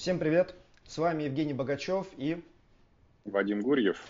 Всем 0.00 0.18
привет! 0.18 0.54
С 0.86 0.96
вами 0.96 1.24
Евгений 1.24 1.52
Богачев 1.52 2.06
и 2.16 2.42
Вадим 3.26 3.60
Гурьев. 3.60 4.02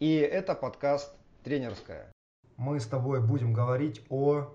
И 0.00 0.16
это 0.16 0.56
подкаст 0.56 1.14
«Тренерская». 1.44 2.10
Мы 2.56 2.80
с 2.80 2.86
тобой 2.86 3.20
будем 3.20 3.52
говорить 3.52 4.02
о 4.08 4.52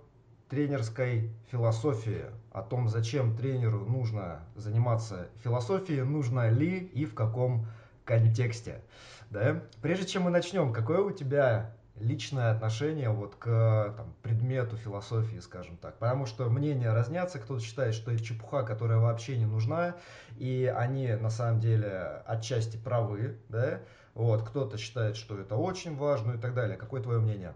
тренерской 0.50 1.30
философии, 1.50 2.26
о 2.52 2.62
том, 2.62 2.90
зачем 2.90 3.38
тренеру 3.38 3.86
нужно 3.86 4.42
заниматься 4.58 5.30
философией, 5.46 6.02
нужно 6.02 6.50
ли 6.50 6.80
и 6.94 7.06
в 7.06 7.16
каком 7.16 7.66
контексте. 8.04 8.82
Да? 9.30 9.64
Прежде 9.82 10.08
чем 10.08 10.24
мы 10.24 10.30
начнем, 10.30 10.74
какое 10.74 11.00
у 11.00 11.12
тебя 11.12 11.74
личное 12.00 12.52
отношение 12.52 13.10
вот 13.10 13.36
к 13.36 13.94
там, 13.98 14.14
предмету 14.22 14.78
философии, 14.78 15.38
скажем 15.38 15.78
так. 15.78 15.98
Потому 16.00 16.26
что 16.26 16.50
мнения 16.50 16.92
разнятся, 16.92 17.40
кто-то 17.40 17.62
считает, 17.62 17.94
что 17.94 18.12
это 18.12 18.24
чепуха, 18.24 18.64
которая 18.64 19.00
вообще 19.00 19.38
не 19.38 19.46
нужна, 19.46 19.96
и 20.38 20.72
они 20.76 21.08
на 21.14 21.30
самом 21.30 21.60
деле 21.60 22.24
отчасти 22.26 22.78
правы, 22.78 23.38
да, 23.50 23.82
вот, 24.14 24.48
кто-то 24.48 24.78
считает, 24.78 25.16
что 25.16 25.40
это 25.40 25.56
очень 25.56 25.96
важно 25.96 26.34
и 26.34 26.38
так 26.38 26.54
далее. 26.54 26.78
Какое 26.78 27.02
твое 27.02 27.20
мнение? 27.20 27.54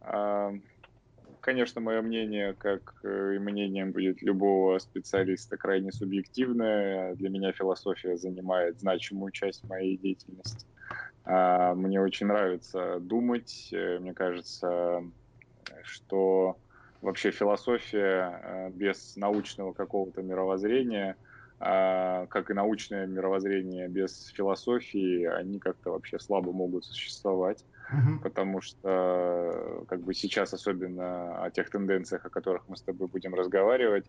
А, 0.00 0.52
конечно, 1.40 1.80
мое 1.80 2.00
мнение, 2.02 2.54
как 2.54 2.94
и 3.04 3.38
мнением 3.38 3.92
будет 3.92 4.22
любого 4.22 4.78
специалиста, 4.78 5.56
крайне 5.56 5.92
субъективное. 5.92 7.14
Для 7.16 7.28
меня 7.28 7.52
философия 7.52 8.16
занимает 8.16 8.80
значимую 8.80 9.32
часть 9.32 9.64
моей 9.68 9.96
деятельности. 9.98 10.66
А, 11.24 11.74
мне 11.74 12.00
очень 12.00 12.26
нравится 12.26 12.98
думать. 13.00 13.68
Э, 13.72 13.98
мне 13.98 14.14
кажется, 14.14 15.02
что 15.82 16.58
вообще 17.00 17.30
философия 17.30 18.40
э, 18.42 18.70
без 18.70 19.16
научного 19.16 19.72
какого-то 19.72 20.22
мировоззрения, 20.22 21.16
а, 21.60 22.26
как 22.26 22.50
и 22.50 22.54
научное 22.54 23.06
мировоззрение 23.06 23.88
без 23.88 24.28
философии, 24.28 25.24
они 25.24 25.58
как-то 25.58 25.90
вообще 25.90 26.18
слабо 26.18 26.52
могут 26.52 26.84
существовать. 26.84 27.64
Mm-hmm. 27.92 28.22
Потому 28.22 28.60
что 28.60 29.84
как 29.88 30.02
бы 30.02 30.14
сейчас, 30.14 30.52
особенно 30.52 31.42
о 31.42 31.50
тех 31.50 31.70
тенденциях, 31.70 32.24
о 32.26 32.30
которых 32.30 32.68
мы 32.68 32.76
с 32.76 32.82
тобой 32.82 33.08
будем 33.08 33.34
разговаривать, 33.34 34.04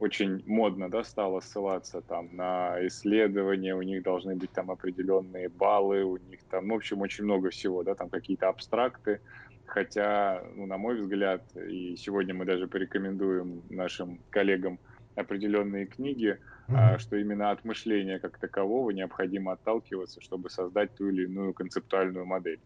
очень 0.00 0.42
модно 0.46 0.88
да, 0.88 1.02
стало 1.02 1.40
ссылаться 1.40 2.00
там 2.00 2.28
на 2.32 2.76
исследования, 2.86 3.74
у 3.74 3.82
них 3.82 4.02
должны 4.02 4.36
быть 4.36 4.50
там 4.52 4.70
определенные 4.70 5.48
баллы, 5.48 6.04
у 6.04 6.16
них 6.16 6.40
там, 6.50 6.68
ну, 6.68 6.74
в 6.74 6.76
общем, 6.76 7.00
очень 7.00 7.24
много 7.24 7.50
всего, 7.50 7.82
да, 7.82 7.94
там 7.94 8.08
какие-то 8.08 8.48
абстракты, 8.48 9.20
хотя, 9.66 10.44
ну, 10.54 10.66
на 10.66 10.78
мой 10.78 11.00
взгляд, 11.00 11.42
и 11.56 11.96
сегодня 11.96 12.34
мы 12.34 12.44
даже 12.44 12.68
порекомендуем 12.68 13.62
нашим 13.70 14.20
коллегам 14.30 14.78
определенные 15.16 15.86
книги, 15.86 16.38
mm-hmm. 16.68 16.98
что 16.98 17.16
именно 17.16 17.50
от 17.50 17.64
мышления 17.64 18.20
как 18.20 18.38
такового 18.38 18.90
необходимо 18.90 19.52
отталкиваться, 19.52 20.20
чтобы 20.20 20.48
создать 20.48 20.94
ту 20.94 21.08
или 21.08 21.24
иную 21.24 21.52
концептуальную 21.54 22.24
модель. 22.24 22.60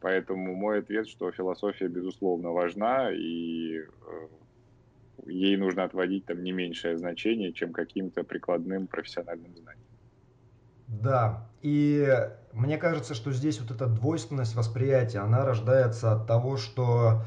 Поэтому 0.00 0.54
мой 0.54 0.80
ответ, 0.80 1.08
что 1.08 1.32
философия, 1.32 1.88
безусловно, 1.88 2.50
важна, 2.50 3.10
и 3.10 3.78
э, 3.78 4.28
ей 5.26 5.56
нужно 5.56 5.84
отводить 5.84 6.26
там 6.26 6.42
не 6.42 6.52
меньшее 6.52 6.96
значение, 6.98 7.52
чем 7.52 7.72
каким-то 7.72 8.24
прикладным 8.24 8.88
профессиональным 8.88 9.56
знаниям. 9.56 9.90
Да, 10.86 11.50
и 11.62 12.06
мне 12.52 12.76
кажется, 12.76 13.14
что 13.14 13.32
здесь 13.32 13.58
вот 13.60 13.70
эта 13.70 13.86
двойственность 13.86 14.54
восприятия, 14.54 15.20
она 15.20 15.44
рождается 15.46 16.12
от 16.12 16.26
того, 16.26 16.58
что 16.58 17.24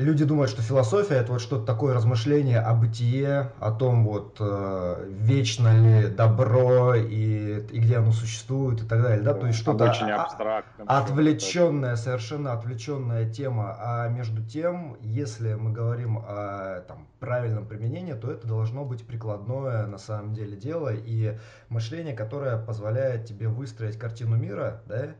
люди 0.00 0.24
думают, 0.24 0.50
что 0.50 0.62
философия 0.62 1.16
это 1.16 1.32
вот 1.32 1.40
что-то 1.40 1.64
такое 1.64 1.94
размышление 1.94 2.60
о 2.60 2.74
бытие, 2.74 3.52
о 3.60 3.70
том 3.70 4.04
вот 4.04 4.36
э, 4.40 5.06
вечно 5.08 5.68
ли 5.68 6.08
добро 6.08 6.94
и, 6.94 7.60
и 7.70 7.78
где 7.78 7.98
оно 7.98 8.12
существует 8.12 8.82
и 8.82 8.86
так 8.86 9.02
далее, 9.02 9.20
да, 9.20 9.34
то 9.34 9.46
есть 9.46 9.58
что-то 9.58 9.90
очень 9.90 10.10
абстрактное, 10.10 10.86
отвлеченная, 10.86 11.96
совершенно 11.96 12.52
отвлеченная 12.52 13.30
тема, 13.30 13.76
а 13.78 14.08
между 14.08 14.42
тем, 14.42 14.96
если 15.00 15.54
мы 15.54 15.72
говорим 15.72 16.18
о 16.18 16.80
там, 16.88 17.06
правильном 17.18 17.66
применении, 17.66 18.14
то 18.14 18.30
это 18.30 18.46
должно 18.46 18.84
быть 18.84 19.06
прикладное 19.06 19.86
на 19.86 19.98
самом 19.98 20.32
деле 20.34 20.56
дело 20.56 20.92
и 20.92 21.36
мышление, 21.68 22.14
которое 22.14 22.56
позволяет 22.56 23.26
тебе 23.26 23.48
выстроить 23.48 23.98
картину 23.98 24.36
мира, 24.36 24.80
да, 24.86 25.10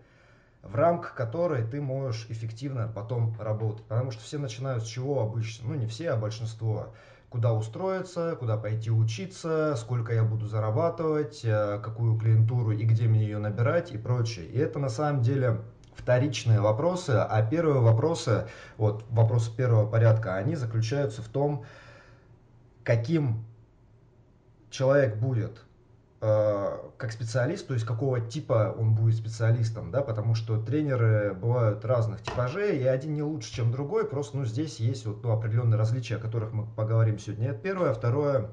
в 0.63 0.75
рамках 0.75 1.15
которой 1.15 1.65
ты 1.67 1.81
можешь 1.81 2.27
эффективно 2.29 2.91
потом 2.95 3.35
работать. 3.39 3.85
Потому 3.87 4.11
что 4.11 4.23
все 4.23 4.39
начинают 4.39 4.85
с 4.85 4.87
чего 4.87 5.21
обычно? 5.21 5.69
Ну, 5.69 5.75
не 5.75 5.87
все, 5.87 6.11
а 6.11 6.17
большинство. 6.17 6.95
Куда 7.29 7.53
устроиться, 7.53 8.37
куда 8.39 8.57
пойти 8.57 8.91
учиться, 8.91 9.75
сколько 9.77 10.13
я 10.13 10.25
буду 10.25 10.47
зарабатывать, 10.47 11.41
э, 11.45 11.79
какую 11.83 12.19
клиентуру 12.19 12.73
и 12.73 12.85
где 12.85 13.07
мне 13.07 13.23
ее 13.23 13.39
набирать 13.39 13.93
и 13.93 13.99
прочее. 13.99 14.47
И 14.47 14.59
это 14.59 14.81
на 14.81 14.89
самом 14.89 15.23
деле 15.23 15.61
вторичные 15.95 16.61
вопросы, 16.61 17.11
а 17.11 17.43
первые 17.43 17.81
вопросы, 17.81 18.49
вот 18.79 19.05
вопросы 19.11 19.55
первого 19.55 19.89
порядка, 19.89 20.35
они 20.35 20.57
заключаются 20.57 21.23
в 21.23 21.29
том, 21.29 21.65
каким 22.83 23.45
человек 24.71 25.17
будет 25.17 25.63
как 26.21 27.13
специалист, 27.13 27.67
то 27.67 27.73
есть 27.73 27.87
какого 27.87 28.21
типа 28.21 28.75
он 28.79 28.95
будет 28.95 29.17
специалистом, 29.17 29.91
да, 29.91 30.03
потому 30.03 30.35
что 30.35 30.63
тренеры 30.63 31.33
бывают 31.33 31.83
разных 31.87 32.23
типажей, 32.23 32.79
и 32.79 32.85
один 32.85 33.15
не 33.15 33.23
лучше, 33.23 33.51
чем 33.55 33.73
другой, 33.73 34.07
просто, 34.07 34.37
ну, 34.37 34.45
здесь 34.45 34.81
есть 34.81 35.07
вот 35.07 35.25
ну, 35.25 35.33
определенные 35.33 35.79
различия, 35.79 36.17
о 36.17 36.19
которых 36.19 36.53
мы 36.53 36.67
поговорим 36.67 37.19
сегодня. 37.19 37.53
Это 37.53 37.61
первое. 37.61 37.95
Второе, 37.95 38.51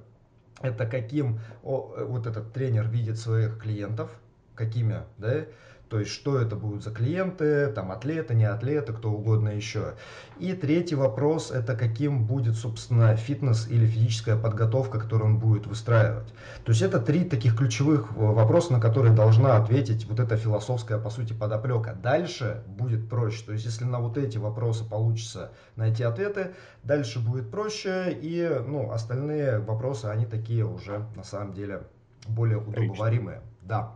это 0.62 0.86
каким 0.86 1.42
о, 1.62 2.06
вот 2.06 2.26
этот 2.26 2.54
тренер 2.54 2.88
видит 2.88 3.20
своих 3.20 3.60
клиентов, 3.60 4.12
какими, 4.56 5.04
да, 5.18 5.46
то 5.90 6.00
есть, 6.00 6.12
что 6.12 6.38
это 6.40 6.56
будут 6.56 6.84
за 6.84 6.92
клиенты, 6.92 7.68
там, 7.68 7.92
атлеты, 7.92 8.36
не 8.36 8.46
атлеты, 8.46 8.94
кто 8.94 9.12
угодно 9.12 9.50
еще. 9.50 9.94
И 10.38 10.54
третий 10.54 10.96
вопрос, 10.96 11.52
это 11.52 11.76
каким 11.76 12.26
будет, 12.26 12.56
собственно, 12.56 13.16
фитнес 13.16 13.68
или 13.70 13.86
физическая 13.86 14.38
подготовка, 14.38 15.00
которую 15.00 15.32
он 15.32 15.40
будет 15.40 15.66
выстраивать. 15.66 16.28
То 16.66 16.72
есть, 16.72 16.82
это 16.82 17.00
три 17.00 17.24
таких 17.24 17.58
ключевых 17.58 18.16
вопроса, 18.16 18.74
на 18.74 18.82
которые 18.82 19.14
должна 19.14 19.58
ответить 19.58 20.06
вот 20.06 20.20
эта 20.20 20.36
философская, 20.36 20.98
по 20.98 21.10
сути, 21.10 21.34
подоплека. 21.34 21.94
Дальше 22.02 22.64
будет 22.68 23.10
проще. 23.10 23.46
То 23.46 23.54
есть, 23.54 23.66
если 23.66 23.86
на 23.86 24.00
вот 24.00 24.18
эти 24.18 24.38
вопросы 24.38 24.84
получится 24.84 25.52
найти 25.76 26.04
ответы, 26.04 26.54
дальше 26.84 27.20
будет 27.20 27.50
проще, 27.50 28.18
и, 28.22 28.62
ну, 28.68 28.92
остальные 28.92 29.60
вопросы, 29.60 30.06
они 30.06 30.26
такие 30.26 30.66
уже, 30.66 31.06
на 31.16 31.24
самом 31.24 31.54
деле, 31.54 31.84
более 32.28 32.58
удобоваримые. 32.58 33.42
Да. 33.62 33.96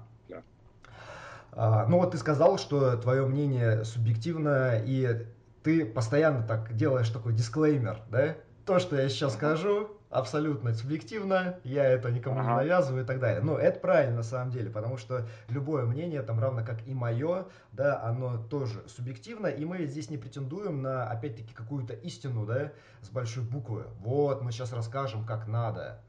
А, 1.52 1.86
ну 1.88 1.98
вот 1.98 2.12
ты 2.12 2.18
сказал, 2.18 2.58
что 2.58 2.96
твое 2.98 3.26
мнение 3.26 3.84
субъективно, 3.84 4.82
и 4.84 5.28
ты 5.64 5.86
постоянно 5.86 6.46
так 6.46 6.76
делаешь 6.76 7.10
такой 7.10 7.34
дисклеймер, 7.34 8.02
да? 8.10 8.36
То, 8.66 8.80
что 8.80 8.96
я 8.96 9.10
сейчас 9.10 9.34
скажу, 9.34 9.90
абсолютно 10.12 10.74
субъективно, 10.74 11.56
я 11.64 11.86
это 11.86 12.12
никому 12.12 12.40
ага. 12.40 12.50
не 12.50 12.56
навязываю 12.58 13.04
и 13.04 13.08
так 13.08 13.20
далее. 13.20 13.42
Но 13.42 13.58
это 13.58 13.80
правильно 13.80 14.18
на 14.18 14.24
самом 14.24 14.52
деле, 14.52 14.70
потому 14.70 14.98
что 14.98 15.28
любое 15.48 15.86
мнение, 15.86 16.22
там 16.22 16.40
равно 16.40 16.64
как 16.64 16.86
и 16.88 16.94
мое, 16.94 17.48
да, 17.72 18.02
оно 18.04 18.38
тоже 18.38 18.84
субъективно, 18.88 19.48
и 19.48 19.66
мы 19.66 19.86
здесь 19.86 20.10
не 20.10 20.18
претендуем 20.18 20.82
на, 20.82 21.06
опять-таки, 21.10 21.54
какую-то 21.54 21.94
истину, 21.94 22.46
да, 22.46 22.72
с 23.02 23.10
большой 23.10 23.44
буквы. 23.44 23.86
Вот, 24.00 24.42
мы 24.42 24.52
сейчас 24.52 24.74
расскажем, 24.74 25.26
как 25.26 25.48
надо. 25.48 26.02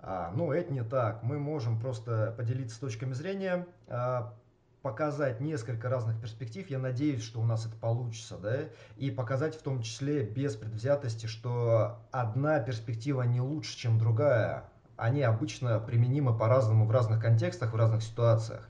А, 0.00 0.32
ну, 0.34 0.52
это 0.52 0.72
не 0.72 0.82
так. 0.82 1.22
Мы 1.22 1.38
можем 1.38 1.80
просто 1.80 2.34
поделиться 2.36 2.80
точками 2.80 3.12
зрения, 3.12 3.66
а, 3.88 4.34
показать 4.82 5.40
несколько 5.40 5.88
разных 5.88 6.20
перспектив. 6.20 6.68
Я 6.70 6.78
надеюсь, 6.78 7.22
что 7.22 7.40
у 7.40 7.44
нас 7.44 7.66
это 7.66 7.76
получится, 7.76 8.36
да, 8.36 8.56
и 8.96 9.10
показать 9.10 9.56
в 9.56 9.62
том 9.62 9.82
числе 9.82 10.22
без 10.22 10.56
предвзятости, 10.56 11.26
что 11.26 11.98
одна 12.10 12.60
перспектива 12.60 13.22
не 13.22 13.40
лучше, 13.40 13.76
чем 13.76 13.98
другая. 13.98 14.64
Они 14.96 15.22
обычно 15.22 15.78
применимы 15.78 16.36
по-разному 16.36 16.86
в 16.86 16.90
разных 16.90 17.20
контекстах, 17.22 17.72
в 17.72 17.76
разных 17.76 18.02
ситуациях. 18.02 18.68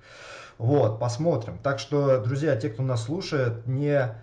Вот, 0.58 0.98
посмотрим. 0.98 1.58
Так 1.58 1.78
что, 1.78 2.20
друзья, 2.22 2.56
те, 2.56 2.68
кто 2.68 2.82
нас 2.82 3.04
слушает, 3.04 3.66
не 3.66 4.14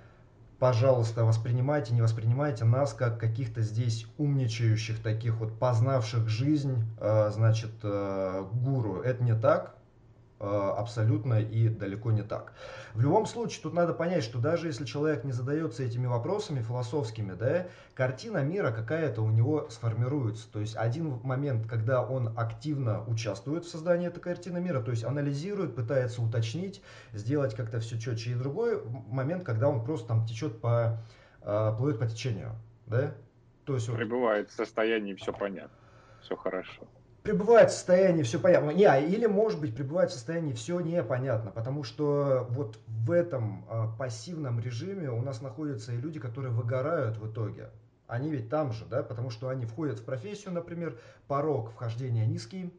пожалуйста, 0.59 1.25
воспринимайте, 1.25 1.93
не 1.93 2.01
воспринимайте 2.01 2.65
нас 2.65 2.93
как 2.93 3.19
каких-то 3.19 3.61
здесь 3.61 4.07
умничающих, 4.17 5.01
таких 5.01 5.35
вот 5.35 5.57
познавших 5.59 6.27
жизнь, 6.27 6.83
э, 6.99 7.29
значит, 7.31 7.71
э, 7.83 8.45
гуру. 8.51 9.01
Это 9.01 9.23
не 9.23 9.35
так. 9.35 9.74
Э, 10.37 10.73
абсолютно 10.77 11.39
и 11.39 11.69
далеко 11.69 12.11
не 12.11 12.21
так. 12.21 12.51
В 12.93 12.99
любом 12.99 13.25
случае, 13.25 13.63
тут 13.63 13.73
надо 13.73 13.93
понять, 13.93 14.21
что 14.21 14.39
даже 14.39 14.67
если 14.67 14.83
человек 14.83 15.23
не 15.23 15.31
задается 15.31 15.81
этими 15.81 16.07
вопросами 16.07 16.61
философскими, 16.61 17.31
да, 17.31 17.67
картина 17.93 18.43
мира 18.43 18.71
какая-то 18.71 19.21
у 19.21 19.29
него 19.29 19.69
сформируется. 19.69 20.51
То 20.51 20.59
есть 20.59 20.75
один 20.75 21.21
момент, 21.23 21.67
когда 21.67 22.03
он 22.03 22.37
активно 22.37 23.05
участвует 23.05 23.63
в 23.63 23.69
создании 23.69 24.09
этой 24.09 24.19
картины 24.19 24.59
мира, 24.59 24.81
то 24.81 24.91
есть 24.91 25.05
анализирует, 25.05 25.73
пытается 25.73 26.21
уточнить, 26.21 26.81
сделать 27.13 27.55
как-то 27.55 27.79
все 27.79 27.97
четче. 27.97 28.31
И 28.31 28.33
другой 28.33 28.83
момент, 29.07 29.45
когда 29.45 29.69
он 29.69 29.85
просто 29.85 30.09
там 30.09 30.25
течет 30.25 30.59
по, 30.59 31.01
э, 31.43 31.73
плывет 31.77 31.97
по 31.97 32.07
течению, 32.07 32.51
да. 32.87 33.15
То 33.63 33.75
есть, 33.75 33.89
Пребывает 33.89 34.49
в 34.49 34.53
состоянии 34.53 35.13
все 35.13 35.31
понятно 35.31 35.77
все 36.25 36.35
хорошо. 36.35 36.87
Пребывает 37.25 37.71
в 37.71 37.73
состоянии 37.73 38.21
все 38.21 38.39
понятно. 38.39 38.69
Не, 38.69 38.85
или, 39.03 39.25
может 39.25 39.59
быть, 39.59 39.75
пребывает 39.75 40.11
в 40.11 40.13
состоянии 40.13 40.53
все 40.53 40.79
непонятно, 40.79 41.49
потому 41.49 41.83
что 41.83 42.45
вот 42.51 42.77
в 42.85 43.09
этом 43.09 43.65
а, 43.67 43.87
пассивном 43.97 44.59
режиме 44.59 45.09
у 45.09 45.23
нас 45.23 45.41
находятся 45.41 45.91
и 45.91 45.97
люди, 45.97 46.19
которые 46.19 46.51
выгорают 46.51 47.17
в 47.17 47.27
итоге. 47.27 47.71
Они 48.05 48.29
ведь 48.29 48.49
там 48.49 48.73
же, 48.73 48.85
да, 48.85 49.01
потому 49.01 49.31
что 49.31 49.49
они 49.49 49.65
входят 49.65 49.97
в 49.97 50.05
профессию, 50.05 50.53
например, 50.53 50.99
порог 51.27 51.71
вхождения 51.71 52.27
низкий, 52.27 52.71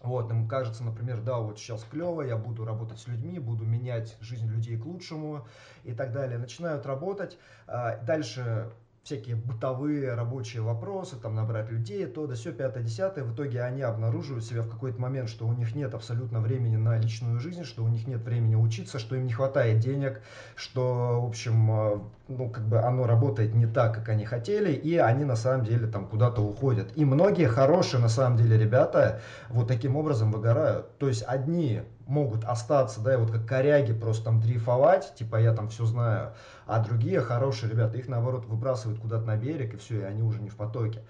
вот, 0.00 0.28
им 0.32 0.48
кажется, 0.48 0.82
например, 0.82 1.20
да, 1.20 1.38
вот 1.38 1.60
сейчас 1.60 1.84
клево, 1.84 2.22
я 2.22 2.36
буду 2.36 2.64
работать 2.64 2.98
с 2.98 3.06
людьми, 3.06 3.38
буду 3.38 3.64
менять 3.64 4.16
жизнь 4.20 4.48
людей 4.48 4.76
к 4.76 4.86
лучшему 4.86 5.46
и 5.84 5.92
так 5.92 6.12
далее. 6.12 6.36
Начинают 6.36 6.84
работать, 6.84 7.38
а, 7.68 7.96
дальше 7.98 8.72
всякие 9.08 9.36
бытовые 9.36 10.12
рабочие 10.12 10.60
вопросы, 10.60 11.16
там 11.16 11.34
набрать 11.34 11.70
людей, 11.70 12.04
то 12.04 12.26
да 12.26 12.34
все, 12.34 12.52
пятое, 12.52 12.82
десятое. 12.82 13.24
В 13.24 13.34
итоге 13.34 13.62
они 13.62 13.80
обнаруживают 13.80 14.44
себя 14.44 14.60
в 14.60 14.68
какой-то 14.68 15.00
момент, 15.00 15.30
что 15.30 15.46
у 15.46 15.52
них 15.54 15.74
нет 15.74 15.94
абсолютно 15.94 16.40
времени 16.40 16.76
на 16.76 16.98
личную 16.98 17.40
жизнь, 17.40 17.64
что 17.64 17.82
у 17.84 17.88
них 17.88 18.06
нет 18.06 18.20
времени 18.20 18.54
учиться, 18.54 18.98
что 18.98 19.16
им 19.16 19.24
не 19.24 19.32
хватает 19.32 19.80
денег, 19.80 20.20
что, 20.56 21.22
в 21.22 21.26
общем, 21.26 21.70
э, 21.70 21.98
ну, 22.28 22.50
как 22.50 22.68
бы 22.68 22.78
оно 22.80 23.06
работает 23.06 23.54
не 23.54 23.66
так, 23.66 23.94
как 23.94 24.10
они 24.10 24.24
хотели, 24.26 24.72
и 24.72 24.96
они 24.98 25.24
на 25.24 25.36
самом 25.36 25.64
деле 25.64 25.86
там 25.86 26.06
куда-то 26.06 26.42
уходят. 26.42 26.92
И 26.94 27.04
многие 27.04 27.46
хорошие, 27.46 28.00
на 28.00 28.08
самом 28.08 28.36
деле, 28.36 28.58
ребята 28.58 29.20
вот 29.48 29.66
таким 29.68 29.96
образом 29.96 30.30
выгорают. 30.30 30.98
То 30.98 31.08
есть 31.08 31.24
одни 31.26 31.82
могут 32.06 32.44
остаться, 32.44 33.00
да, 33.00 33.14
и 33.14 33.16
вот 33.16 33.30
как 33.30 33.46
коряги 33.46 33.92
просто 33.92 34.26
там 34.26 34.40
дрейфовать, 34.40 35.14
типа 35.14 35.36
я 35.36 35.54
там 35.54 35.68
все 35.68 35.86
знаю, 35.86 36.32
а 36.66 36.80
другие 36.80 37.20
хорошие 37.20 37.70
ребята, 37.70 37.96
их 37.96 38.08
наоборот 38.08 38.44
выбрасывают 38.46 39.00
куда-то 39.00 39.26
на 39.26 39.36
берег, 39.36 39.74
и 39.74 39.76
все, 39.78 40.00
и 40.00 40.04
они 40.04 40.22
уже 40.22 40.40
не 40.40 40.50
в 40.50 40.56
потоке. 40.56 41.02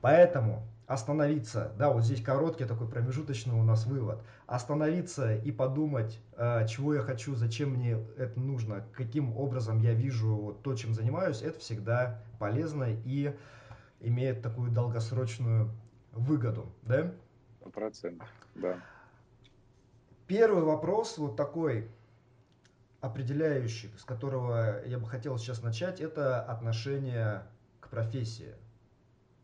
Поэтому 0.00 0.66
остановиться, 0.86 1.72
да, 1.78 1.90
вот 1.90 2.04
здесь 2.04 2.22
короткий 2.22 2.64
такой 2.64 2.88
промежуточный 2.88 3.54
у 3.54 3.62
нас 3.62 3.86
вывод, 3.86 4.22
остановиться 4.46 5.34
и 5.34 5.50
подумать, 5.50 6.20
э, 6.36 6.66
чего 6.68 6.94
я 6.94 7.00
хочу, 7.00 7.34
зачем 7.34 7.70
мне 7.70 7.98
это 8.18 8.38
нужно, 8.38 8.84
каким 8.92 9.36
образом 9.36 9.78
я 9.78 9.94
вижу 9.94 10.34
вот 10.34 10.62
то, 10.62 10.74
чем 10.74 10.92
занимаюсь, 10.94 11.42
это 11.42 11.58
всегда 11.58 12.22
полезно 12.38 12.88
и 13.04 13.34
имеет 14.00 14.42
такую 14.42 14.70
долгосрочную 14.70 15.70
выгоду, 16.12 16.66
да? 16.82 17.12
Процентов, 17.72 18.28
да. 18.54 18.78
Первый 20.26 20.64
вопрос 20.64 21.16
вот 21.16 21.36
такой 21.36 21.90
определяющий, 23.00 23.90
с 23.98 24.04
которого 24.04 24.84
я 24.86 24.98
бы 24.98 25.06
хотел 25.06 25.38
сейчас 25.38 25.62
начать, 25.62 26.00
это 26.00 26.42
отношение 26.42 27.42
к 27.80 27.88
профессии. 27.88 28.54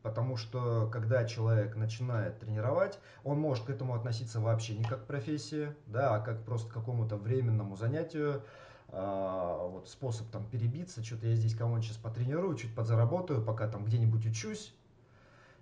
Потому 0.02 0.36
что 0.36 0.88
когда 0.90 1.24
человек 1.24 1.76
начинает 1.76 2.38
тренировать, 2.38 2.98
он 3.22 3.38
может 3.38 3.64
к 3.64 3.70
этому 3.70 3.94
относиться 3.94 4.40
вообще 4.40 4.74
не 4.74 4.84
как 4.84 5.04
к 5.04 5.06
профессии, 5.06 5.74
да, 5.86 6.14
а 6.14 6.20
как 6.20 6.42
просто 6.44 6.70
к 6.70 6.72
какому-то 6.72 7.16
временному 7.16 7.76
занятию, 7.76 8.42
а, 8.88 9.66
вот 9.68 9.88
способ 9.88 10.28
там 10.30 10.46
перебиться, 10.46 11.04
что-то 11.04 11.26
я 11.26 11.34
здесь 11.34 11.54
кого-нибудь 11.54 11.84
сейчас 11.84 11.98
потренирую, 11.98 12.56
чуть 12.56 12.74
подзаработаю, 12.74 13.42
пока 13.42 13.68
там 13.68 13.84
где-нибудь 13.84 14.24
учусь, 14.26 14.74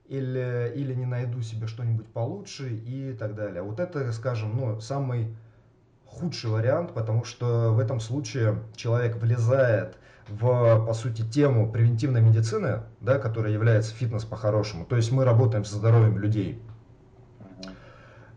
или, 0.07 0.73
или 0.75 0.95
не 0.95 1.05
найду 1.05 1.43
себе 1.43 1.67
что-нибудь 1.67 2.07
получше 2.07 2.75
и 2.75 3.13
так 3.13 3.35
далее. 3.35 3.63
Вот 3.63 3.81
это, 3.81 4.11
скажем, 4.13 4.57
ну, 4.57 4.81
самый 4.81 5.37
худший 6.07 6.51
вариант, 6.51 6.95
потому 6.95 7.25
что 7.25 7.73
в 7.73 7.79
этом 7.79 8.01
случае 8.01 8.63
человек 8.75 9.17
влезает 9.17 9.99
в, 10.29 10.87
по 10.87 10.95
сути, 10.95 11.23
тему 11.23 11.71
превентивной 11.71 12.21
медицины, 12.21 12.83
да, 13.01 13.19
которая 13.19 13.53
является 13.53 13.95
фитнес 13.95 14.25
по-хорошему. 14.25 14.85
То 14.85 14.97
есть 14.97 15.13
мы 15.13 15.25
работаем 15.25 15.65
со 15.65 15.77
здоровьем 15.77 16.19
людей. 16.19 16.63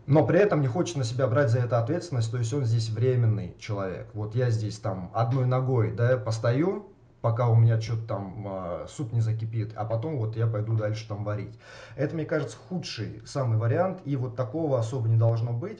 Но 0.06 0.26
при 0.26 0.40
этом 0.40 0.60
не 0.60 0.66
хочет 0.66 0.96
на 0.96 1.04
себя 1.04 1.28
брать 1.28 1.50
за 1.50 1.60
это 1.60 1.78
ответственность, 1.78 2.30
то 2.30 2.38
есть 2.38 2.52
он 2.52 2.64
здесь 2.64 2.90
временный 2.90 3.54
человек. 3.58 4.08
Вот 4.14 4.34
я 4.34 4.50
здесь 4.50 4.78
там 4.78 5.10
одной 5.14 5.46
ногой 5.46 5.92
да, 5.92 6.16
постою, 6.16 6.92
пока 7.20 7.46
у 7.46 7.54
меня 7.54 7.80
что-то 7.80 8.02
там 8.08 8.46
э, 8.46 8.86
суп 8.88 9.12
не 9.12 9.20
закипит, 9.20 9.72
а 9.76 9.84
потом 9.84 10.18
вот 10.18 10.36
я 10.36 10.48
пойду 10.48 10.74
дальше 10.74 11.06
там 11.06 11.24
варить. 11.24 11.56
Это, 11.96 12.16
мне 12.16 12.24
кажется, 12.24 12.56
худший 12.68 13.22
самый 13.24 13.58
вариант, 13.58 14.00
и 14.04 14.16
вот 14.16 14.34
такого 14.34 14.78
особо 14.78 15.08
не 15.08 15.16
должно 15.16 15.52
быть. 15.52 15.78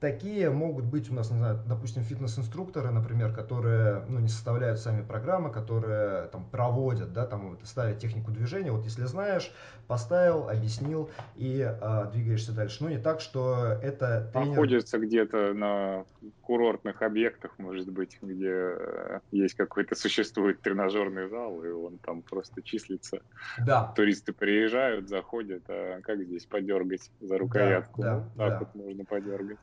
Такие 0.00 0.48
могут 0.50 0.84
быть 0.84 1.10
у 1.10 1.14
нас, 1.14 1.28
не 1.32 1.38
знаю, 1.38 1.58
допустим, 1.66 2.04
фитнес-инструкторы, 2.04 2.92
например, 2.92 3.32
которые 3.32 4.04
ну, 4.08 4.20
не 4.20 4.28
составляют 4.28 4.78
сами 4.78 5.02
программы, 5.02 5.50
которые 5.50 6.28
там 6.28 6.48
проводят, 6.48 7.12
да, 7.12 7.26
там 7.26 7.58
ставят 7.64 7.98
технику 7.98 8.30
движения. 8.30 8.70
Вот 8.70 8.84
если 8.84 9.06
знаешь, 9.06 9.52
поставил, 9.88 10.48
объяснил 10.48 11.10
и 11.34 11.60
э, 11.60 12.10
двигаешься 12.12 12.52
дальше. 12.52 12.84
Но 12.84 12.90
не 12.90 12.98
так, 12.98 13.20
что 13.20 13.76
это 13.82 14.30
тренер... 14.32 14.50
Находится 14.50 14.98
где-то 14.98 15.52
на 15.54 16.04
курортных 16.42 17.02
объектах, 17.02 17.58
может 17.58 17.90
быть, 17.90 18.18
где 18.22 18.52
э, 18.52 19.20
есть 19.32 19.54
какой-то 19.54 19.96
существует 19.96 20.60
тренажерный 20.60 21.28
зал, 21.28 21.64
и 21.64 21.70
он 21.70 21.98
там 21.98 22.22
просто 22.22 22.62
числится. 22.62 23.20
Да. 23.66 23.92
Туристы 23.96 24.32
приезжают, 24.32 25.08
заходят, 25.08 25.64
а 25.68 26.00
как 26.02 26.22
здесь 26.22 26.44
подергать 26.46 27.10
за 27.20 27.36
рукоятку? 27.36 28.02
Да, 28.02 28.14
ну, 28.14 28.24
да, 28.36 28.48
так 28.50 28.58
да. 28.58 28.58
вот 28.58 28.84
можно 28.84 29.04
подергать. 29.04 29.58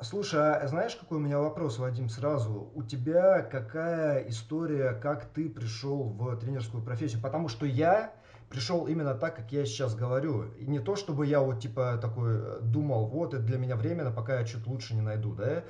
Слушай, 0.00 0.54
а 0.54 0.66
знаешь, 0.68 0.94
какой 0.94 1.18
у 1.18 1.20
меня 1.20 1.38
вопрос, 1.38 1.78
Вадим, 1.78 2.08
сразу? 2.08 2.70
У 2.74 2.82
тебя 2.82 3.42
какая 3.42 4.28
история, 4.28 4.92
как 4.92 5.24
ты 5.26 5.48
пришел 5.48 6.04
в 6.04 6.36
тренерскую 6.36 6.82
профессию? 6.82 7.20
Потому 7.20 7.48
что 7.48 7.66
я 7.66 8.12
пришел 8.48 8.86
именно 8.86 9.14
так, 9.14 9.36
как 9.36 9.52
я 9.52 9.64
сейчас 9.66 9.94
говорю. 9.94 10.44
И 10.58 10.66
не 10.66 10.78
то, 10.78 10.96
чтобы 10.96 11.26
я 11.26 11.40
вот 11.40 11.60
типа 11.60 11.98
такой 12.00 12.36
э, 12.36 12.58
думал, 12.62 13.06
вот 13.06 13.34
это 13.34 13.42
для 13.42 13.58
меня 13.58 13.76
временно, 13.76 14.10
пока 14.10 14.38
я 14.40 14.46
что-то 14.46 14.70
лучше 14.70 14.94
не 14.94 15.02
найду, 15.02 15.34
да? 15.34 15.64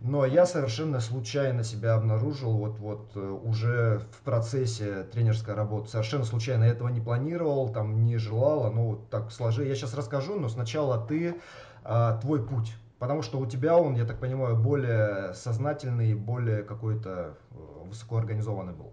Но 0.00 0.24
я 0.24 0.44
совершенно 0.44 1.00
случайно 1.00 1.62
себя 1.62 1.94
обнаружил 1.94 2.52
вот, 2.56 2.78
вот 2.78 3.12
э, 3.14 3.20
уже 3.20 4.00
в 4.12 4.24
процессе 4.24 5.04
тренерской 5.04 5.54
работы. 5.54 5.90
Совершенно 5.90 6.24
случайно. 6.24 6.64
Я 6.64 6.70
этого 6.70 6.88
не 6.88 7.00
планировал, 7.00 7.68
там 7.68 8.04
не 8.04 8.16
желал, 8.16 8.72
но 8.72 8.86
вот 8.88 9.10
так 9.10 9.30
сложилось. 9.30 9.68
Я 9.68 9.74
сейчас 9.76 9.94
расскажу, 9.94 10.38
но 10.38 10.48
сначала 10.48 10.98
ты, 11.06 11.36
а, 11.84 12.18
твой 12.18 12.44
путь 12.44 12.74
Потому 12.98 13.22
что 13.22 13.38
у 13.38 13.46
тебя 13.46 13.76
он, 13.76 13.96
я 13.96 14.04
так 14.04 14.20
понимаю, 14.20 14.56
более 14.56 15.34
сознательный, 15.34 16.14
более 16.14 16.62
какой-то 16.62 17.36
э, 17.50 17.54
высокоорганизованный 17.88 18.72
был. 18.72 18.92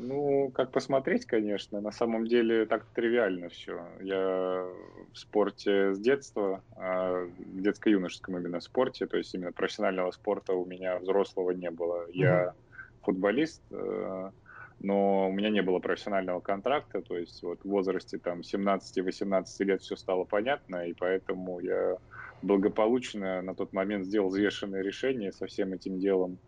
Ну, 0.00 0.50
как 0.54 0.70
посмотреть, 0.70 1.26
конечно. 1.26 1.80
На 1.80 1.90
самом 1.90 2.26
деле 2.28 2.66
так 2.66 2.84
тривиально 2.94 3.48
все. 3.48 3.84
Я 4.00 4.64
в 5.12 5.18
спорте 5.18 5.92
с 5.92 5.98
детства, 5.98 6.62
а 6.76 7.26
в 7.26 7.60
детско-юношеском 7.60 8.38
именно 8.38 8.60
спорте, 8.60 9.06
то 9.06 9.16
есть 9.16 9.34
именно 9.34 9.50
профессионального 9.50 10.12
спорта 10.12 10.52
у 10.52 10.64
меня 10.64 10.98
взрослого 10.98 11.50
не 11.50 11.70
было. 11.70 12.06
Я 12.12 12.54
футболист, 13.02 13.62
э, 13.70 14.30
но 14.80 15.28
у 15.28 15.32
меня 15.32 15.50
не 15.50 15.62
было 15.62 15.80
профессионального 15.80 16.40
контракта, 16.40 17.02
то 17.02 17.16
есть 17.16 17.42
вот 17.42 17.60
в 17.64 17.68
возрасте 17.68 18.18
там 18.18 18.40
17-18 18.40 19.64
лет 19.64 19.82
все 19.82 19.96
стало 19.96 20.24
понятно, 20.24 20.86
и 20.86 20.92
поэтому 20.92 21.58
я 21.58 21.96
благополучно 22.42 23.42
на 23.42 23.54
тот 23.54 23.72
момент 23.72 24.06
сделал 24.06 24.28
взвешенное 24.28 24.82
решение 24.82 25.32
со 25.32 25.46
всем 25.46 25.72
этим 25.72 25.98
делом, 25.98 26.38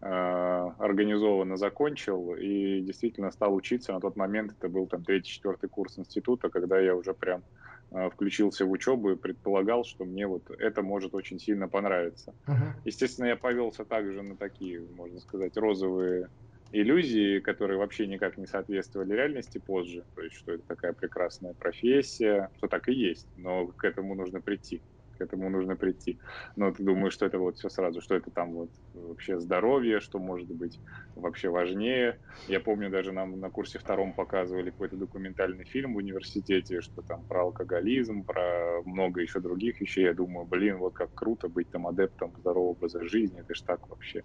э, 0.00 0.06
организованно 0.06 1.56
закончил 1.56 2.34
и 2.34 2.80
действительно 2.80 3.30
стал 3.30 3.54
учиться. 3.54 3.92
На 3.92 4.00
тот 4.00 4.16
момент 4.16 4.52
это 4.58 4.68
был 4.68 4.86
там 4.86 5.04
третий-четвертый 5.04 5.68
курс 5.68 5.98
института, 5.98 6.48
когда 6.48 6.78
я 6.78 6.94
уже 6.94 7.14
прям 7.14 7.42
э, 7.90 8.10
включился 8.10 8.64
в 8.64 8.70
учебу 8.70 9.10
и 9.10 9.16
предполагал, 9.16 9.84
что 9.84 10.04
мне 10.04 10.26
вот 10.26 10.50
это 10.50 10.82
может 10.82 11.14
очень 11.14 11.38
сильно 11.38 11.68
понравиться. 11.68 12.34
Uh-huh. 12.46 12.72
Естественно, 12.84 13.26
я 13.26 13.36
повелся 13.36 13.84
также 13.84 14.22
на 14.22 14.36
такие, 14.36 14.80
можно 14.96 15.20
сказать, 15.20 15.56
розовые 15.56 16.28
иллюзии, 16.72 17.38
которые 17.40 17.78
вообще 17.78 18.06
никак 18.06 18.38
не 18.38 18.46
соответствовали 18.46 19.12
реальности 19.12 19.58
позже. 19.58 20.04
То 20.14 20.22
есть, 20.22 20.36
что 20.36 20.52
это 20.52 20.62
такая 20.66 20.94
прекрасная 20.94 21.52
профессия, 21.52 22.50
что 22.56 22.66
так 22.66 22.88
и 22.88 22.94
есть, 22.94 23.26
но 23.36 23.66
к 23.66 23.84
этому 23.84 24.14
нужно 24.14 24.40
прийти 24.40 24.80
к 25.22 25.24
этому 25.24 25.48
нужно 25.50 25.76
прийти. 25.76 26.18
Но 26.56 26.72
ты 26.72 26.82
думаешь, 26.82 27.12
что 27.12 27.26
это 27.26 27.38
вот 27.38 27.56
все 27.56 27.68
сразу, 27.68 28.00
что 28.00 28.14
это 28.14 28.30
там 28.30 28.52
вот 28.52 28.70
вообще 28.92 29.38
здоровье, 29.38 30.00
что 30.00 30.18
может 30.18 30.48
быть 30.48 30.80
вообще 31.14 31.48
важнее. 31.48 32.18
Я 32.48 32.60
помню, 32.60 32.90
даже 32.90 33.12
нам 33.12 33.38
на 33.38 33.50
курсе 33.50 33.78
втором 33.78 34.14
показывали 34.14 34.70
какой-то 34.70 34.96
документальный 34.96 35.64
фильм 35.64 35.94
в 35.94 35.98
университете, 35.98 36.80
что 36.80 37.02
там 37.02 37.24
про 37.24 37.42
алкоголизм, 37.42 38.24
про 38.24 38.82
много 38.84 39.20
еще 39.20 39.40
других 39.40 39.80
вещей. 39.80 40.04
Я 40.04 40.14
думаю, 40.14 40.46
блин, 40.46 40.78
вот 40.78 40.94
как 40.94 41.10
круто 41.14 41.48
быть 41.48 41.70
там 41.70 41.86
адептом 41.86 42.34
здорового 42.38 42.72
образа 42.72 43.04
жизни, 43.04 43.40
это 43.40 43.54
ж 43.54 43.62
так 43.62 43.88
вообще. 43.88 44.22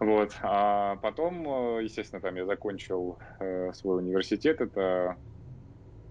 Вот. 0.00 0.36
А 0.42 0.96
потом, 0.96 1.80
естественно, 1.80 2.22
там 2.22 2.36
я 2.36 2.46
закончил 2.46 3.18
э, 3.40 3.72
свой 3.72 3.98
университет. 3.98 4.60
Это 4.60 5.16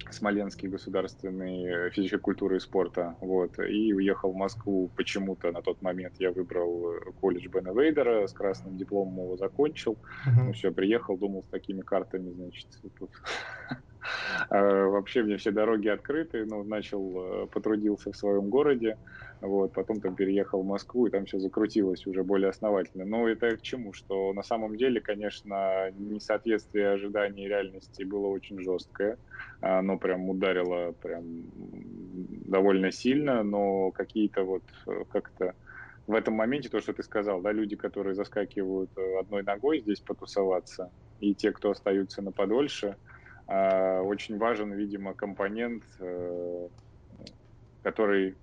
Смоленский 0.09 0.69
государственный 0.69 1.89
физической 1.91 2.19
культуры 2.19 2.57
и 2.57 2.59
спорта, 2.59 3.15
вот, 3.21 3.59
и 3.59 3.93
уехал 3.93 4.31
в 4.31 4.35
Москву 4.35 4.89
почему-то 4.95 5.51
на 5.51 5.61
тот 5.61 5.81
момент 5.81 6.13
я 6.19 6.31
выбрал 6.31 6.91
э, 6.91 7.11
колледж 7.19 7.47
Бена 7.47 7.73
Вейдера, 7.73 8.25
с 8.27 8.33
красным 8.33 8.77
дипломом 8.77 9.25
его 9.25 9.37
закончил, 9.37 9.93
uh-huh. 9.93 10.45
ну 10.45 10.53
все, 10.53 10.71
приехал, 10.71 11.17
думал 11.17 11.43
с 11.43 11.47
такими 11.47 11.81
картами, 11.81 12.31
значит, 12.31 12.67
тут 12.97 13.11
вообще 14.49 15.23
мне 15.23 15.37
все 15.37 15.51
дороги 15.51 15.87
открыты, 15.87 16.45
ну, 16.45 16.63
начал, 16.63 17.43
э, 17.43 17.47
потрудился 17.47 18.11
в 18.11 18.15
своем 18.17 18.49
городе, 18.49 18.97
вот, 19.41 19.73
потом 19.73 20.01
там 20.01 20.15
переехал 20.15 20.63
в 20.63 20.65
Москву, 20.65 21.07
и 21.07 21.11
там 21.11 21.25
все 21.25 21.39
закрутилось 21.39 22.07
уже 22.07 22.23
более 22.23 22.49
основательно. 22.49 23.05
Но 23.05 23.27
это 23.27 23.55
к 23.57 23.61
чему? 23.61 23.93
Что 23.93 24.33
на 24.33 24.41
самом 24.43 24.77
деле, 24.77 24.99
конечно, 25.01 25.91
несоответствие 25.91 26.91
ожиданий 26.91 27.47
реальности 27.47 28.03
было 28.03 28.27
очень 28.27 28.59
жесткое. 28.61 29.17
Оно 29.61 29.97
прям 29.97 30.29
ударило 30.29 30.93
прям 30.93 31.23
довольно 31.53 32.91
сильно, 32.91 33.43
но 33.43 33.91
какие-то 33.91 34.43
вот 34.43 34.63
э, 34.87 35.03
как-то 35.09 35.53
в 36.07 36.13
этом 36.15 36.35
моменте 36.35 36.69
то, 36.69 36.79
что 36.79 36.93
ты 36.93 37.03
сказал, 37.03 37.41
да, 37.41 37.51
люди, 37.51 37.75
которые 37.75 38.15
заскакивают 38.15 38.91
э, 38.97 39.19
одной 39.19 39.43
ногой 39.43 39.81
здесь 39.81 40.01
потусоваться, 40.01 40.91
и 41.19 41.35
те, 41.35 41.51
кто 41.51 41.71
остаются 41.71 42.21
на 42.21 42.31
подольше, 42.31 42.87
а, 42.87 42.95
очень 43.47 44.37
важен, 44.37 44.73
видимо, 44.73 45.13
компонент, 45.13 45.83
э, 45.99 46.67
который 47.81 48.35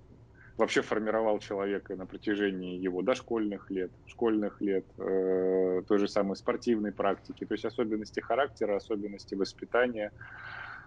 вообще 0.57 0.83
формировал 0.83 1.39
человека 1.41 1.97
на 1.97 2.07
протяжении 2.07 2.79
его 2.79 3.03
дошкольных 3.03 3.71
лет, 3.71 3.91
школьных 4.07 4.61
лет, 4.61 4.87
э, 4.99 5.83
той 5.87 5.99
же 5.99 6.09
самой 6.09 6.37
спортивной 6.37 6.93
практики, 6.93 7.45
то 7.45 7.55
есть 7.55 7.65
особенности 7.65 8.21
характера, 8.21 8.77
особенности 8.77 9.35
воспитания, 9.35 10.13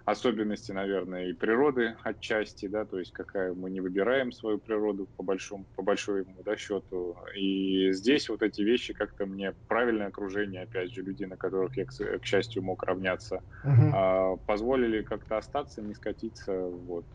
особенности, 0.08 0.72
наверное, 0.72 1.26
и 1.26 1.34
природы 1.34 1.98
отчасти, 2.02 2.68
да, 2.68 2.86
то 2.86 2.98
есть 2.98 3.12
какая 3.12 3.54
мы 3.54 3.70
не 3.70 3.82
выбираем 3.82 4.32
свою 4.32 4.58
природу 4.58 5.06
по 5.18 5.24
большому, 5.24 5.66
по 5.76 5.84
большому 5.84 6.24
да, 6.46 6.56
счету. 6.56 7.18
И 7.36 7.92
здесь 7.92 8.30
вот 8.30 8.42
эти 8.42 8.62
вещи 8.62 8.94
как-то 8.94 9.26
мне 9.26 9.54
правильное 9.68 10.08
окружение, 10.08 10.62
опять 10.62 10.94
же, 10.94 11.02
люди, 11.02 11.26
на 11.26 11.36
которых 11.36 11.76
я, 11.76 11.84
к, 11.84 11.92
к 11.92 12.26
счастью, 12.26 12.64
мог 12.64 12.84
равняться, 12.84 13.44
угу. 13.66 13.92
а, 13.94 14.36
позволили 14.38 15.02
как-то 15.02 15.40
остаться, 15.40 15.82
не 15.82 15.94
скатиться 15.94 16.54
вот 16.58 17.06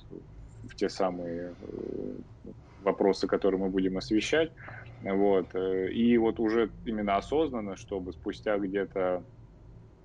в 0.65 0.77
те 0.77 0.91
самые 0.91 1.55
э, 1.63 2.17
вопросы, 2.83 3.27
которые 3.27 3.59
мы 3.59 3.71
будем 3.71 3.97
освещать. 3.97 4.53
Вот. 5.01 5.47
Э, 5.55 5.91
и 5.91 6.19
вот 6.19 6.39
уже 6.39 6.69
именно 6.85 7.17
осознанно, 7.17 7.77
чтобы 7.77 8.13
спустя 8.13 8.59
где-то 8.59 9.25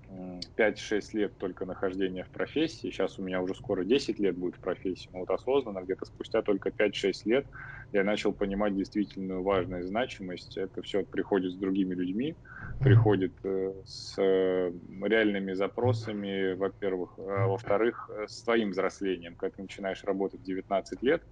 5-6 0.09 1.01
лет 1.13 1.37
только 1.37 1.65
нахождения 1.65 2.23
в 2.23 2.29
профессии, 2.31 2.87
сейчас 2.87 3.19
у 3.19 3.23
меня 3.23 3.41
уже 3.41 3.53
скоро 3.55 3.83
10 3.83 4.19
лет 4.19 4.37
будет 4.37 4.55
в 4.55 4.59
профессии, 4.59 5.09
но 5.11 5.19
вот 5.19 5.29
осознанно 5.29 5.83
где-то 5.83 6.05
спустя 6.05 6.41
только 6.41 6.69
5-6 6.69 7.11
лет 7.25 7.47
я 7.93 8.03
начал 8.03 8.33
понимать 8.33 8.75
действительно 8.75 9.41
важность, 9.41 9.87
значимость. 9.87 10.57
Это 10.57 10.81
все 10.81 11.05
приходит 11.05 11.53
с 11.53 11.55
другими 11.55 11.95
людьми, 11.95 12.35
приходит 12.79 13.33
э, 13.43 13.73
с 13.85 14.17
реальными 14.17 15.53
запросами, 15.53 16.53
во-первых. 16.53 17.17
А 17.17 17.47
во-вторых, 17.47 18.09
э, 18.09 18.25
с 18.27 18.43
твоим 18.43 18.71
взрослением. 18.71 19.35
Когда 19.35 19.55
ты 19.55 19.61
начинаешь 19.61 20.03
работать 20.03 20.41
в 20.41 20.43
19 20.43 21.01
лет, 21.01 21.23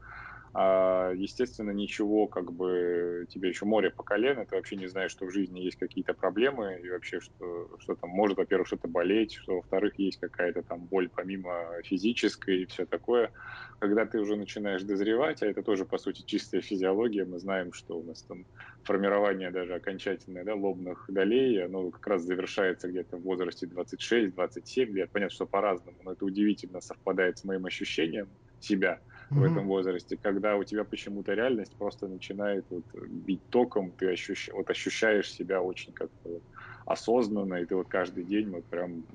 естественно, 0.58 1.72
ничего, 1.72 2.28
как 2.28 2.54
бы, 2.54 3.26
тебе 3.30 3.50
еще 3.50 3.66
море 3.66 3.90
по 3.92 4.04
колено, 4.04 4.46
ты 4.46 4.56
вообще 4.56 4.78
не 4.78 4.88
знаешь, 4.88 5.12
что 5.12 5.26
в 5.26 5.32
жизни 5.32 5.60
есть 5.60 5.76
какие-то 5.78 6.14
проблемы, 6.14 6.80
и 6.82 6.90
вообще, 6.90 7.20
что, 7.20 7.76
что 7.80 7.96
там 7.96 8.10
может, 8.12 8.38
во-первых, 8.38 8.68
что-то 8.68 8.88
болеть, 8.88 9.34
что, 9.34 9.56
во-вторых, 9.58 9.94
есть 9.98 10.20
какая-то 10.20 10.64
там 10.64 10.86
боль 10.88 11.10
помимо 11.14 11.82
физической 11.84 12.62
и 12.64 12.66
все 12.68 12.86
такое. 12.86 13.32
Когда 13.80 14.06
ты 14.06 14.20
уже 14.20 14.38
начинаешь 14.38 14.84
дозревать, 14.84 15.42
а 15.44 15.48
это 15.48 15.62
тоже, 15.62 15.86
по 15.86 15.98
сути, 15.98 16.24
чистая 16.26 16.62
физиология, 16.62 17.26
мы 17.26 17.40
знаем, 17.40 17.74
что 17.74 18.00
у 18.00 18.04
нас 18.04 18.24
там 18.24 18.46
формирование 18.84 19.52
даже 19.52 19.76
окончательное, 19.76 20.46
да, 20.46 20.56
лобных 20.56 21.06
долей, 21.10 21.60
оно 21.64 21.92
как 21.92 22.08
раз 22.08 22.22
завершается 22.24 22.88
где-то 22.88 23.18
в 23.18 23.24
возрасте 23.24 23.68
26-27 23.68 24.90
лет. 24.94 25.12
Понятно, 25.12 25.34
что 25.34 25.46
по-разному, 25.48 25.98
но 26.04 26.14
это 26.14 26.24
удивительно 26.26 26.80
совпадает 26.82 27.38
с 27.40 27.44
моим 27.44 27.66
ощущением 27.66 28.38
себя– 28.60 29.02
mm-hmm. 29.32 29.40
в 29.40 29.44
этом 29.44 29.68
возрасте, 29.68 30.18
когда 30.22 30.56
у 30.56 30.64
тебя 30.64 30.84
почему-то 30.84 31.34
реальность 31.34 31.76
просто 31.78 32.08
начинает 32.08 32.66
вот 32.70 32.86
бить 33.08 33.44
током, 33.50 33.92
ты 33.94 34.12
ощущ... 34.12 34.50
вот 34.54 34.70
ощущаешь 34.70 35.32
себя 35.32 35.62
очень 35.62 35.94
как-то 35.94 36.30
вот 36.30 36.44
осознанно, 36.86 37.56
и 37.56 37.66
ты 37.66 37.76
вот 37.76 37.88
каждый 37.88 38.26
день 38.26 38.50
вот 38.50 38.68
прям 38.70 39.06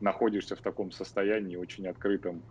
находишься 0.00 0.56
в 0.56 0.60
таком 0.60 0.90
состоянии 0.90 1.56
очень 1.56 1.86
открытом, 1.86 2.44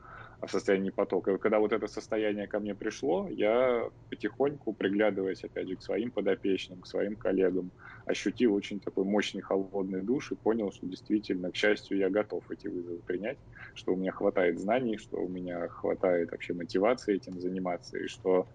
в 0.46 0.52
состоянии 0.52 0.92
потока. 0.92 1.32
И 1.32 1.38
когда 1.40 1.60
вот 1.60 1.74
это 1.74 1.88
состояние 1.88 2.48
ко 2.48 2.60
мне 2.60 2.76
пришло, 2.76 3.28
я 3.30 3.90
потихоньку, 4.10 4.74
приглядываясь, 4.74 5.44
опять 5.44 5.68
же, 5.68 5.78
к 5.78 5.82
своим 5.82 6.12
подопечным, 6.12 6.82
к 6.82 6.88
своим 6.88 7.16
коллегам, 7.18 7.72
ощутил 8.06 8.54
очень 8.54 8.80
такой 8.80 9.04
мощный 9.06 9.42
холодный 9.42 10.04
душ 10.04 10.32
и 10.32 10.36
понял, 10.36 10.72
что 10.72 10.86
действительно, 10.88 11.52
к 11.52 11.56
счастью, 11.56 11.98
я 11.98 12.10
готов 12.10 12.44
эти 12.52 12.68
вызовы 12.68 13.02
принять, 13.04 13.40
что 13.74 13.94
у 13.94 13.98
меня 13.98 14.12
хватает 14.12 14.60
знаний, 14.60 14.98
что 14.98 15.18
у 15.18 15.28
меня 15.30 15.68
хватает 15.70 16.32
вообще 16.32 16.54
мотивации 16.54 17.16
этим 17.16 17.40
заниматься, 17.40 17.98
и 17.98 18.08
что 18.08 18.48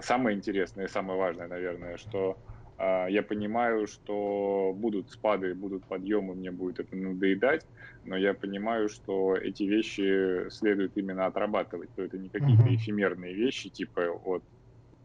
самое 0.00 0.36
интересное 0.36 0.86
и 0.86 0.88
самое 0.88 1.18
важное, 1.18 1.48
наверное, 1.48 1.96
что 1.96 2.40
я 2.80 3.22
понимаю, 3.22 3.86
что 3.86 4.72
будут 4.74 5.10
спады, 5.10 5.54
будут 5.54 5.84
подъемы, 5.84 6.34
мне 6.34 6.50
будет 6.50 6.80
это 6.80 6.96
надоедать, 6.96 7.66
но 8.04 8.16
я 8.16 8.32
понимаю, 8.32 8.88
что 8.88 9.36
эти 9.36 9.64
вещи 9.64 10.48
следует 10.50 10.96
именно 10.96 11.26
отрабатывать. 11.26 11.90
То 11.94 12.02
это 12.02 12.18
не 12.18 12.28
какие-то 12.28 12.62
mm-hmm. 12.62 12.76
эфемерные 12.76 13.34
вещи, 13.34 13.68
типа 13.68 14.12
вот 14.24 14.42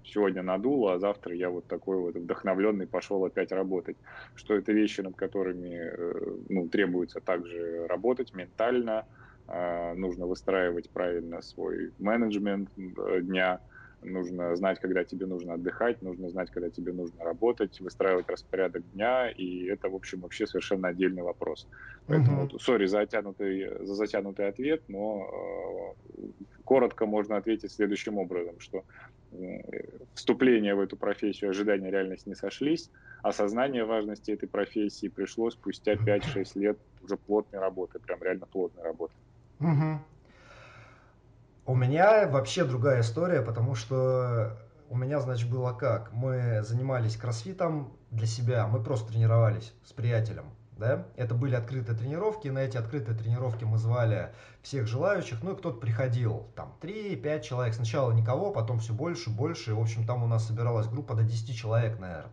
сегодня 0.06 0.44
надуло, 0.44 0.94
а 0.94 1.00
завтра 1.00 1.36
я 1.36 1.50
вот 1.50 1.68
такой 1.68 1.98
вот 2.00 2.16
вдохновленный 2.16 2.88
пошел 2.88 3.24
опять 3.26 3.52
работать. 3.52 3.98
Что 4.36 4.56
это 4.56 4.72
вещи, 4.72 5.02
над 5.02 5.16
которыми 5.16 5.76
э, 5.76 6.38
ну, 6.50 6.68
требуется 6.68 7.20
также 7.20 7.88
работать 7.88 8.34
ментально, 8.34 9.06
а, 9.48 9.94
нужно 9.94 10.26
выстраивать 10.26 10.90
правильно 10.90 11.42
свой 11.42 11.92
менеджмент 12.00 12.70
э, 12.78 13.22
дня, 13.22 13.62
нужно 14.06 14.56
знать, 14.56 14.80
когда 14.80 15.04
тебе 15.04 15.26
нужно 15.26 15.54
отдыхать, 15.54 16.02
нужно 16.02 16.30
знать, 16.30 16.52
когда 16.52 16.70
тебе 16.70 16.94
нужно 16.94 17.24
работать, 17.24 17.80
выстраивать 17.80 18.30
распорядок 18.30 18.84
дня, 18.94 19.30
и 19.30 19.66
это, 19.66 19.90
в 19.90 19.96
общем, 19.96 20.22
вообще 20.22 20.48
совершенно 20.48 20.90
отдельный 20.90 21.24
вопрос. 21.24 21.68
Поэтому, 22.08 22.50
сори 22.60 22.86
uh-huh. 22.86 22.88
за, 22.88 22.98
затянутый, 23.00 23.86
за 23.86 23.96
затянутый 23.96 24.48
ответ, 24.48 24.82
но 24.88 25.94
э, 26.18 26.22
коротко 26.64 27.06
можно 27.06 27.38
ответить 27.38 27.72
следующим 27.72 28.18
образом, 28.18 28.60
что 28.60 28.84
э, 29.32 29.62
вступление 30.14 30.76
в 30.76 30.80
эту 30.80 30.98
профессию, 30.98 31.50
ожидания 31.50 31.92
реальность 31.92 32.28
не 32.28 32.36
сошлись, 32.36 32.90
осознание 33.22 33.86
важности 33.86 34.32
этой 34.32 34.48
профессии 34.48 35.08
пришло 35.08 35.50
спустя 35.52 35.94
5-6 35.96 36.60
лет 36.60 36.78
уже 37.04 37.18
плотной 37.18 37.60
работы, 37.60 38.00
прям 38.00 38.22
реально 38.24 38.46
плотной 38.46 38.84
работы. 38.84 39.14
Угу. 39.60 40.00
У 41.68 41.74
меня 41.74 42.28
вообще 42.28 42.64
другая 42.64 43.02
история, 43.02 43.42
потому 43.42 43.74
что 43.74 44.56
у 44.88 44.96
меня, 44.96 45.20
значит, 45.20 45.50
было 45.50 45.74
как? 45.74 46.14
Мы 46.14 46.62
занимались 46.62 47.18
кроссфитом 47.18 47.92
для 48.12 48.28
себя, 48.28 48.68
мы 48.68 48.84
просто 48.84 49.12
тренировались 49.12 49.74
с 49.84 49.92
приятелем. 49.92 50.46
Да? 50.78 51.08
Это 51.16 51.34
были 51.34 51.56
открытые 51.56 51.98
тренировки, 51.98 52.50
на 52.50 52.60
эти 52.60 52.78
открытые 52.78 53.18
тренировки 53.18 53.64
мы 53.64 53.80
звали 53.80 54.32
всех 54.62 54.86
желающих, 54.86 55.42
ну 55.42 55.54
и 55.54 55.58
кто-то 55.58 55.80
приходил, 55.80 56.46
там 56.56 56.76
3-5 56.82 57.42
человек, 57.42 57.74
сначала 57.74 58.12
никого, 58.12 58.52
потом 58.52 58.78
все 58.78 58.94
больше, 58.94 59.32
больше, 59.32 59.74
в 59.74 59.80
общем 59.80 60.06
там 60.06 60.22
у 60.22 60.28
нас 60.28 60.46
собиралась 60.46 60.88
группа 60.88 61.16
до 61.16 61.24
10 61.24 61.58
человек, 61.58 61.98
наверное 61.98 62.32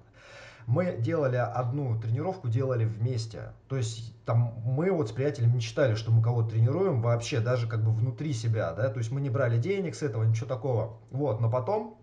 мы 0.67 0.97
делали 0.99 1.37
одну 1.37 2.01
тренировку, 2.01 2.49
делали 2.49 2.85
вместе. 2.85 3.53
То 3.69 3.77
есть 3.77 4.15
там 4.25 4.55
мы 4.65 4.91
вот 4.91 5.09
с 5.09 5.13
приятелем 5.13 5.55
не 5.55 5.61
считали, 5.61 5.95
что 5.95 6.11
мы 6.11 6.23
кого-то 6.23 6.51
тренируем 6.51 7.03
вообще, 7.03 7.41
даже 7.41 7.67
как 7.67 7.83
бы 7.85 7.93
внутри 7.93 8.33
себя, 8.33 8.73
да, 8.73 8.89
то 8.89 8.99
есть 8.99 9.11
мы 9.11 9.21
не 9.21 9.31
брали 9.31 9.59
денег 9.59 9.95
с 9.95 10.03
этого, 10.03 10.25
ничего 10.25 10.47
такого. 10.47 10.99
Вот, 11.11 11.41
но 11.41 11.51
потом, 11.51 11.99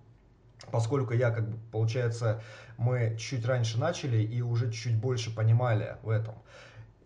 поскольку 0.72 1.14
я 1.14 1.32
как 1.32 1.50
бы, 1.50 1.58
получается, 1.72 2.42
мы 2.78 3.16
чуть 3.18 3.46
раньше 3.46 3.80
начали 3.80 4.22
и 4.22 4.42
уже 4.42 4.72
чуть 4.72 4.96
больше 4.96 5.34
понимали 5.34 5.98
в 6.04 6.10
этом, 6.10 6.36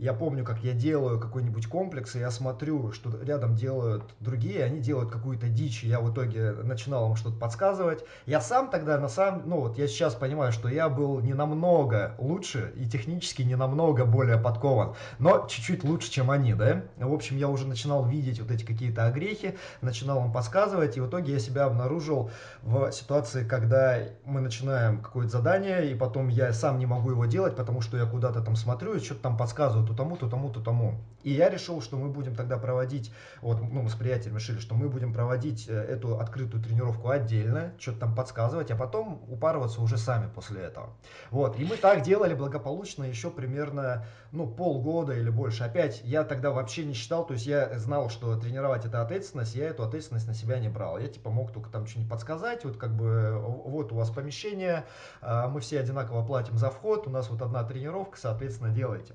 я 0.04 0.14
помню, 0.14 0.44
как 0.44 0.60
я 0.60 0.74
делаю 0.74 1.18
какой-нибудь 1.18 1.68
комплекс, 1.68 2.18
и 2.18 2.20
я 2.20 2.30
смотрю, 2.30 2.92
что 2.92 3.10
рядом 3.24 3.56
делают 3.56 4.04
другие, 4.20 4.66
они 4.66 4.82
делают 4.82 5.10
какую-то 5.10 5.48
дичь, 5.48 5.86
и 5.86 5.88
я 5.88 6.02
в 6.02 6.12
итоге 6.12 6.52
начинал 6.52 7.10
им 7.10 7.16
что-то 7.16 7.38
подсказывать. 7.38 8.04
Я 8.26 8.42
сам 8.42 8.70
тогда, 8.70 9.00
на 9.00 9.08
самом, 9.08 9.44
ну 9.48 9.62
вот 9.62 9.78
я 9.78 9.88
сейчас 9.88 10.14
понимаю, 10.14 10.52
что 10.52 10.68
я 10.68 10.90
был 10.90 11.22
не 11.22 11.34
намного 11.34 12.16
лучше 12.18 12.74
и 12.76 12.86
технически 12.86 13.44
не 13.44 13.56
намного 13.56 14.04
более 14.04 14.38
подкован, 14.38 14.96
но 15.20 15.48
чуть-чуть 15.48 15.86
лучше, 15.86 16.12
чем 16.12 16.32
они, 16.32 16.54
да. 16.54 16.84
В 16.98 17.14
общем, 17.14 17.38
я 17.38 17.48
уже 17.48 17.66
начинал 17.66 18.06
видеть 18.06 18.42
вот 18.42 18.52
эти 18.52 18.66
какие-то 18.66 19.06
огрехи, 19.06 19.58
начинал 19.80 20.26
им 20.26 20.34
подсказывать, 20.34 20.98
и 20.98 21.00
в 21.00 21.08
итоге 21.08 21.32
я 21.32 21.40
себя 21.40 21.64
обнаружил 21.64 22.30
в 22.62 22.92
ситуации, 22.92 23.48
когда 23.48 24.00
мы 24.26 24.42
начинаем 24.42 25.02
какое-то 25.02 25.32
задание, 25.32 25.90
и 25.90 25.96
потом 25.96 26.28
я 26.28 26.52
сам 26.52 26.78
не 26.78 26.86
могу 26.86 27.12
его 27.12 27.26
делать, 27.26 27.56
потому 27.56 27.80
что 27.80 27.96
я 27.96 28.06
куда-то 28.06 28.42
там 28.42 28.58
смотрю 28.58 28.96
и 28.96 29.00
что-то 29.00 29.22
там 29.22 29.38
подсказываю 29.38 29.93
тому-то, 29.96 30.30
тому-то, 30.30 30.54
тому-то, 30.54 30.62
тому. 30.62 31.02
И 31.24 31.32
я 31.32 31.50
решил, 31.50 31.82
что 31.82 31.96
мы 31.96 32.10
будем 32.10 32.36
тогда 32.36 32.58
проводить, 32.58 33.12
вот, 33.42 33.62
ну, 33.62 33.82
мы 33.84 33.90
с 33.90 33.94
приятелем 33.94 34.36
решили, 34.36 34.60
что 34.60 34.76
мы 34.76 34.90
будем 34.90 35.14
проводить 35.14 35.70
э, 35.70 35.74
эту 35.74 36.20
открытую 36.20 36.62
тренировку 36.62 37.10
отдельно, 37.10 37.72
что-то 37.80 38.00
там 38.00 38.16
подсказывать, 38.16 38.72
а 38.72 38.76
потом 38.76 39.24
упарываться 39.30 39.82
уже 39.82 39.98
сами 39.98 40.30
после 40.30 40.62
этого. 40.62 40.90
Вот, 41.32 41.58
и 41.58 41.64
мы 41.64 41.78
так 41.78 42.02
делали 42.02 42.34
благополучно 42.34 43.06
еще 43.06 43.32
примерно, 43.32 44.06
ну, 44.34 44.48
полгода 44.48 45.14
или 45.14 45.30
больше. 45.30 45.64
Опять, 45.64 46.02
я 46.04 46.26
тогда 46.26 46.52
вообще 46.52 46.84
не 46.84 46.94
считал, 46.94 47.26
то 47.26 47.36
есть 47.36 47.46
я 47.46 47.80
знал, 47.80 48.10
что 48.10 48.38
тренировать 48.38 48.86
это 48.86 49.02
ответственность, 49.02 49.56
я 49.56 49.70
эту 49.70 49.84
ответственность 49.84 50.28
на 50.28 50.34
себя 50.34 50.60
не 50.60 50.68
брал. 50.68 50.98
Я, 50.98 51.08
типа, 51.08 51.30
мог 51.30 51.54
только 51.54 51.70
там 51.70 51.88
что-нибудь 51.88 52.12
подсказать, 52.12 52.66
вот, 52.66 52.76
как 52.76 52.96
бы, 52.96 53.40
вот 53.40 53.94
у 53.94 53.96
вас 53.96 54.10
помещение, 54.10 54.84
а, 55.22 55.48
мы 55.48 55.62
все 55.62 55.80
одинаково 55.80 56.26
платим 56.26 56.58
за 56.58 56.70
вход, 56.70 57.08
у 57.08 57.10
нас 57.10 57.30
вот 57.30 57.42
одна 57.42 57.64
тренировка, 57.64 58.20
соответственно, 58.20 58.70
делайте. 58.72 59.14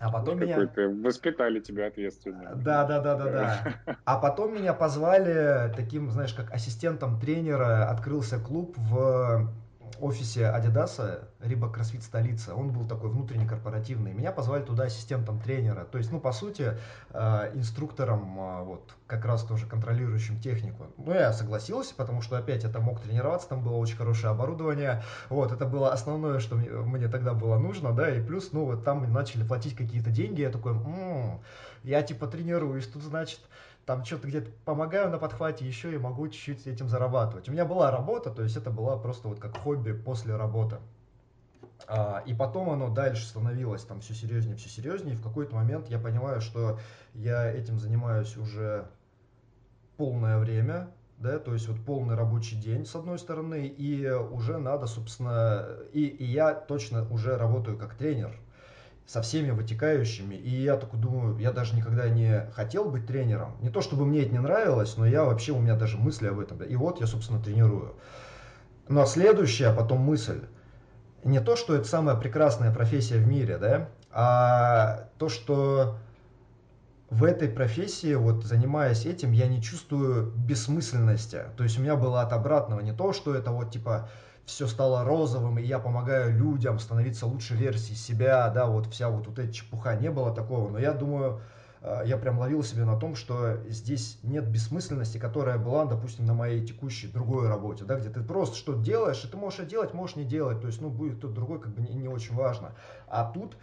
А 0.00 0.10
потом 0.10 0.40
меня... 0.40 0.58
Воспитали 1.04 1.60
тебя 1.60 1.88
ответственно. 1.88 2.52
Да, 2.56 2.84
да, 2.84 3.00
да, 3.00 3.16
да, 3.16 3.24
да. 3.30 3.96
А 4.04 4.18
потом 4.18 4.54
меня 4.54 4.72
позвали 4.72 5.72
таким, 5.76 6.10
знаешь, 6.10 6.32
как 6.32 6.50
ассистентом 6.52 7.20
тренера. 7.20 7.90
Открылся 7.90 8.40
клуб 8.40 8.74
в 8.78 9.52
офисе 10.00 10.48
Адидаса, 10.48 11.28
Риба 11.40 11.70
Кроссфит 11.70 12.02
столица, 12.02 12.54
он 12.54 12.70
был 12.70 12.86
такой 12.86 13.10
внутренний 13.10 13.46
корпоративный. 13.46 14.12
Меня 14.12 14.32
позвали 14.32 14.62
туда 14.62 14.84
ассистентом 14.84 15.40
тренера. 15.40 15.84
То 15.84 15.98
есть, 15.98 16.12
ну, 16.12 16.20
по 16.20 16.32
сути, 16.32 16.78
э, 17.10 17.50
инструктором, 17.54 18.38
э, 18.38 18.62
вот, 18.64 18.94
как 19.06 19.24
раз 19.24 19.44
тоже 19.44 19.66
контролирующим 19.66 20.40
технику. 20.40 20.86
Ну, 20.98 21.12
я 21.12 21.32
согласился, 21.32 21.94
потому 21.94 22.22
что 22.22 22.36
опять 22.36 22.64
это 22.64 22.80
мог 22.80 23.00
тренироваться, 23.00 23.48
там 23.48 23.62
было 23.62 23.76
очень 23.76 23.96
хорошее 23.96 24.30
оборудование. 24.30 25.02
Вот, 25.28 25.52
это 25.52 25.66
было 25.66 25.92
основное, 25.92 26.38
что 26.38 26.56
мне, 26.56 26.68
мне 26.68 27.08
тогда 27.08 27.34
было 27.34 27.58
нужно, 27.58 27.92
да, 27.92 28.10
и 28.10 28.22
плюс, 28.22 28.52
ну, 28.52 28.66
вот 28.66 28.84
там 28.84 29.10
начали 29.12 29.44
платить 29.44 29.74
какие-то 29.76 30.10
деньги, 30.10 30.42
я 30.42 30.50
такой, 30.50 30.72
м-м, 30.72 31.40
я 31.82 32.02
типа 32.02 32.26
тренируюсь, 32.26 32.86
тут, 32.86 33.02
значит, 33.02 33.40
там 33.86 34.04
что-то 34.04 34.28
где-то 34.28 34.50
помогаю 34.64 35.10
на 35.10 35.18
подхвате, 35.18 35.66
еще 35.66 35.92
и 35.92 35.98
могу 35.98 36.28
чуть-чуть 36.28 36.66
этим 36.66 36.88
зарабатывать. 36.88 37.48
У 37.48 37.52
меня 37.52 37.64
была 37.64 37.90
работа, 37.90 38.30
то 38.30 38.42
есть 38.42 38.56
это 38.56 38.70
была 38.70 38.96
просто 38.96 39.28
вот 39.28 39.40
как 39.40 39.56
хобби 39.56 39.92
после 39.92 40.36
работы. 40.36 40.78
А, 41.86 42.22
и 42.26 42.34
потом 42.34 42.70
оно 42.70 42.88
дальше 42.88 43.26
становилось 43.26 43.82
там 43.84 44.00
все 44.00 44.14
серьезнее, 44.14 44.56
все 44.56 44.68
серьезнее. 44.68 45.14
И 45.14 45.16
в 45.18 45.22
какой-то 45.22 45.54
момент 45.54 45.88
я 45.88 45.98
понимаю, 45.98 46.40
что 46.40 46.78
я 47.14 47.50
этим 47.50 47.78
занимаюсь 47.78 48.36
уже 48.36 48.86
полное 49.96 50.38
время, 50.38 50.90
да, 51.18 51.38
то 51.38 51.52
есть 51.52 51.68
вот 51.68 51.78
полный 51.84 52.14
рабочий 52.14 52.56
день 52.56 52.86
с 52.86 52.94
одной 52.94 53.18
стороны, 53.18 53.66
и 53.66 54.08
уже 54.10 54.58
надо, 54.58 54.86
собственно, 54.86 55.68
и, 55.92 56.06
и 56.06 56.24
я 56.24 56.54
точно 56.54 57.06
уже 57.10 57.36
работаю 57.36 57.76
как 57.76 57.94
тренер, 57.94 58.34
со 59.10 59.22
всеми 59.22 59.50
вытекающими. 59.50 60.36
И 60.36 60.62
я 60.62 60.76
такой 60.76 61.00
думаю, 61.00 61.36
я 61.38 61.50
даже 61.50 61.74
никогда 61.74 62.08
не 62.08 62.48
хотел 62.52 62.84
быть 62.84 63.08
тренером. 63.08 63.56
Не 63.60 63.68
то, 63.68 63.80
чтобы 63.80 64.06
мне 64.06 64.22
это 64.22 64.30
не 64.30 64.38
нравилось, 64.38 64.96
но 64.96 65.04
я 65.04 65.24
вообще, 65.24 65.50
у 65.50 65.58
меня 65.58 65.74
даже 65.74 65.98
мысли 65.98 66.28
об 66.28 66.38
этом. 66.38 66.62
И 66.62 66.76
вот 66.76 67.00
я, 67.00 67.08
собственно, 67.08 67.42
тренирую. 67.42 67.96
А 68.88 69.04
следующая 69.06 69.72
потом 69.72 69.98
мысль. 69.98 70.42
Не 71.24 71.40
то, 71.40 71.56
что 71.56 71.74
это 71.74 71.88
самая 71.88 72.14
прекрасная 72.14 72.72
профессия 72.72 73.16
в 73.16 73.26
мире, 73.26 73.58
да, 73.58 73.88
а 74.12 75.08
то, 75.18 75.28
что 75.28 75.98
в 77.10 77.24
этой 77.24 77.48
профессии, 77.48 78.14
вот 78.14 78.44
занимаясь 78.44 79.06
этим, 79.06 79.32
я 79.32 79.48
не 79.48 79.60
чувствую 79.60 80.30
бессмысленности. 80.36 81.46
То 81.56 81.64
есть 81.64 81.76
у 81.80 81.82
меня 81.82 81.96
было 81.96 82.22
от 82.22 82.32
обратного 82.32 82.78
не 82.78 82.92
то, 82.92 83.12
что 83.12 83.34
это 83.34 83.50
вот 83.50 83.72
типа 83.72 84.08
все 84.50 84.66
стало 84.66 85.04
розовым, 85.04 85.58
и 85.58 85.62
я 85.62 85.78
помогаю 85.78 86.36
людям 86.36 86.78
становиться 86.78 87.26
лучшей 87.26 87.56
версией 87.56 87.96
себя, 87.96 88.50
да, 88.50 88.66
вот 88.66 88.86
вся 88.92 89.08
вот, 89.08 89.26
вот 89.28 89.38
эта 89.38 89.52
чепуха, 89.52 89.94
не 89.94 90.10
было 90.10 90.34
такого, 90.34 90.68
но 90.68 90.78
я 90.78 90.92
думаю, 90.92 91.40
э, 91.82 92.02
я 92.06 92.16
прям 92.16 92.38
ловил 92.38 92.64
себе 92.64 92.84
на 92.84 92.98
том, 92.98 93.14
что 93.14 93.58
здесь 93.68 94.18
нет 94.24 94.48
бессмысленности, 94.48 95.18
которая 95.18 95.56
была, 95.56 95.84
допустим, 95.84 96.26
на 96.26 96.34
моей 96.34 96.66
текущей 96.66 97.06
другой 97.06 97.48
работе, 97.48 97.84
да, 97.84 97.96
где 97.96 98.10
ты 98.10 98.22
просто 98.22 98.56
что 98.56 98.74
делаешь, 98.74 99.24
и 99.24 99.28
ты 99.28 99.36
можешь 99.36 99.60
это 99.60 99.70
делать, 99.70 99.94
можешь 99.94 100.16
не 100.16 100.24
делать, 100.24 100.60
то 100.60 100.66
есть, 100.66 100.80
ну, 100.80 100.90
будет 100.90 101.20
тот 101.20 101.32
другой, 101.32 101.60
как 101.60 101.72
бы 101.72 101.80
не, 101.80 101.94
не 101.94 102.08
очень 102.08 102.34
важно. 102.34 102.72
А 103.06 103.30
тут 103.30 103.56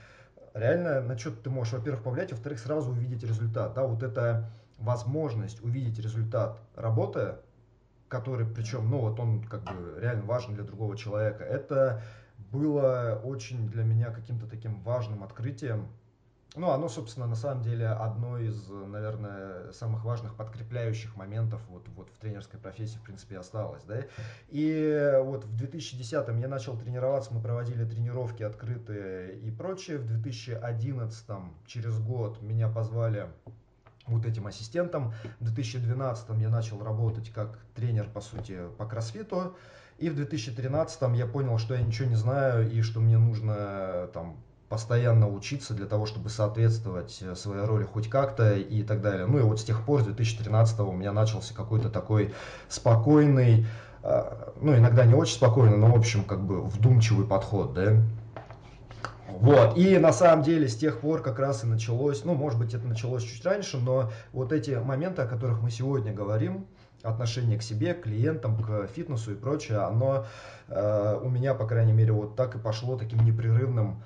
реально 0.54 1.02
на 1.02 1.18
что 1.18 1.32
ты 1.32 1.50
можешь, 1.50 1.74
во-первых, 1.74 2.02
повлиять, 2.02 2.32
во-вторых, 2.32 2.60
сразу 2.60 2.92
увидеть 2.92 3.24
результат, 3.24 3.74
да, 3.74 3.84
вот 3.84 4.04
эта 4.04 4.50
возможность 4.78 5.64
увидеть 5.64 6.00
результат 6.00 6.60
работы, 6.76 7.36
который, 8.10 8.46
причем, 8.46 8.90
ну 8.90 9.00
вот 9.00 9.20
он 9.20 9.44
как 9.44 9.64
бы 9.64 10.00
реально 10.00 10.24
важен 10.26 10.54
для 10.54 10.64
другого 10.64 10.98
человека, 10.98 11.44
это 11.44 12.02
было 12.52 13.20
очень 13.24 13.70
для 13.70 13.84
меня 13.84 14.12
каким-то 14.12 14.48
таким 14.48 14.82
важным 14.82 15.24
открытием. 15.24 15.88
Ну, 16.56 16.72
оно, 16.72 16.90
собственно, 16.90 17.28
на 17.28 17.36
самом 17.36 17.62
деле 17.62 17.88
одно 17.88 18.40
из, 18.40 18.68
наверное, 18.70 19.72
самых 19.74 20.04
важных 20.04 20.36
подкрепляющих 20.36 21.16
моментов 21.16 21.62
вот, 21.70 21.88
вот 21.90 22.10
в 22.10 22.18
тренерской 22.18 22.60
профессии, 22.60 22.98
в 22.98 23.02
принципе, 23.02 23.38
осталось, 23.38 23.84
да. 23.84 24.06
И 24.50 25.20
вот 25.24 25.46
в 25.46 25.56
2010-м 25.56 26.40
я 26.40 26.48
начал 26.48 26.76
тренироваться, 26.76 27.32
мы 27.32 27.42
проводили 27.42 27.86
тренировки 27.86 28.42
открытые 28.42 29.38
и 29.38 29.52
прочее. 29.52 30.00
В 30.00 30.06
2011-м, 30.06 31.54
через 31.68 32.00
год, 32.00 32.42
меня 32.42 32.70
позвали 32.70 33.28
вот 34.08 34.26
этим 34.26 34.48
ассистентом. 34.48 35.14
В 35.40 35.46
2012 35.46 36.30
я 36.40 36.50
начал 36.50 36.84
работать 36.84 37.30
как 37.32 37.60
тренер, 37.76 38.10
по 38.14 38.22
сути, 38.22 38.60
по 38.78 38.86
кроссфиту. 38.86 39.56
И 39.98 40.10
в 40.10 40.16
2013 40.16 41.02
я 41.16 41.26
понял, 41.26 41.58
что 41.58 41.74
я 41.74 41.82
ничего 41.82 42.08
не 42.08 42.16
знаю 42.16 42.72
и 42.72 42.82
что 42.82 43.00
мне 43.00 43.18
нужно 43.18 44.10
там 44.14 44.38
постоянно 44.70 45.30
учиться 45.30 45.74
для 45.74 45.86
того, 45.86 46.06
чтобы 46.06 46.30
соответствовать 46.30 47.20
э, 47.22 47.36
своей 47.36 47.66
роли 47.66 47.84
хоть 47.84 48.10
как-то 48.10 48.54
и 48.54 48.84
так 48.84 49.02
далее. 49.02 49.26
Ну 49.26 49.40
и 49.40 49.42
вот 49.42 49.60
с 49.60 49.64
тех 49.64 49.84
пор, 49.84 50.02
с 50.02 50.06
2013 50.06 50.80
у 50.82 50.92
меня 50.92 51.14
начался 51.14 51.54
какой-то 51.54 51.90
такой 51.90 52.34
спокойный, 52.68 53.66
э, 54.04 54.52
ну 54.60 54.76
иногда 54.76 55.06
не 55.06 55.14
очень 55.14 55.36
спокойный, 55.36 55.78
но 55.78 55.88
в 55.88 55.96
общем 55.96 56.24
как 56.26 56.46
бы 56.46 56.62
вдумчивый 56.62 57.26
подход, 57.26 57.74
да, 57.74 58.04
вот. 59.40 59.78
И 59.78 59.98
на 60.00 60.12
самом 60.12 60.44
деле 60.44 60.68
с 60.68 60.76
тех 60.76 61.00
пор 61.00 61.22
как 61.22 61.38
раз 61.38 61.64
и 61.64 61.68
началось, 61.68 62.26
ну, 62.26 62.34
может 62.34 62.58
быть, 62.58 62.74
это 62.74 62.88
началось 62.88 63.24
чуть 63.24 63.46
раньше, 63.46 63.78
но 63.78 64.12
вот 64.34 64.52
эти 64.52 64.72
моменты, 64.72 65.22
о 65.22 65.28
которых 65.28 65.62
мы 65.62 65.70
сегодня 65.70 66.12
говорим, 66.12 66.66
отношение 67.04 67.60
к 67.60 67.62
себе, 67.62 67.94
к 67.94 68.04
клиентам, 68.04 68.62
к 68.62 68.88
фитнесу 68.88 69.34
и 69.34 69.36
прочее, 69.36 69.80
оно 69.80 70.26
э, 70.68 71.20
у 71.22 71.30
меня, 71.30 71.54
по 71.54 71.68
крайней 71.68 71.94
мере, 71.94 72.14
вот 72.14 72.36
так 72.36 72.56
и 72.56 72.60
пошло 72.60 72.98
таким 72.98 73.24
непрерывным 73.24 74.04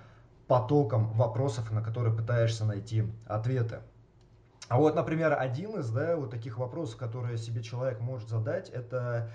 потоком 0.48 1.14
вопросов, 1.14 1.72
на 1.72 1.82
которые 1.82 2.14
пытаешься 2.14 2.66
найти 2.66 3.06
ответы. 3.26 3.80
А 4.68 4.78
вот, 4.78 4.96
например, 4.96 5.38
один 5.40 5.80
из 5.80 5.90
да, 5.92 6.18
вот 6.18 6.30
таких 6.30 6.58
вопросов, 6.58 6.98
которые 6.98 7.38
себе 7.38 7.64
человек 7.64 8.02
может 8.02 8.28
задать, 8.28 8.70
это 8.70 9.32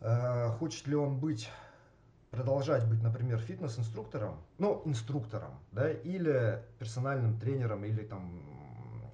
э, 0.00 0.48
хочет 0.58 0.88
ли 0.88 0.96
он 0.96 1.18
быть 1.20 1.48
продолжать 2.34 2.86
быть, 2.86 3.02
например, 3.02 3.38
фитнес-инструктором, 3.38 4.36
ну, 4.58 4.82
инструктором, 4.84 5.60
да, 5.72 5.90
или 5.90 6.62
персональным 6.78 7.38
тренером, 7.38 7.84
или 7.84 8.02
там, 8.02 8.42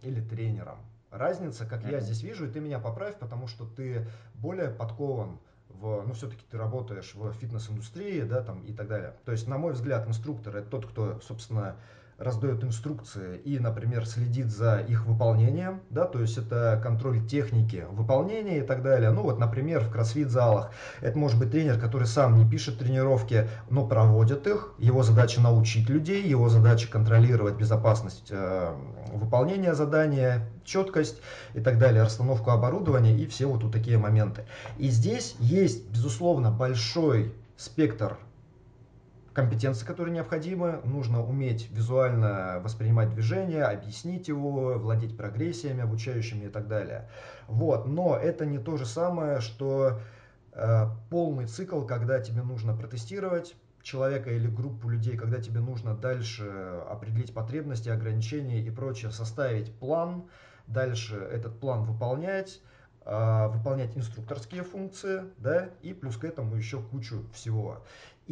или 0.02 0.20
тренером. 0.20 0.78
Разница, 1.11 1.66
как 1.66 1.83
mm-hmm. 1.83 1.90
я 1.90 2.00
здесь 2.00 2.22
вижу, 2.22 2.46
и 2.46 2.50
ты 2.50 2.61
меня 2.61 2.78
поправь, 2.78 3.18
потому 3.18 3.46
что 3.46 3.66
ты 3.66 4.06
более 4.35 4.70
подкован 4.70 5.38
в, 5.68 6.04
ну, 6.06 6.12
все-таки 6.14 6.44
ты 6.50 6.56
работаешь 6.56 7.14
в 7.14 7.33
фитнес-индустрии, 7.33 8.22
да, 8.22 8.42
там, 8.42 8.64
и 8.64 8.72
так 8.72 8.88
далее. 8.88 9.14
То 9.24 9.33
есть, 9.33 9.46
на 9.46 9.59
мой 9.59 9.72
взгляд, 9.72 10.06
инструктор 10.09 10.56
это 10.56 10.70
тот, 10.70 10.87
кто, 10.87 11.20
собственно, 11.20 11.76
раздает 12.20 12.62
инструкции 12.62 13.38
и, 13.44 13.59
например, 13.59 14.06
следит 14.06 14.50
за 14.50 14.78
их 14.78 15.06
выполнением, 15.06 15.80
да, 15.88 16.04
то 16.04 16.20
есть 16.20 16.37
это 16.37 16.78
контроль 16.83 17.26
техники 17.26 17.87
выполнения 17.90 18.59
и 18.59 18.62
так 18.62 18.83
далее. 18.83 19.11
Ну 19.11 19.22
вот, 19.22 19.38
например, 19.38 19.80
в 19.80 19.90
кроссфит-залах 19.90 20.70
это 21.00 21.18
может 21.18 21.38
быть 21.38 21.50
тренер, 21.50 21.80
который 21.80 22.06
сам 22.06 22.37
не 22.37 22.48
пишет 22.48 22.78
тренировки, 22.78 23.48
но 23.70 23.87
проводит 23.87 24.46
их. 24.46 24.74
Его 24.78 25.02
задача 25.02 25.40
научить 25.40 25.88
людей, 25.88 26.22
его 26.22 26.50
задача 26.50 26.90
контролировать 26.90 27.54
безопасность 27.54 28.28
э, 28.30 28.74
выполнения 29.14 29.74
задания, 29.74 30.46
четкость 30.64 31.22
и 31.54 31.61
так 31.61 31.78
далее, 31.78 32.02
расстановку 32.02 32.50
оборудования 32.50 33.16
и 33.16 33.26
все 33.26 33.46
вот, 33.46 33.62
вот 33.64 33.72
такие 33.72 33.96
моменты. 33.96 34.44
И 34.76 34.88
здесь 34.90 35.37
есть, 35.38 35.88
безусловно, 35.88 36.50
большой 36.50 37.35
спектр 37.56 38.18
компетенции, 39.33 39.87
которые 39.87 40.14
необходимы. 40.14 40.81
Нужно 40.85 41.25
уметь 41.25 41.71
визуально 41.71 42.61
воспринимать 42.62 43.11
движение, 43.11 43.64
объяснить 43.64 44.29
его, 44.29 44.79
владеть 44.79 45.16
прогрессиями, 45.16 45.83
обучающими 45.83 46.47
и 46.47 46.49
так 46.49 46.69
далее. 46.69 47.09
Вот. 47.47 47.87
Но 47.87 48.16
это 48.16 48.47
не 48.47 48.59
то 48.59 48.77
же 48.77 48.87
самое, 48.87 49.40
что 49.40 50.01
э, 50.53 50.87
полный 51.11 51.47
цикл, 51.47 51.83
когда 51.83 52.21
тебе 52.21 52.43
нужно 52.43 52.77
протестировать 52.77 53.55
человека 53.83 54.31
или 54.31 54.47
группу 54.47 54.88
людей, 54.88 55.16
когда 55.16 55.40
тебе 55.40 55.61
нужно 55.61 55.95
дальше 55.95 56.45
определить 56.88 57.33
потребности, 57.33 57.88
ограничения 57.88 58.61
и 58.61 58.71
прочее, 58.71 59.11
составить 59.11 59.73
план, 59.75 60.25
дальше 60.66 61.16
этот 61.16 61.59
план 61.59 61.85
выполнять, 61.85 62.61
э, 63.05 63.49
выполнять 63.49 63.97
инструкторские 63.97 64.62
функции, 64.62 65.25
да, 65.38 65.71
и 65.83 65.93
плюс 65.95 66.16
к 66.16 66.25
этому 66.25 66.57
еще 66.57 66.81
кучу 66.81 67.25
всего. 67.33 67.83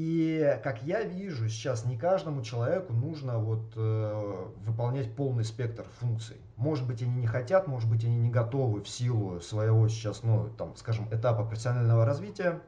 И 0.00 0.60
как 0.62 0.84
я 0.84 1.02
вижу, 1.02 1.48
сейчас 1.48 1.84
не 1.84 1.98
каждому 1.98 2.40
человеку 2.42 2.92
нужно 2.92 3.40
вот 3.40 3.72
э, 3.74 4.44
выполнять 4.64 5.16
полный 5.16 5.42
спектр 5.42 5.86
функций. 5.98 6.36
Может 6.54 6.86
быть, 6.86 7.02
они 7.02 7.16
не 7.16 7.26
хотят, 7.26 7.66
может 7.66 7.90
быть, 7.90 8.04
они 8.04 8.16
не 8.16 8.30
готовы 8.30 8.84
в 8.84 8.88
силу 8.88 9.40
своего 9.40 9.88
сейчас, 9.88 10.22
ну, 10.22 10.50
там, 10.56 10.76
скажем, 10.76 11.08
этапа 11.10 11.44
профессионального 11.44 12.04
развития. 12.04 12.60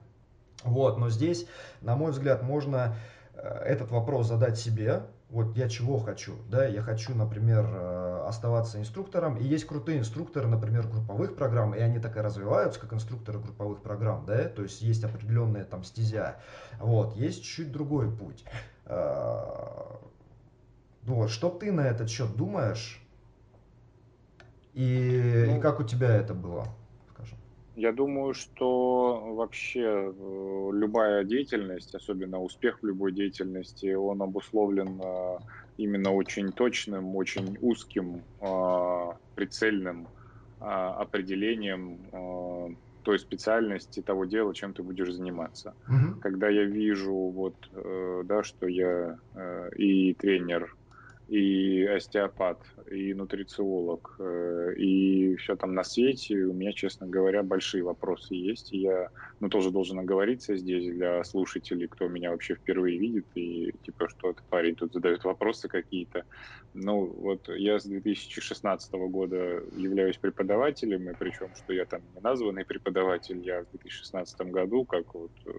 Вот, 0.65 0.99
но 0.99 1.09
здесь, 1.09 1.47
на 1.83 1.95
мой 1.95 2.11
взгляд, 2.11 2.43
можно 2.43 2.97
э, 3.35 3.41
этот 3.65 3.93
вопрос 3.93 4.27
задать 4.27 4.59
себе, 4.59 5.05
вот 5.31 5.57
я 5.57 5.69
чего 5.69 5.99
хочу, 5.99 6.35
да, 6.49 6.67
я 6.67 6.83
хочу, 6.83 7.15
например, 7.15 7.65
э, 7.65 8.25
оставаться 8.27 8.81
инструктором, 8.81 9.37
и 9.37 9.45
есть 9.45 9.65
крутые 9.65 10.01
инструкторы, 10.01 10.49
например, 10.49 10.89
групповых 10.89 11.37
программ, 11.37 11.73
и 11.75 11.79
они 11.79 12.01
так 12.01 12.17
и 12.17 12.21
развиваются, 12.21 12.81
как 12.81 12.93
инструкторы 12.93 13.39
групповых 13.39 13.81
программ, 13.81 14.25
да, 14.27 14.49
то 14.49 14.63
есть 14.63 14.83
есть 14.83 15.05
определенная 15.05 15.65
там 15.65 15.85
стезя, 15.85 16.37
вот, 16.81 17.15
есть 17.15 17.45
чуть 17.45 17.71
другой 17.71 18.11
путь. 18.11 18.45
Э, 18.87 19.45
вот, 21.05 21.31
что 21.31 21.49
ты 21.49 21.71
на 21.71 21.83
этот 21.83 22.11
счет 22.11 22.37
думаешь, 22.37 23.01
и, 24.75 25.45
ну, 25.49 25.59
и 25.59 25.61
как 25.61 25.79
у 25.79 25.85
тебя 25.85 26.15
это 26.15 26.35
было? 26.35 26.67
Я 27.77 27.93
думаю, 27.93 28.35
что 28.35 29.35
вообще 29.35 29.83
э, 29.83 30.71
любая 30.73 31.25
деятельность, 31.25 31.95
особенно 31.95 32.41
успех 32.41 32.79
в 32.83 32.87
любой 32.87 33.13
деятельности, 33.13 33.95
он 33.95 34.23
обусловлен 34.23 35.01
э, 35.01 35.39
именно 35.77 36.13
очень 36.13 36.53
точным, 36.53 37.17
очень 37.17 37.57
узким, 37.61 38.25
э, 38.41 39.13
прицельным 39.35 40.09
определением 40.63 42.77
той 43.03 43.19
специальности, 43.19 44.03
того 44.03 44.27
дела, 44.27 44.55
чем 44.55 44.75
ты 44.75 44.83
будешь 44.83 45.11
заниматься. 45.11 45.75
Угу. 45.89 46.21
Когда 46.21 46.51
я 46.51 46.65
вижу, 46.65 47.15
вот, 47.15 47.55
да, 47.73 48.43
что 48.43 48.67
я 48.67 49.17
и 49.75 50.13
тренер 50.13 50.77
и 51.31 51.85
остеопат, 51.85 52.59
и 52.91 53.15
нутрициолог, 53.15 54.17
э, 54.19 54.75
и 54.77 55.37
все 55.37 55.55
там 55.55 55.75
на 55.75 55.85
свете. 55.85 56.35
У 56.35 56.53
меня, 56.53 56.73
честно 56.73 57.07
говоря, 57.07 57.45
большие 57.45 57.85
вопросы 57.85 58.35
есть. 58.35 58.73
И 58.73 58.79
я 58.79 59.11
ну, 59.39 59.49
тоже 59.49 59.71
должен 59.71 60.01
оговориться 60.01 60.57
здесь 60.57 60.85
для 60.87 61.23
слушателей, 61.23 61.87
кто 61.87 62.09
меня 62.09 62.33
вообще 62.33 62.57
впервые 62.57 62.99
видит, 62.99 63.27
и 63.37 63.73
типа, 63.85 64.09
что 64.09 64.31
этот 64.31 64.43
парень 64.49 64.75
тут 64.75 64.93
задает 64.93 65.23
вопросы 65.23 65.69
какие-то. 65.69 66.25
Ну, 66.75 67.07
вот 67.07 67.49
я 67.49 67.79
с 67.79 67.85
2016 67.85 68.93
года 68.93 69.63
являюсь 69.77 70.17
преподавателем, 70.17 71.11
и 71.11 71.15
причем, 71.15 71.55
что 71.55 71.73
я 71.73 71.85
там 71.85 72.01
не 72.13 72.21
названный 72.21 72.65
преподаватель, 72.65 73.41
я 73.47 73.63
в 73.63 73.71
2016 73.71 74.41
году, 74.51 74.85
как 74.85 75.15
вот 75.15 75.33
э, 75.47 75.53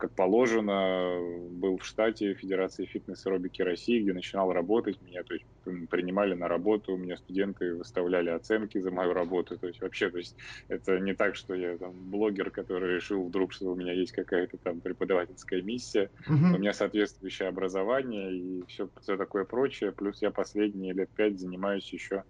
как 0.00 0.12
положено, 0.12 1.18
был 1.50 1.76
в 1.76 1.84
штате 1.84 2.34
Федерации 2.34 2.86
фитнес-аэробики 2.86 3.62
России, 3.62 4.00
где 4.00 4.12
начинал 4.12 4.52
работать. 4.52 5.00
Меня 5.02 5.22
то 5.22 5.34
есть, 5.34 5.46
принимали 5.88 6.34
на 6.34 6.48
работу, 6.48 6.94
у 6.94 6.96
меня 6.96 7.16
студенты 7.16 7.74
выставляли 7.74 8.30
оценки 8.30 8.78
за 8.78 8.90
мою 8.90 9.12
работу. 9.12 9.58
То 9.58 9.68
есть 9.68 9.80
вообще, 9.80 10.10
то 10.10 10.18
есть 10.18 10.34
это 10.68 10.98
не 10.98 11.14
так, 11.14 11.36
что 11.36 11.54
я 11.54 11.76
там 11.76 11.92
блогер, 11.92 12.50
который 12.50 12.96
решил 12.96 13.24
вдруг, 13.24 13.52
что 13.52 13.70
у 13.70 13.76
меня 13.76 13.92
есть 13.92 14.12
какая-то 14.12 14.56
там 14.56 14.80
преподавательская 14.80 15.62
миссия. 15.62 16.10
Mm-hmm. 16.28 16.54
У 16.54 16.58
меня 16.58 16.72
соответствующее 16.72 17.48
образование 17.48 18.32
и 18.32 18.64
все, 18.66 18.88
все 19.00 19.16
такое 19.16 19.44
прочее. 19.44 19.92
Плюс 19.92 20.22
я 20.22 20.30
последние 20.30 20.94
лет 20.94 21.10
пять 21.10 21.38
занимаюсь 21.38 21.92
еще 21.92 22.24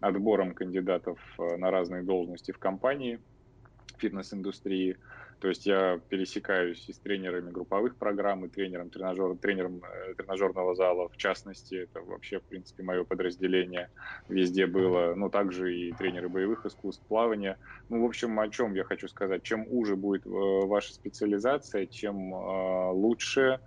отбором 0.00 0.54
кандидатов 0.54 1.18
э, 1.38 1.56
на 1.56 1.70
разные 1.70 2.02
должности 2.02 2.52
в 2.52 2.58
компании 2.58 3.18
фитнес-индустрии. 3.98 4.96
То 5.38 5.48
есть 5.48 5.66
я 5.66 6.00
пересекаюсь 6.08 6.88
и 6.88 6.94
с 6.94 6.98
тренерами 6.98 7.50
групповых 7.50 7.98
программ, 7.98 8.46
и 8.46 8.48
тренером, 8.48 8.88
тренажер, 8.88 9.36
тренером 9.36 9.82
э, 9.84 10.14
тренажерного 10.14 10.74
зала, 10.74 11.10
в 11.10 11.16
частности, 11.18 11.74
это 11.74 12.00
вообще, 12.00 12.40
в 12.40 12.44
принципе, 12.44 12.82
мое 12.82 13.04
подразделение 13.04 13.90
везде 14.28 14.66
было, 14.66 15.14
ну, 15.14 15.28
также 15.28 15.76
и 15.76 15.92
тренеры 15.92 16.30
боевых 16.30 16.64
искусств, 16.64 17.04
плавания. 17.06 17.58
Ну, 17.90 18.02
в 18.02 18.06
общем, 18.06 18.40
о 18.40 18.48
чем 18.48 18.74
я 18.74 18.84
хочу 18.84 19.08
сказать, 19.08 19.42
чем 19.42 19.66
уже 19.68 19.94
будет 19.94 20.24
э, 20.26 20.30
ваша 20.30 20.94
специализация, 20.94 21.86
чем 21.86 22.34
э, 22.34 22.90
лучше 22.92 23.60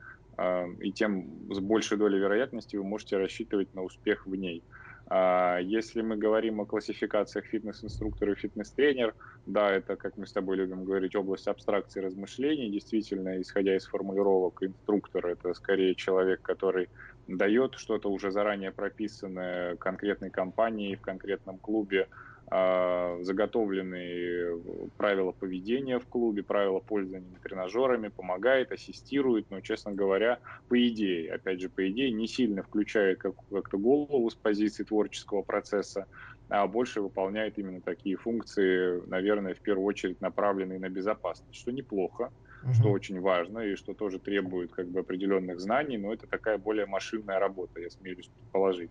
и 0.80 0.94
тем 0.94 1.52
с 1.54 1.60
большей 1.60 1.98
долей 1.98 2.18
вероятности 2.18 2.78
вы 2.78 2.86
можете 2.86 3.18
рассчитывать 3.18 3.74
на 3.74 3.84
успех 3.84 4.26
в 4.26 4.34
ней. 4.36 4.64
А, 5.12 5.58
если 5.60 6.02
мы 6.02 6.18
говорим 6.18 6.62
о 6.62 6.66
классификациях 6.66 7.46
фитнес-инструктор 7.46 8.32
и 8.32 8.36
фитнес-тренер, 8.36 9.16
да, 9.46 9.72
это, 9.72 9.96
как 9.96 10.18
мы 10.18 10.28
с 10.28 10.34
тобой 10.34 10.58
любим 10.58 10.84
говорить, 10.84 11.16
область 11.16 11.48
абстракции 11.48 12.00
размышлений. 12.00 12.70
Действительно, 12.70 13.42
исходя 13.42 13.76
из 13.76 13.86
формулировок, 13.88 14.62
инструктор— 14.62 15.26
это 15.28 15.54
скорее 15.56 15.96
человек, 15.96 16.42
который 16.44 16.90
дает 17.26 17.74
что-то 17.76 18.10
уже 18.12 18.32
заранее 18.32 18.72
прописанное 18.72 19.78
конкретной 19.78 20.30
компании 20.30 20.96
в 20.96 21.02
конкретном 21.02 21.58
клубе, 21.58 22.08
заготовленные 22.52 24.62
правила 24.98 25.32
поведения 25.32 26.00
в 26.00 26.08
клубе, 26.08 26.44
правила 26.44 26.80
пользования 26.80 27.38
тренажерами, 27.44 28.08
помогает, 28.08 28.72
ассистирует, 28.72 29.46
но, 29.50 29.62
честно 29.62 29.92
говоря, 29.92 30.40
по 30.68 30.88
идее, 30.88 31.34
опять 31.34 31.62
же, 31.62 31.70
по 31.70 31.88
идее, 31.90 32.12
не 32.12 32.28
сильно 32.28 32.64
включает 32.64 33.20
как- 33.20 33.36
как-то 33.52 33.78
голову 33.78 34.30
с 34.30 34.36
позиции 34.36 34.84
творческого 34.84 35.44
процесса, 35.44 36.08
а 36.50 36.68
больше 36.68 37.02
выполняет 37.02 37.58
именно 37.60 37.82
такие 37.82 38.18
функции, 38.18 39.06
наверное, 39.08 39.54
в 39.54 39.62
первую 39.62 39.86
очередь 39.86 40.20
направленные 40.20 40.80
на 40.80 40.90
безопасность, 40.90 41.60
что 41.60 41.72
неплохо, 41.72 42.32
uh-huh. 42.66 42.74
что 42.74 42.90
очень 42.90 43.20
важно 43.20 43.60
и 43.60 43.76
что 43.76 43.94
тоже 43.94 44.20
требует 44.20 44.72
как 44.72 44.88
бы 44.88 45.02
определенных 45.02 45.60
знаний, 45.60 45.98
но 45.98 46.12
это 46.12 46.26
такая 46.28 46.58
более 46.58 46.88
машинная 46.88 47.40
работа, 47.40 47.80
я 47.80 47.90
смеюсь 47.92 48.32
предположить. 48.36 48.90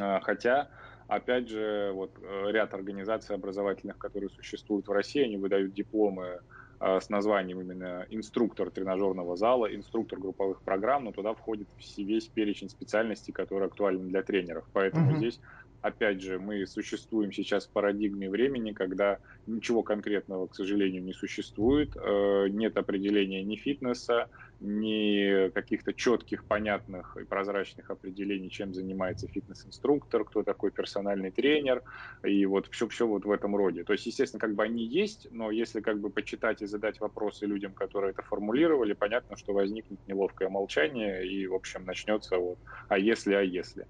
А, 0.00 0.20
хотя 0.20 0.70
Опять 1.06 1.48
же, 1.48 1.92
вот 1.92 2.10
э, 2.22 2.50
ряд 2.50 2.72
организаций 2.72 3.34
образовательных, 3.34 3.98
которые 3.98 4.30
существуют 4.30 4.88
в 4.88 4.92
России, 4.92 5.22
они 5.22 5.36
выдают 5.36 5.74
дипломы 5.74 6.40
э, 6.80 7.00
с 7.00 7.10
названием 7.10 7.60
именно 7.60 8.06
инструктор 8.08 8.70
тренажерного 8.70 9.36
зала, 9.36 9.74
инструктор 9.74 10.18
групповых 10.18 10.62
программ, 10.62 11.04
но 11.04 11.12
туда 11.12 11.34
входит 11.34 11.68
весь 11.98 12.26
перечень 12.28 12.70
специальностей, 12.70 13.32
которые 13.32 13.66
актуальны 13.66 14.08
для 14.08 14.22
тренеров. 14.22 14.64
Поэтому 14.72 15.12
uh-huh. 15.12 15.18
здесь 15.18 15.40
опять 15.84 16.22
же, 16.22 16.38
мы 16.38 16.66
существуем 16.66 17.30
сейчас 17.30 17.66
в 17.66 17.72
парадигме 17.72 18.30
времени, 18.30 18.72
когда 18.72 19.18
ничего 19.46 19.82
конкретного, 19.82 20.46
к 20.46 20.54
сожалению, 20.54 21.04
не 21.04 21.12
существует, 21.12 21.94
э, 21.94 22.48
нет 22.48 22.78
определения 22.78 23.44
ни 23.44 23.56
фитнеса, 23.56 24.28
ни 24.60 25.50
каких-то 25.50 25.92
четких, 25.92 26.46
понятных 26.46 27.18
и 27.20 27.24
прозрачных 27.26 27.90
определений, 27.90 28.48
чем 28.48 28.72
занимается 28.72 29.28
фитнес-инструктор, 29.28 30.24
кто 30.24 30.42
такой 30.42 30.70
персональный 30.70 31.30
тренер, 31.30 31.82
и 32.24 32.46
вот 32.46 32.68
все-все 32.70 33.06
вот 33.06 33.26
в 33.26 33.30
этом 33.30 33.54
роде. 33.54 33.84
То 33.84 33.92
есть, 33.92 34.06
естественно, 34.06 34.40
как 34.40 34.54
бы 34.54 34.62
они 34.62 34.86
есть, 34.86 35.26
но 35.30 35.50
если 35.50 35.82
как 35.82 36.00
бы 36.00 36.08
почитать 36.08 36.62
и 36.62 36.66
задать 36.66 36.98
вопросы 37.00 37.44
людям, 37.44 37.74
которые 37.74 38.12
это 38.12 38.22
формулировали, 38.22 38.94
понятно, 38.94 39.36
что 39.36 39.52
возникнет 39.52 40.00
неловкое 40.06 40.48
молчание, 40.48 41.28
и, 41.30 41.46
в 41.46 41.54
общем, 41.54 41.84
начнется 41.84 42.38
вот 42.38 42.58
«а 42.88 42.98
если, 42.98 43.34
а 43.34 43.42
если?». 43.42 43.86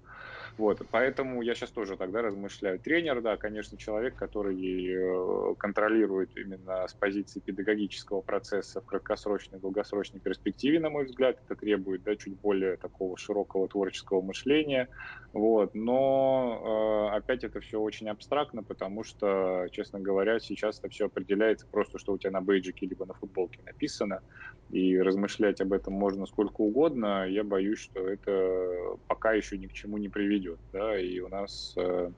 Вот, 0.57 0.81
поэтому 0.89 1.41
я 1.41 1.53
сейчас 1.53 1.71
тоже 1.71 1.97
тогда 1.97 2.21
размышляю. 2.21 2.79
Тренер, 2.79 3.21
да, 3.21 3.35
конечно, 3.35 3.77
человек, 3.77 4.15
который 4.15 4.55
э, 4.55 5.55
контролирует 5.55 6.29
именно 6.37 6.87
с 6.87 6.93
позиции 6.93 7.41
педагогического 7.41 8.21
процесса 8.21 8.79
в 8.79 8.85
краткосрочной 8.85 9.57
и 9.57 9.61
долгосрочной 9.61 10.21
перспективе, 10.21 10.79
на 10.79 10.89
мой 10.89 11.05
взгляд, 11.05 11.41
это 11.43 11.59
требует 11.59 12.03
да, 12.03 12.15
чуть 12.15 12.39
более 12.39 12.77
такого 12.77 13.17
широкого 13.17 13.67
творческого 13.67 14.21
мышления. 14.21 14.87
Вот. 15.33 15.75
Но 15.75 17.11
э, 17.11 17.17
опять 17.17 17.43
это 17.43 17.59
все 17.59 17.81
очень 17.81 18.07
абстрактно, 18.07 18.63
потому 18.63 19.03
что, 19.03 19.67
честно 19.71 19.99
говоря, 19.99 20.39
сейчас 20.39 20.79
это 20.79 20.87
все 20.87 21.07
определяется 21.07 21.67
просто, 21.69 21.99
что 21.99 22.13
у 22.13 22.17
тебя 22.17 22.31
на 22.31 22.39
бейджике 22.39 22.85
либо 22.85 23.05
на 23.05 23.13
футболке 23.13 23.59
написано, 23.65 24.21
и 24.69 24.97
размышлять 24.97 25.59
об 25.59 25.73
этом 25.73 25.93
можно 25.93 26.25
сколько 26.25 26.61
угодно. 26.61 27.27
Я 27.27 27.43
боюсь, 27.43 27.79
что 27.79 28.07
это 28.07 28.97
пока 29.07 29.33
еще 29.33 29.57
ни 29.57 29.67
к 29.67 29.73
чему 29.73 29.97
не 29.97 30.07
приведет. 30.07 30.44
Да? 30.73 30.99
И 30.99 31.19
у 31.19 31.27
нас, 31.27 31.73
э, 31.77 32.11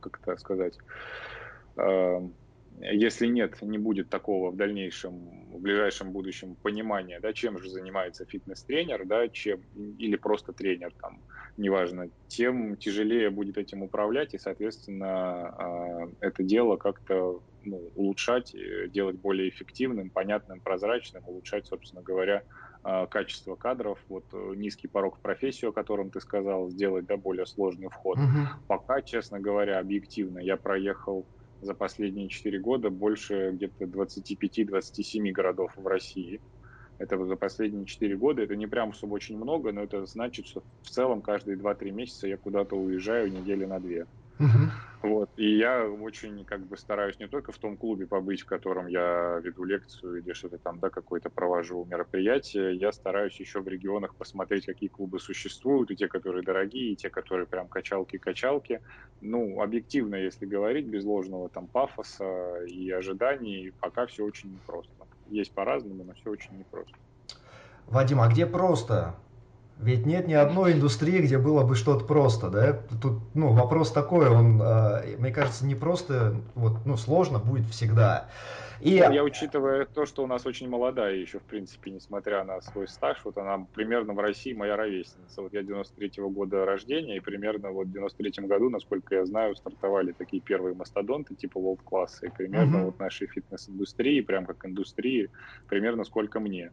как 0.00 0.20
это 0.22 0.36
сказать, 0.36 0.78
э, 1.76 2.28
если 2.80 3.26
нет, 3.26 3.62
не 3.62 3.78
будет 3.78 4.08
такого 4.08 4.50
в 4.50 4.56
дальнейшем, 4.56 5.52
в 5.52 5.60
ближайшем 5.60 6.10
будущем 6.12 6.56
понимания, 6.56 7.20
да, 7.20 7.32
чем 7.32 7.58
же 7.58 7.70
занимается 7.70 8.24
фитнес-тренер, 8.24 9.06
да, 9.06 9.28
чем, 9.28 9.60
или 9.98 10.16
просто 10.16 10.52
тренер, 10.52 10.92
там, 11.00 11.22
неважно, 11.56 12.10
тем 12.26 12.76
тяжелее 12.76 13.30
будет 13.30 13.58
этим 13.58 13.82
управлять, 13.82 14.34
и, 14.34 14.38
соответственно, 14.38 15.48
а, 15.56 16.10
это 16.20 16.42
дело 16.42 16.76
как-то 16.76 17.42
ну, 17.64 17.92
улучшать, 17.94 18.54
э, 18.54 18.88
делать 18.88 19.16
более 19.16 19.48
эффективным, 19.48 20.10
понятным, 20.10 20.60
прозрачным, 20.60 21.22
улучшать, 21.26 21.66
собственно 21.66 22.02
говоря, 22.02 22.42
а, 22.86 23.06
качество 23.06 23.56
кадров, 23.56 23.98
вот 24.10 24.24
э, 24.34 24.52
низкий 24.56 24.88
порог 24.88 25.16
в 25.16 25.22
профессию, 25.22 25.70
о 25.70 25.72
котором 25.72 26.10
ты 26.10 26.20
сказал, 26.20 26.68
сделать 26.68 27.06
да, 27.06 27.16
более 27.16 27.46
сложный 27.46 27.88
вход. 27.88 28.18
Угу. 28.18 28.66
Пока, 28.68 29.00
честно 29.00 29.40
говоря, 29.40 29.78
объективно, 29.78 30.38
я 30.38 30.58
проехал 30.58 31.26
за 31.62 31.72
последние 31.72 32.28
4 32.28 32.60
года 32.60 32.90
больше 32.90 33.52
где-то 33.52 33.86
25-27 33.86 35.30
городов 35.32 35.72
в 35.76 35.86
России. 35.86 36.42
Это 36.98 37.24
за 37.24 37.36
последние 37.36 37.86
4 37.86 38.16
года, 38.18 38.42
это 38.42 38.54
не 38.54 38.66
прям 38.66 38.90
особо 38.90 39.14
очень 39.14 39.38
много, 39.38 39.72
но 39.72 39.82
это 39.82 40.04
значит, 40.04 40.46
что 40.46 40.62
в 40.82 40.90
целом 40.90 41.22
каждые 41.22 41.56
2-3 41.56 41.90
месяца 41.90 42.28
я 42.28 42.36
куда-то 42.36 42.76
уезжаю 42.76 43.32
недели 43.32 43.64
на 43.64 43.80
2. 43.80 44.04
Угу. 44.38 44.70
Вот. 45.04 45.30
И 45.36 45.58
я 45.58 45.84
очень 45.86 46.46
как 46.46 46.66
бы 46.66 46.78
стараюсь 46.78 47.18
не 47.18 47.28
только 47.28 47.52
в 47.52 47.58
том 47.58 47.76
клубе 47.76 48.06
побыть, 48.06 48.40
в 48.40 48.46
котором 48.46 48.86
я 48.86 49.38
веду 49.42 49.64
лекцию 49.64 50.22
или 50.22 50.32
что-то 50.32 50.58
там, 50.58 50.80
да, 50.80 50.88
какое-то 50.88 51.28
провожу 51.28 51.84
мероприятие, 51.84 52.74
я 52.76 52.90
стараюсь 52.90 53.38
еще 53.38 53.60
в 53.60 53.68
регионах 53.68 54.16
посмотреть, 54.16 54.64
какие 54.64 54.88
клубы 54.88 55.20
существуют, 55.20 55.90
и 55.90 55.96
те, 55.96 56.08
которые 56.08 56.42
дорогие, 56.42 56.92
и 56.92 56.96
те, 56.96 57.10
которые 57.10 57.46
прям 57.46 57.68
качалки-качалки. 57.68 58.80
Ну, 59.20 59.60
объективно, 59.60 60.14
если 60.16 60.46
говорить, 60.46 60.86
без 60.86 61.04
ложного 61.04 61.50
там 61.50 61.68
пафоса 61.68 62.64
и 62.66 62.90
ожиданий, 62.90 63.72
пока 63.80 64.06
все 64.06 64.24
очень 64.24 64.54
непросто. 64.54 65.04
Есть 65.26 65.52
по-разному, 65.52 66.04
но 66.04 66.14
все 66.14 66.30
очень 66.30 66.56
непросто. 66.56 66.96
Вадим, 67.86 68.20
а 68.22 68.28
где 68.28 68.46
просто? 68.46 69.16
Ведь 69.78 70.06
нет 70.06 70.28
ни 70.28 70.34
одной 70.34 70.72
индустрии, 70.72 71.20
где 71.20 71.36
было 71.36 71.64
бы 71.64 71.74
что-то 71.74 72.04
просто, 72.04 72.48
да? 72.48 72.80
Тут, 73.02 73.18
ну, 73.34 73.52
вопрос 73.52 73.92
такой, 73.92 74.28
он, 74.28 74.62
э, 74.62 75.16
мне 75.18 75.32
кажется, 75.32 75.66
не 75.66 75.74
просто, 75.74 76.36
вот, 76.54 76.86
ну, 76.86 76.96
сложно 76.96 77.38
будет 77.38 77.66
всегда. 77.70 78.28
И... 78.80 78.90
Я, 78.90 79.24
учитывая 79.24 79.86
то, 79.86 80.04
что 80.04 80.22
у 80.22 80.26
нас 80.26 80.46
очень 80.46 80.68
молодая 80.68 81.14
еще, 81.14 81.38
в 81.38 81.42
принципе, 81.42 81.90
несмотря 81.90 82.44
на 82.44 82.60
свой 82.60 82.86
стаж, 82.86 83.18
вот 83.24 83.38
она 83.38 83.66
примерно 83.74 84.12
в 84.12 84.18
России 84.18 84.52
моя 84.52 84.76
ровесница. 84.76 85.42
Вот 85.42 85.54
я 85.54 85.62
93-го 85.62 86.28
года 86.28 86.64
рождения, 86.64 87.16
и 87.16 87.20
примерно 87.20 87.70
вот 87.70 87.86
в 87.86 87.96
93-м 87.96 88.46
году, 88.46 88.68
насколько 88.70 89.14
я 89.14 89.24
знаю, 89.26 89.56
стартовали 89.56 90.12
такие 90.12 90.42
первые 90.42 90.74
мастодонты 90.74 91.34
типа 91.34 91.58
World 91.58 91.80
класса 91.84 92.26
и 92.26 92.30
примерно 92.30 92.76
uh-huh. 92.76 92.84
вот 92.86 92.98
нашей 92.98 93.26
фитнес-индустрии, 93.26 94.20
прям 94.20 94.44
как 94.44 94.66
индустрии, 94.66 95.30
примерно 95.68 96.04
сколько 96.04 96.38
мне. 96.38 96.70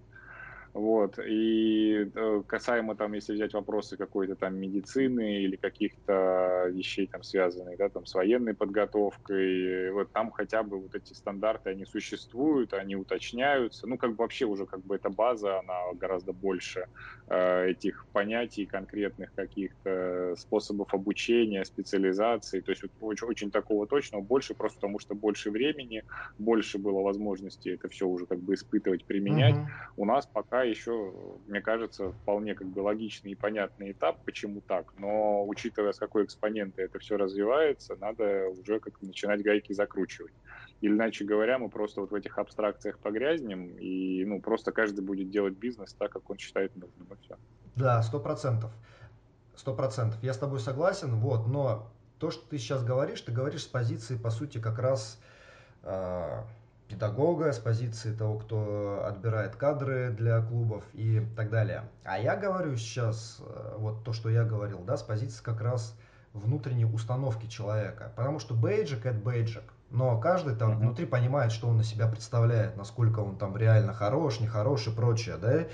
Вот. 0.73 1.19
И 1.19 2.10
э, 2.13 2.43
касаемо 2.47 2.95
там, 2.95 3.13
если 3.13 3.34
взять 3.34 3.53
вопросы 3.53 3.97
какой-то 3.97 4.36
там 4.36 4.55
медицины 4.55 5.41
или 5.41 5.57
каких-то 5.57 6.67
вещей 6.69 7.07
там 7.07 7.23
связанных, 7.23 7.77
да, 7.77 7.89
там 7.89 8.05
с 8.05 8.13
военной 8.13 8.53
подготовкой, 8.53 9.91
вот 9.91 10.12
там 10.12 10.31
хотя 10.31 10.63
бы 10.63 10.79
вот 10.79 10.95
эти 10.95 11.13
стандарты, 11.13 11.71
они 11.71 11.86
существуют, 11.86 12.73
они 12.73 12.95
уточняются. 12.95 13.86
Ну, 13.86 13.97
как 13.97 14.12
бы 14.12 14.17
вообще 14.17 14.45
уже 14.45 14.65
как 14.65 14.81
бы 14.81 14.95
эта 14.95 15.10
база, 15.10 15.60
она 15.60 15.93
гораздо 15.93 16.31
больше 16.31 16.88
э, 17.27 17.71
этих 17.71 18.05
понятий 18.13 18.65
конкретных 18.65 19.34
каких-то 19.34 20.36
способов 20.38 20.93
обучения, 20.93 21.65
специализации. 21.65 22.62
То 22.62 22.71
есть 22.71 22.84
вот, 22.84 22.91
очень, 23.01 23.27
очень 23.27 23.51
такого 23.51 23.88
точного 23.88 24.21
больше, 24.21 24.53
просто 24.53 24.77
потому 24.77 24.99
что 24.99 25.15
больше 25.15 25.51
времени, 25.51 26.03
больше 26.38 26.77
было 26.77 27.01
возможности 27.01 27.69
это 27.69 27.89
все 27.89 28.07
уже 28.07 28.25
как 28.25 28.39
бы 28.39 28.53
испытывать, 28.53 29.05
применять. 29.05 29.55
Uh-huh. 29.55 29.67
У 29.97 30.05
нас 30.05 30.25
пока 30.25 30.61
еще, 30.63 31.13
мне 31.47 31.62
кажется, 31.62 32.12
вполне 32.12 32.56
как 32.56 32.67
бы 32.67 32.80
логичный 32.80 33.32
и 33.32 33.36
понятный 33.36 33.91
этап, 33.91 34.24
почему 34.26 34.62
так, 34.62 34.93
но 34.97 35.45
учитывая, 35.47 35.91
с 35.91 35.97
какой 35.97 36.26
экспоненты 36.26 36.82
это 36.82 37.00
все 37.00 37.17
развивается, 37.17 37.95
надо 38.00 38.50
уже 38.50 38.80
как-то 38.80 39.06
начинать 39.06 39.41
гайки 39.43 39.74
закручивать. 39.74 40.34
Или, 40.82 40.93
иначе 40.93 41.26
говоря, 41.26 41.60
мы 41.60 41.69
просто 41.69 42.02
вот 42.02 42.12
в 42.12 42.15
этих 42.15 42.38
абстракциях 42.38 42.97
погрязнем, 43.00 43.78
и 43.78 44.26
ну, 44.26 44.41
просто 44.41 44.71
каждый 44.71 45.02
будет 45.02 45.30
делать 45.30 45.54
бизнес 45.54 45.93
так, 45.93 46.12
как 46.12 46.30
он 46.30 46.38
считает 46.38 46.76
нужным, 46.76 47.08
и 47.12 47.15
все. 47.24 47.38
Да, 47.76 48.02
сто 48.02 48.19
процентов. 48.19 48.71
Сто 49.56 49.76
процентов. 49.76 50.21
Я 50.24 50.34
с 50.34 50.38
тобой 50.38 50.60
согласен, 50.60 51.15
вот, 51.15 51.47
но 51.47 51.91
то, 52.19 52.32
что 52.32 52.47
ты 52.47 52.58
сейчас 52.58 52.84
говоришь, 52.84 53.21
ты 53.21 53.32
говоришь 53.32 53.63
с 53.63 53.67
позиции, 53.67 54.15
по 54.15 54.30
сути, 54.32 54.60
как 54.60 54.80
раз 54.80 55.19
э, 55.84 56.43
педагога, 56.91 57.54
с 57.54 57.60
позиции 57.60 58.13
того, 58.13 58.38
кто 58.39 59.06
отбирает 59.06 59.56
кадры 59.56 60.12
для 60.12 60.41
клубов 60.41 60.84
и 60.93 61.25
так 61.36 61.49
далее. 61.49 61.84
А 62.04 62.19
я 62.19 62.36
говорю 62.36 62.75
сейчас, 62.75 63.39
э, 63.39 63.75
вот 63.77 64.04
то, 64.04 64.12
что 64.12 64.30
я 64.30 64.43
говорил, 64.43 64.80
да, 64.80 64.97
с 64.97 65.04
позиции 65.04 65.41
как 65.41 65.62
раз 65.62 65.95
внутренней 66.34 66.86
установки 66.86 67.47
человека. 67.47 68.12
Потому 68.15 68.39
что 68.39 68.54
бейджик 68.54 69.06
это 69.06 69.17
бейджик. 69.17 69.63
Но 69.89 70.19
каждый 70.19 70.56
там 70.56 70.71
mm-hmm. 70.71 70.77
внутри 70.77 71.06
понимает, 71.06 71.51
что 71.51 71.67
он 71.67 71.77
на 71.77 71.84
себя 71.84 72.08
представляет, 72.08 72.77
насколько 72.77 73.19
он 73.19 73.38
там 73.38 73.58
реально 73.58 73.93
хорош, 73.93 74.39
нехорош 74.39 74.88
и 74.88 74.91
прочее, 74.91 75.38
да. 75.38 75.65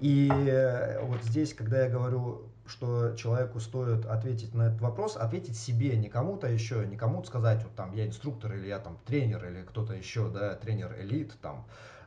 И 0.00 0.30
э, 0.30 1.00
вот 1.02 1.22
здесь, 1.22 1.54
когда 1.54 1.84
я 1.84 1.90
говорю 1.90 2.42
что 2.66 3.14
человеку 3.14 3.60
стоит 3.60 4.06
ответить 4.06 4.54
на 4.54 4.68
этот 4.68 4.80
вопрос, 4.80 5.16
ответить 5.16 5.56
себе, 5.56 5.96
не 5.96 6.08
кому-то 6.08 6.46
еще, 6.46 6.86
не 6.86 6.96
кому-то 6.96 7.26
сказать, 7.26 7.62
вот 7.62 7.74
там 7.74 7.92
я 7.92 8.06
инструктор 8.06 8.54
или 8.54 8.68
я 8.68 8.78
там 8.78 8.98
тренер 9.04 9.44
или 9.46 9.62
кто-то 9.62 9.94
еще, 9.94 10.28
да, 10.28 10.54
тренер 10.54 10.96
элит 10.98 11.34
там, 11.42 11.66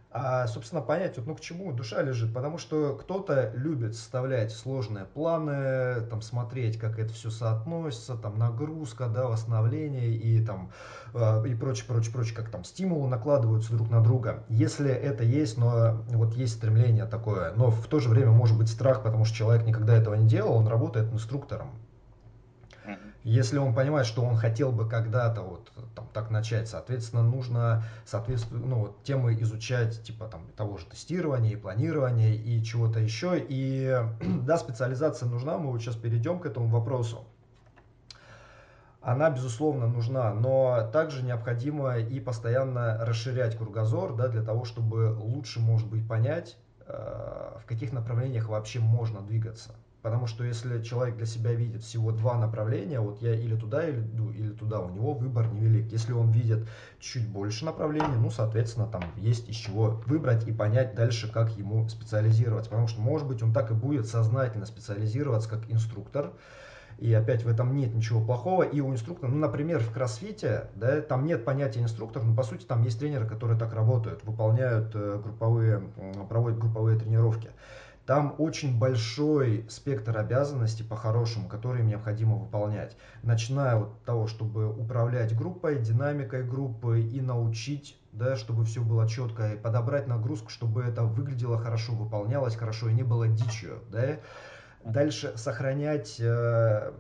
а, 0.10 0.48
собственно, 0.48 0.82
понять, 0.82 1.18
вот, 1.18 1.28
ну, 1.28 1.36
к 1.36 1.42
чему 1.42 1.74
душа 1.74 2.02
лежит, 2.02 2.34
потому 2.34 2.58
что 2.58 2.96
кто-то 2.96 3.52
любит 3.54 3.94
составлять 3.94 4.54
сложные 4.54 5.04
планы, 5.06 6.02
там, 6.10 6.22
смотреть, 6.22 6.80
как 6.80 6.98
это 6.98 7.14
все 7.14 7.30
соотносится, 7.30 8.16
там, 8.16 8.40
нагрузка, 8.40 9.08
да, 9.08 9.28
восстановление 9.28 10.08
и 10.08 10.44
там, 10.44 10.72
э, 11.14 11.48
и 11.48 11.56
прочее, 11.56 11.86
прочее, 11.88 12.14
прочее, 12.14 12.36
как 12.36 12.50
там 12.50 12.64
стимулы 12.64 13.10
накладываются 13.10 13.74
друг 13.74 13.90
на 13.90 14.02
друга. 14.02 14.46
Если 14.48 14.90
это 14.90 15.26
есть, 15.26 15.58
но 15.58 16.02
вот 16.08 16.34
есть 16.36 16.56
стремление 16.56 17.06
такое, 17.06 17.52
но 17.56 17.70
в 17.70 17.88
то 17.88 18.00
же 18.00 18.08
время 18.08 18.32
может 18.32 18.58
быть 18.58 18.70
страх, 18.70 19.04
потому 19.04 19.26
что 19.26 19.36
человек 19.36 19.66
никогда 19.66 19.96
этого 19.96 20.16
не 20.16 20.28
делал, 20.28 20.54
он 20.54 20.68
работает 20.68 21.12
инструктором, 21.12 21.72
если 23.30 23.58
он 23.58 23.76
понимает, 23.76 24.08
что 24.08 24.24
он 24.24 24.38
хотел 24.38 24.72
бы 24.72 24.88
когда-то 24.88 25.42
вот 25.42 25.70
там, 25.94 26.08
так 26.14 26.32
начать, 26.32 26.70
соответственно, 26.70 27.24
нужно 27.24 27.84
соответственно, 28.06 28.66
ну, 28.66 28.80
вот, 28.80 29.04
темы 29.04 29.34
изучать 29.42 30.02
типа 30.02 30.28
там 30.28 30.48
того 30.56 30.78
же 30.78 30.86
тестирования 30.86 31.52
и 31.52 31.56
планирования 31.58 32.34
и 32.34 32.64
чего-то 32.64 33.02
еще. 33.02 33.34
И 33.38 34.02
да, 34.46 34.58
специализация 34.58 35.28
нужна, 35.28 35.58
мы 35.58 35.72
вот 35.72 35.82
сейчас 35.82 35.98
перейдем 35.98 36.40
к 36.40 36.46
этому 36.46 36.68
вопросу. 36.68 37.26
Она, 39.02 39.30
безусловно, 39.30 39.88
нужна, 39.88 40.34
но 40.34 40.90
также 40.94 41.22
необходимо 41.22 41.98
и 41.98 42.22
постоянно 42.22 42.98
расширять 43.06 43.58
кругозор, 43.58 44.16
да, 44.16 44.30
для 44.30 44.42
того, 44.42 44.64
чтобы 44.64 45.14
лучше, 45.20 45.60
может 45.60 45.90
быть, 45.90 46.08
понять, 46.08 46.58
э, 46.88 47.58
в 47.62 47.66
каких 47.66 47.92
направлениях 47.92 48.48
вообще 48.48 48.80
можно 48.80 49.20
двигаться. 49.20 49.76
Потому 50.02 50.28
что 50.28 50.44
если 50.44 50.82
человек 50.84 51.18
для 51.18 51.26
себя 51.26 51.54
видит 51.54 51.84
всего 51.84 52.12
два 52.12 52.38
направления, 52.38 53.00
вот 53.00 53.22
я 53.22 53.34
или 53.34 53.56
туда, 53.56 53.88
или, 53.88 54.00
ну, 54.14 54.32
или 54.32 54.52
туда, 54.52 54.80
у 54.80 54.90
него 54.90 55.14
выбор 55.14 55.52
невелик. 55.52 55.92
Если 55.92 56.14
он 56.14 56.32
видит 56.32 56.68
чуть 57.00 57.28
больше 57.28 57.66
направлений, 57.66 58.16
ну, 58.16 58.30
соответственно, 58.30 58.88
там 58.88 59.04
есть 59.18 59.50
из 59.50 59.56
чего 59.56 60.02
выбрать 60.06 60.48
и 60.48 60.54
понять 60.54 60.96
дальше, 60.96 61.32
как 61.32 61.52
ему 61.58 61.90
специализироваться. 61.90 62.70
Потому 62.70 62.88
что, 62.88 63.02
может 63.02 63.28
быть, 63.28 63.42
он 63.42 63.52
так 63.54 63.72
и 63.72 63.74
будет 63.74 64.08
сознательно 64.08 64.66
специализироваться 64.66 65.50
как 65.50 65.70
инструктор, 65.70 66.32
и 67.00 67.14
опять 67.14 67.44
в 67.44 67.48
этом 67.48 67.76
нет 67.76 67.94
ничего 67.94 68.22
плохого. 68.22 68.64
И 68.64 68.82
у 68.82 68.92
инструктора, 68.92 69.30
ну, 69.30 69.38
например, 69.38 69.80
в 69.80 69.92
кроссфите, 69.92 70.70
да, 70.76 71.02
там 71.02 71.26
нет 71.26 71.46
понятия 71.46 71.82
инструктор, 71.82 72.24
но 72.24 72.36
по 72.36 72.44
сути 72.44 72.66
там 72.66 72.84
есть 72.84 73.00
тренеры, 73.00 73.28
которые 73.28 73.58
так 73.58 73.74
работают, 73.74 74.24
выполняют 74.24 74.92
э, 74.96 75.20
групповые, 75.24 75.82
проводят 76.30 76.60
групповые 76.60 77.00
тренировки. 77.00 77.50
Там 78.08 78.36
очень 78.38 78.80
большой 78.80 79.66
спектр 79.68 80.18
обязанностей 80.18 80.82
по-хорошему, 80.86 81.50
которые 81.50 81.84
необходимо 81.84 82.38
выполнять. 82.38 82.96
Начиная 83.22 83.82
от 83.82 84.02
того, 84.06 84.28
чтобы 84.28 84.70
управлять 84.70 85.38
группой, 85.38 85.78
динамикой 85.78 86.46
группы 86.46 87.02
и 87.02 87.20
научить, 87.20 88.00
да, 88.14 88.38
чтобы 88.38 88.64
все 88.64 88.82
было 88.82 89.10
четко, 89.10 89.52
и 89.52 89.58
подобрать 89.58 90.08
нагрузку, 90.08 90.50
чтобы 90.50 90.84
это 90.84 91.04
выглядело 91.04 91.58
хорошо, 91.58 91.92
выполнялось 91.92 92.56
хорошо 92.56 92.88
и 92.88 92.94
не 92.94 93.04
было 93.04 93.28
дичью. 93.28 93.80
Да. 93.92 94.20
Дальше 94.86 95.34
сохранять 95.36 96.16
э, 96.22 96.94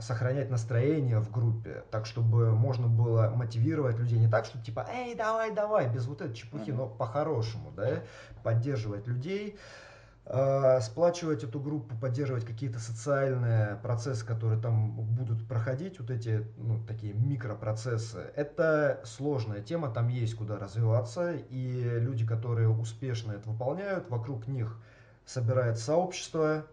сохранять 0.00 0.50
настроение 0.50 1.20
в 1.20 1.30
группе, 1.30 1.84
так 1.90 2.06
чтобы 2.06 2.52
можно 2.52 2.88
было 2.88 3.30
мотивировать 3.34 3.98
людей 3.98 4.18
не 4.18 4.28
так, 4.28 4.44
что 4.44 4.58
типа, 4.58 4.86
эй, 4.92 5.14
давай, 5.14 5.52
давай, 5.52 5.88
без 5.88 6.06
вот 6.06 6.20
этой 6.20 6.34
чепухи, 6.34 6.70
но 6.70 6.86
по-хорошему, 6.86 7.70
да, 7.72 8.02
поддерживать 8.42 9.06
людей, 9.06 9.56
э, 10.26 10.80
сплачивать 10.80 11.44
эту 11.44 11.60
группу, 11.60 11.96
поддерживать 11.96 12.44
какие-то 12.44 12.78
социальные 12.78 13.76
процессы, 13.76 14.26
которые 14.26 14.60
там 14.60 14.92
будут 14.92 15.46
проходить, 15.48 15.98
вот 16.00 16.10
эти, 16.10 16.46
ну, 16.56 16.84
такие 16.86 17.12
микропроцессы. 17.14 18.30
Это 18.34 19.00
сложная 19.04 19.62
тема, 19.62 19.90
там 19.90 20.08
есть 20.08 20.34
куда 20.34 20.58
развиваться, 20.58 21.32
и 21.32 21.82
люди, 22.00 22.26
которые 22.26 22.68
успешно 22.68 23.32
это 23.32 23.48
выполняют, 23.48 24.10
вокруг 24.10 24.46
них 24.46 24.78
собирает 25.24 25.78
сообщество, 25.78 26.66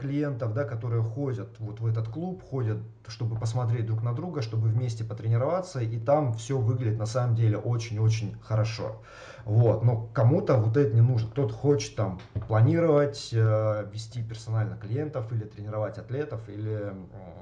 клиентов, 0.00 0.52
да, 0.52 0.64
которые 0.64 1.02
ходят 1.02 1.48
вот 1.58 1.80
в 1.80 1.86
этот 1.86 2.08
клуб, 2.08 2.42
ходят, 2.42 2.78
чтобы 3.06 3.36
посмотреть 3.36 3.86
друг 3.86 4.02
на 4.02 4.12
друга, 4.14 4.42
чтобы 4.42 4.68
вместе 4.68 5.04
потренироваться, 5.04 5.80
и 5.80 5.98
там 5.98 6.34
все 6.34 6.58
выглядит 6.58 6.98
на 6.98 7.06
самом 7.06 7.36
деле 7.36 7.56
очень-очень 7.56 8.36
хорошо. 8.42 9.00
Вот, 9.44 9.82
но 9.84 10.08
кому-то 10.12 10.56
вот 10.56 10.76
это 10.76 10.94
не 10.94 11.00
нужно, 11.00 11.30
кто-то 11.30 11.54
хочет 11.54 11.96
там 11.96 12.20
планировать, 12.46 13.30
э, 13.32 13.88
вести 13.92 14.22
персонально 14.22 14.76
клиентов 14.76 15.32
или 15.32 15.44
тренировать 15.44 15.98
атлетов, 15.98 16.48
или 16.48 16.92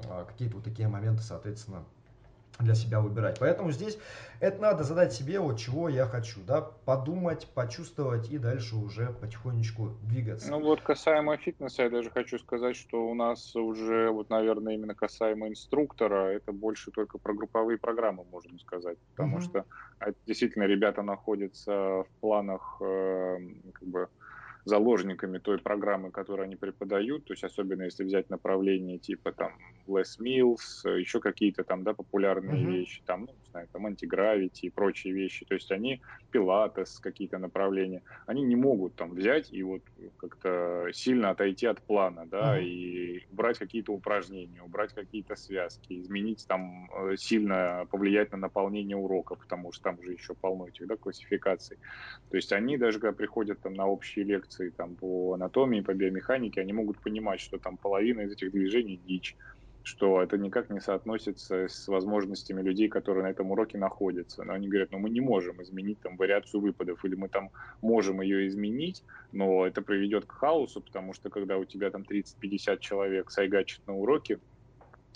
э, 0.08 0.24
какие-то 0.28 0.56
вот 0.56 0.64
такие 0.64 0.88
моменты, 0.88 1.22
соответственно, 1.22 1.84
для 2.60 2.74
себя 2.74 3.00
выбирать. 3.00 3.38
Поэтому 3.38 3.70
здесь 3.70 3.98
это 4.40 4.60
надо 4.60 4.84
задать 4.84 5.12
себе, 5.12 5.40
вот 5.40 5.58
чего 5.58 5.88
я 5.88 6.06
хочу, 6.06 6.40
да, 6.46 6.60
подумать, 6.60 7.46
почувствовать 7.54 8.30
и 8.30 8.38
дальше 8.38 8.76
уже 8.76 9.08
потихонечку 9.20 9.90
двигаться. 10.02 10.50
Ну 10.50 10.60
вот 10.60 10.80
касаемо 10.80 11.36
фитнеса, 11.36 11.84
я 11.84 11.90
даже 11.90 12.10
хочу 12.10 12.38
сказать, 12.38 12.76
что 12.76 13.08
у 13.08 13.14
нас 13.14 13.54
уже, 13.54 14.10
вот, 14.10 14.30
наверное, 14.30 14.74
именно 14.74 14.94
касаемо 14.94 15.48
инструктора, 15.48 16.32
это 16.32 16.52
больше 16.52 16.90
только 16.90 17.18
про 17.18 17.32
групповые 17.32 17.78
программы, 17.78 18.24
можно 18.30 18.58
сказать, 18.58 18.98
потому 19.14 19.38
uh-huh. 19.38 19.42
что 19.42 19.64
а, 20.00 20.12
действительно 20.26 20.64
ребята 20.64 21.02
находятся 21.02 21.72
в 21.72 22.08
планах 22.20 22.78
э, 22.80 23.38
как 23.72 23.88
бы 23.88 24.08
заложниками 24.68 25.38
той 25.38 25.58
программы, 25.58 26.10
которую 26.10 26.44
они 26.44 26.56
преподают, 26.56 27.24
то 27.24 27.32
есть 27.32 27.44
особенно 27.44 27.84
если 27.84 28.04
взять 28.04 28.30
направление 28.30 28.98
типа 28.98 29.32
там 29.32 29.52
Les 29.86 30.20
Mills, 30.20 30.98
еще 30.98 31.20
какие-то 31.20 31.64
там, 31.64 31.82
да, 31.82 31.94
популярные 31.94 32.62
uh-huh. 32.62 32.70
вещи, 32.70 33.02
там, 33.06 33.22
ну, 33.22 33.34
знаю, 33.50 33.68
там 33.72 33.86
антигравити 33.86 34.66
и 34.66 34.70
прочие 34.70 35.12
вещи, 35.12 35.44
то 35.44 35.54
есть 35.54 35.70
они, 35.72 36.00
пилатес, 36.30 36.98
какие-то 36.98 37.38
направления, 37.38 38.02
они 38.26 38.42
не 38.42 38.56
могут 38.56 38.94
там 38.94 39.10
взять 39.10 39.52
и 39.52 39.62
вот 39.62 39.82
как-то 40.16 40.88
сильно 40.92 41.30
отойти 41.30 41.66
от 41.66 41.80
плана, 41.82 42.26
да, 42.26 42.58
uh-huh. 42.58 42.64
и 42.64 43.26
убрать 43.32 43.58
какие-то 43.58 43.92
упражнения, 43.92 44.62
убрать 44.62 44.92
какие-то 44.92 45.36
связки, 45.36 45.98
изменить 46.00 46.46
там, 46.46 46.90
э, 46.92 47.16
сильно 47.16 47.86
повлиять 47.90 48.32
на 48.32 48.38
наполнение 48.38 48.96
урока, 48.96 49.34
потому 49.34 49.72
что 49.72 49.84
там 49.84 49.98
уже 49.98 50.12
еще 50.12 50.34
полно 50.34 50.68
этих, 50.68 50.86
да, 50.86 50.96
классификаций. 50.96 51.78
То 52.30 52.36
есть 52.36 52.52
они 52.52 52.76
даже, 52.76 53.00
когда 53.00 53.12
приходят 53.12 53.60
там 53.60 53.74
на 53.74 53.86
общие 53.86 54.24
лекции 54.24 54.70
там 54.70 54.94
по 54.94 55.34
анатомии, 55.34 55.80
по 55.80 55.94
биомеханике, 55.94 56.60
они 56.60 56.72
могут 56.72 56.98
понимать, 56.98 57.40
что 57.40 57.58
там 57.58 57.76
половина 57.76 58.22
из 58.22 58.32
этих 58.32 58.52
движений 58.52 59.00
дичь, 59.06 59.36
что 59.88 60.22
это 60.22 60.36
никак 60.36 60.68
не 60.68 60.80
соотносится 60.80 61.66
с 61.66 61.88
возможностями 61.88 62.60
людей, 62.60 62.88
которые 62.88 63.24
на 63.24 63.30
этом 63.30 63.50
уроке 63.50 63.78
находятся. 63.78 64.44
Но 64.44 64.52
они 64.52 64.68
говорят, 64.68 64.92
ну 64.92 64.98
мы 64.98 65.08
не 65.08 65.22
можем 65.22 65.62
изменить 65.62 65.98
там 66.00 66.18
вариацию 66.18 66.60
выпадов, 66.60 67.02
или 67.06 67.14
мы 67.14 67.30
там 67.30 67.50
можем 67.80 68.20
ее 68.20 68.46
изменить, 68.48 69.02
но 69.32 69.66
это 69.66 69.80
приведет 69.80 70.26
к 70.26 70.32
хаосу, 70.32 70.82
потому 70.82 71.14
что 71.14 71.30
когда 71.30 71.56
у 71.56 71.64
тебя 71.64 71.90
там 71.90 72.02
30-50 72.02 72.78
человек 72.80 73.30
сайгачат 73.30 73.86
на 73.86 73.96
уроке, 73.96 74.40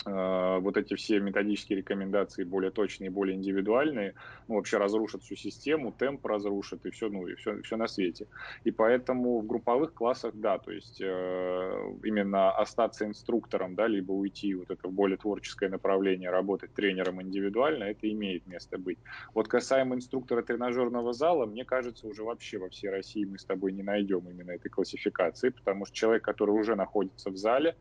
вот 0.05 0.77
эти 0.77 0.95
все 0.95 1.19
методические 1.19 1.79
рекомендации 1.79 2.43
более 2.43 2.71
точные, 2.71 3.09
более 3.09 3.35
индивидуальные, 3.35 4.15
ну, 4.47 4.55
вообще 4.55 4.77
разрушат 4.77 5.23
всю 5.23 5.35
систему, 5.35 5.91
темп 5.91 6.25
разрушат 6.25 6.85
и 6.85 6.89
все, 6.91 7.09
ну, 7.09 7.27
и 7.27 7.35
все, 7.35 7.61
все 7.61 7.77
на 7.77 7.87
свете. 7.87 8.27
И 8.63 8.71
поэтому 8.71 9.39
в 9.39 9.47
групповых 9.47 9.93
классах, 9.93 10.33
да, 10.35 10.57
то 10.57 10.71
есть 10.71 11.01
э, 11.01 11.93
именно 12.03 12.51
остаться 12.51 13.05
инструктором, 13.05 13.75
да, 13.75 13.87
либо 13.87 14.11
уйти 14.11 14.53
вот 14.55 14.69
это 14.69 14.87
в 14.87 14.91
более 14.91 15.17
творческое 15.17 15.69
направление, 15.69 16.29
работать 16.29 16.73
тренером 16.73 17.21
индивидуально, 17.21 17.85
это 17.85 18.11
имеет 18.11 18.47
место 18.47 18.77
быть. 18.77 18.99
Вот 19.33 19.47
касаемо 19.47 19.95
инструктора 19.95 20.41
тренажерного 20.41 21.13
зала, 21.13 21.45
мне 21.45 21.65
кажется, 21.65 22.07
уже 22.07 22.23
вообще 22.23 22.57
во 22.57 22.69
всей 22.69 22.89
России 22.89 23.25
мы 23.25 23.37
с 23.37 23.45
тобой 23.45 23.71
не 23.71 23.83
найдем 23.83 24.27
именно 24.29 24.51
этой 24.51 24.69
классификации, 24.69 25.49
потому 25.49 25.85
что 25.85 25.95
человек, 25.95 26.23
который 26.23 26.51
уже 26.51 26.75
находится 26.75 27.29
в 27.29 27.37
зале, 27.37 27.75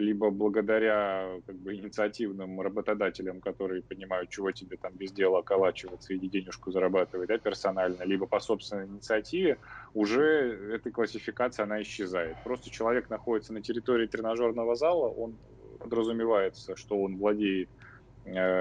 либо 0.00 0.30
благодаря 0.30 1.40
как 1.46 1.56
бы, 1.56 1.74
инициативным 1.74 2.60
работодателям, 2.60 3.40
которые 3.40 3.82
понимают, 3.82 4.30
чего 4.30 4.50
тебе 4.50 4.76
там 4.76 4.94
без 4.94 5.12
дела 5.12 5.38
околачиваться 5.38 6.14
и 6.14 6.18
денежку 6.18 6.72
зарабатывать 6.72 7.28
да, 7.28 7.38
персонально, 7.38 8.02
либо 8.02 8.26
по 8.26 8.40
собственной 8.40 8.86
инициативе, 8.86 9.58
уже 9.94 10.72
эта 10.74 10.90
классификация, 10.90 11.64
она 11.64 11.82
исчезает. 11.82 12.36
Просто 12.42 12.70
человек 12.70 13.10
находится 13.10 13.52
на 13.52 13.62
территории 13.62 14.06
тренажерного 14.06 14.74
зала, 14.74 15.08
он 15.08 15.38
подразумевается, 15.78 16.76
что 16.76 17.00
он 17.00 17.16
владеет 17.18 17.70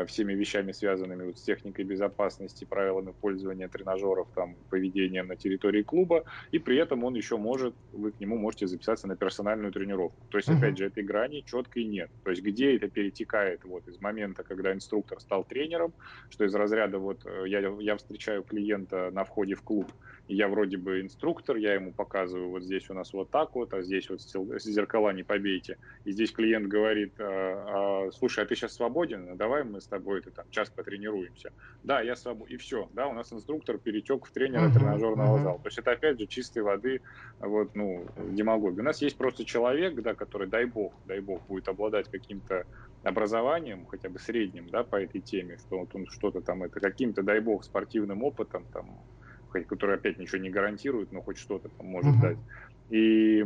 всеми 0.08 0.34
вещами, 0.34 0.72
связанными 0.72 1.26
вот 1.26 1.38
с 1.38 1.42
техникой 1.42 1.86
безопасности, 1.86 2.66
правилами 2.66 3.14
пользования 3.20 3.68
тренажеров, 3.68 4.28
там, 4.36 4.56
поведением 4.70 5.28
на 5.28 5.36
территории 5.36 5.84
клуба, 5.84 6.24
и 6.52 6.60
при 6.60 6.78
этом 6.78 7.04
он 7.04 7.16
еще 7.16 7.38
может, 7.38 7.76
вы 7.92 8.12
к 8.12 8.20
нему 8.20 8.38
можете 8.38 8.68
записаться 8.68 9.08
на 9.08 9.16
персональную 9.16 9.72
тренировку. 9.72 10.26
То 10.30 10.38
есть, 10.38 10.50
опять 10.50 10.78
же, 10.78 10.86
этой 10.86 11.04
грани 11.04 11.42
четкой 11.46 11.86
нет. 11.86 12.10
То 12.24 12.32
есть, 12.32 12.42
где 12.42 12.76
это 12.76 12.90
перетекает 12.90 13.64
вот 13.64 13.88
из 13.88 14.00
момента, 14.02 14.44
когда 14.44 14.74
инструктор 14.74 15.20
стал 15.20 15.44
тренером, 15.44 15.94
что 16.30 16.46
из 16.46 16.56
разряда 16.56 17.00
вот 17.00 17.26
э, 17.26 17.44
я, 17.48 17.60
я 17.80 17.96
встречаю 17.98 18.44
клиента 18.44 19.10
на 19.12 19.24
входе 19.24 19.56
в 19.56 19.62
клуб, 19.62 19.92
я 20.36 20.48
вроде 20.48 20.78
бы 20.78 21.02
инструктор, 21.02 21.58
я 21.58 21.74
ему 21.74 21.92
показываю, 21.92 22.50
вот 22.50 22.64
здесь 22.64 22.90
у 22.90 22.94
нас 22.94 23.14
вот 23.14 23.32
так 23.32 23.56
вот, 23.56 23.74
а 23.74 23.82
здесь 23.82 24.10
вот 24.10 24.22
зеркала 24.22 25.12
не 25.12 25.24
побейте. 25.24 25.78
И 26.06 26.12
здесь 26.12 26.32
клиент 26.32 26.68
говорит, 26.68 27.14
а, 27.20 28.06
а, 28.08 28.12
слушай, 28.12 28.44
а 28.44 28.48
ты 28.48 28.56
сейчас 28.56 28.76
свободен? 28.76 29.36
Давай 29.38 29.64
мы 29.64 29.82
с 29.82 29.88
тобой 29.88 30.20
это, 30.20 30.30
там, 30.30 30.46
час 30.52 30.70
потренируемся. 30.70 31.52
Да, 31.84 32.02
я 32.02 32.16
свободен. 32.16 32.54
И 32.54 32.58
все, 32.58 32.88
да, 32.94 33.08
у 33.08 33.14
нас 33.14 33.34
инструктор 33.34 33.80
перетек 33.80 34.28
в 34.28 34.32
тренера 34.32 34.70
uh-huh, 34.70 34.74
тренажерного 34.74 35.38
uh-huh. 35.38 35.44
зала. 35.44 35.60
То 35.60 35.68
есть 35.68 35.80
это 35.80 35.92
опять 35.92 36.20
же 36.20 36.28
чистой 36.28 36.62
воды 36.62 37.02
вот, 37.40 37.76
ну, 37.76 38.06
демагогия. 38.30 38.82
У 38.82 38.86
нас 38.86 39.02
есть 39.02 39.18
просто 39.18 39.46
человек, 39.46 39.96
да, 39.96 40.14
который, 40.14 40.48
дай 40.48 40.66
бог, 40.66 40.94
дай 41.08 41.22
бог, 41.22 41.42
будет 41.48 41.68
обладать 41.68 42.08
каким-то 42.08 42.68
образованием, 43.04 43.86
хотя 43.88 44.10
бы 44.10 44.20
средним, 44.20 44.70
да, 44.70 44.84
по 44.84 44.98
этой 44.98 45.22
теме, 45.22 45.58
что 45.58 45.80
вот 45.80 45.96
он 45.96 46.06
что-то 46.08 46.42
там, 46.42 46.64
это 46.64 46.80
каким-то, 46.80 47.24
дай 47.24 47.40
бог, 47.40 47.64
спортивным 47.64 48.24
опытом, 48.24 48.66
там, 48.74 49.00
который 49.50 49.96
опять 49.96 50.18
ничего 50.18 50.40
не 50.40 50.50
гарантирует, 50.50 51.12
но 51.12 51.22
хоть 51.22 51.38
что-то 51.38 51.70
там 51.70 51.88
может 51.88 52.16
uh-huh. 52.16 52.22
дать. 52.22 52.38
И 52.90 53.44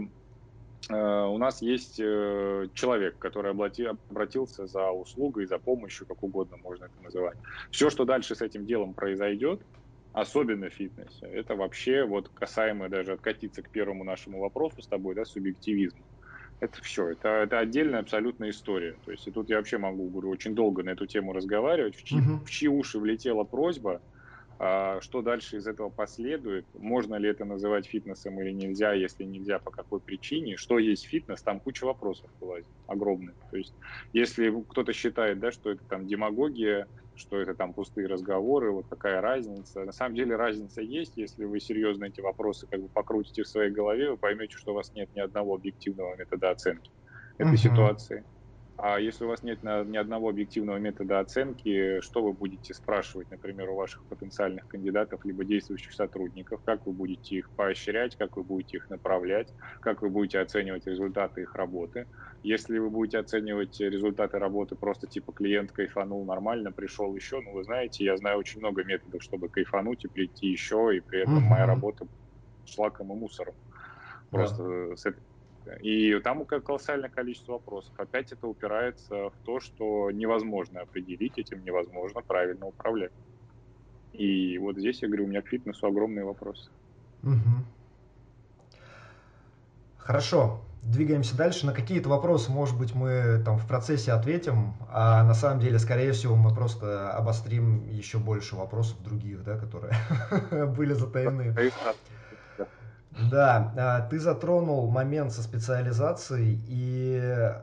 э, 0.90 1.24
у 1.26 1.38
нас 1.38 1.62
есть 1.62 2.00
э, 2.00 2.68
человек, 2.74 3.18
который 3.18 3.52
облати, 3.52 3.86
обратился 3.86 4.68
за 4.68 4.92
услугой, 4.92 5.46
за 5.46 5.60
помощью, 5.60 6.06
как 6.06 6.24
угодно 6.24 6.58
можно 6.58 6.86
это 6.86 7.04
называть. 7.04 7.38
Все, 7.72 7.90
что 7.90 8.06
дальше 8.06 8.36
с 8.36 8.42
этим 8.42 8.66
делом 8.66 8.94
произойдет, 8.94 9.62
особенно 10.14 10.70
в 10.70 10.74
фитнесе, 10.74 11.26
это 11.26 11.56
вообще 11.56 12.06
вот 12.06 12.30
касаемо 12.30 12.88
даже 12.88 13.14
откатиться 13.14 13.62
к 13.62 13.70
первому 13.70 14.04
нашему 14.04 14.40
вопросу 14.40 14.82
с 14.82 14.88
тобой, 14.88 15.16
да, 15.16 15.26
субъективизм. 15.26 15.98
Это 16.60 16.82
все, 16.82 17.10
это, 17.10 17.28
это 17.28 17.60
отдельная 17.60 18.00
абсолютная 18.00 18.52
история. 18.52 18.96
То 19.04 19.12
есть 19.12 19.28
и 19.28 19.32
тут 19.32 19.50
я 19.50 19.58
вообще 19.58 19.78
могу, 19.78 20.08
говорю, 20.08 20.30
очень 20.30 20.56
долго 20.56 20.82
на 20.84 20.92
эту 20.92 21.06
тему 21.08 21.34
разговаривать, 21.34 21.96
в 21.96 22.04
чьи, 22.04 22.20
uh-huh. 22.20 22.46
в 22.46 22.50
чьи 22.50 22.70
уши 22.70 23.00
влетела 23.00 23.44
просьба, 23.44 24.02
что 25.02 25.22
дальше 25.22 25.58
из 25.58 25.68
этого 25.68 25.90
последует? 25.90 26.66
Можно 26.74 27.16
ли 27.16 27.30
это 27.30 27.46
называть 27.46 27.86
фитнесом 27.88 28.40
или 28.42 28.52
нельзя? 28.52 28.94
Если 28.94 29.24
нельзя, 29.24 29.60
по 29.60 29.72
какой 29.72 30.00
причине? 30.00 30.58
Что 30.58 30.80
есть 30.80 31.06
фитнес? 31.06 31.42
Там 31.42 31.60
куча 31.60 31.86
вопросов 31.86 32.30
вылазит, 32.40 32.68
огромных. 32.88 33.36
То 33.52 33.58
есть, 33.58 33.74
если 34.14 34.50
кто-то 34.70 34.94
считает, 34.94 35.40
да, 35.40 35.52
что 35.52 35.72
это 35.72 35.84
там 35.86 36.06
демагогия, 36.08 36.88
что 37.16 37.40
это 37.40 37.54
там 37.54 37.74
пустые 37.74 38.08
разговоры, 38.08 38.72
вот 38.72 38.86
какая 38.90 39.22
разница. 39.22 39.84
На 39.84 39.92
самом 39.92 40.16
деле 40.16 40.36
разница 40.36 40.82
есть, 40.82 41.14
если 41.16 41.46
вы 41.46 41.60
серьезно 41.60 42.06
эти 42.06 42.22
вопросы 42.22 42.68
как 42.68 42.82
бы 42.82 42.90
покрутите 42.90 43.44
в 43.44 43.48
своей 43.48 43.72
голове, 43.72 44.12
вы 44.12 44.18
поймете, 44.18 44.58
что 44.58 44.72
у 44.72 44.76
вас 44.76 44.94
нет 44.94 45.10
ни 45.16 45.20
одного 45.20 45.56
объективного 45.56 46.16
метода 46.16 46.52
оценки 46.52 46.92
этой 47.38 47.54
uh-huh. 47.54 47.58
ситуации. 47.58 48.24
А 48.76 49.00
если 49.00 49.24
у 49.24 49.28
вас 49.28 49.44
нет 49.44 49.62
ни 49.62 49.98
одного 49.98 50.30
объективного 50.30 50.78
метода 50.78 51.20
оценки, 51.20 52.02
что 52.02 52.24
вы 52.24 52.34
будете 52.34 52.74
спрашивать, 52.74 53.30
например, 53.30 53.70
у 53.70 53.76
ваших 53.76 54.04
потенциальных 54.06 54.68
кандидатов 54.68 55.24
либо 55.26 55.46
действующих 55.46 55.94
сотрудников, 55.94 56.62
как 56.66 56.86
вы 56.86 56.92
будете 56.92 57.36
их 57.36 57.50
поощрять, 57.52 58.16
как 58.16 58.36
вы 58.36 58.44
будете 58.44 58.78
их 58.78 58.90
направлять, 58.90 59.54
как 59.80 60.02
вы 60.02 60.10
будете 60.10 60.40
оценивать 60.40 60.88
результаты 60.88 61.42
их 61.42 61.56
работы. 61.56 62.08
Если 62.42 62.80
вы 62.80 62.90
будете 62.90 63.20
оценивать 63.20 63.80
результаты 63.80 64.40
работы 64.40 64.76
просто 64.76 65.06
типа 65.06 65.32
клиент 65.32 65.72
кайфанул 65.72 66.26
нормально, 66.26 66.72
пришел 66.72 67.16
еще, 67.16 67.42
ну 67.42 67.54
вы 67.54 67.64
знаете, 67.64 68.04
я 68.04 68.18
знаю 68.18 68.40
очень 68.40 68.60
много 68.60 68.84
методов, 68.84 69.22
чтобы 69.22 69.50
кайфануть 69.50 70.04
и 70.04 70.08
прийти 70.08 70.48
еще, 70.48 70.98
и 70.98 71.00
при 71.00 71.22
этом 71.22 71.38
mm-hmm. 71.38 71.50
моя 71.50 71.68
работа 71.68 72.08
шлаком 72.66 73.14
и 73.14 73.16
мусором. 73.16 73.54
Просто 74.32 74.64
yeah. 74.64 74.96
с 74.98 75.06
этой 75.06 75.22
и 75.82 76.20
там 76.20 76.46
колоссальное 76.46 77.10
количество 77.10 77.54
вопросов. 77.54 77.94
Опять 77.98 78.32
это 78.32 78.48
упирается 78.48 79.30
в 79.30 79.34
то, 79.46 79.60
что 79.60 80.12
невозможно 80.12 80.82
определить, 80.82 81.38
этим 81.38 81.64
невозможно 81.64 82.22
правильно 82.22 82.68
управлять. 82.68 83.12
И 84.14 84.58
вот 84.60 84.78
здесь, 84.78 85.02
я 85.02 85.08
говорю, 85.08 85.26
у 85.26 85.28
меня 85.28 85.42
к 85.42 85.48
фитнесу 85.48 85.88
огромные 85.88 86.24
вопросы. 86.24 86.70
Угу. 87.24 87.66
Хорошо, 89.98 90.62
двигаемся 90.84 91.36
дальше. 91.36 91.66
На 91.66 91.74
какие-то 91.74 92.10
вопросы, 92.10 92.52
может 92.52 92.78
быть, 92.78 92.94
мы 92.94 93.42
там 93.44 93.58
в 93.58 93.68
процессе 93.68 94.12
ответим, 94.12 94.74
а 94.90 95.24
на 95.24 95.34
самом 95.34 95.60
деле, 95.60 95.80
скорее 95.80 96.12
всего, 96.12 96.36
мы 96.36 96.54
просто 96.54 97.12
обострим 97.12 97.88
еще 97.90 98.20
больше 98.20 98.56
вопросов 98.56 99.02
других, 99.04 99.44
да, 99.44 99.58
которые 99.58 99.96
были 100.78 100.94
затаены. 100.94 101.56
Да, 103.32 103.74
а, 103.78 104.02
ты 104.08 104.20
затронул 104.20 104.90
момент 104.90 105.32
со 105.32 105.44
специализацией, 105.44 106.60
и 106.68 107.54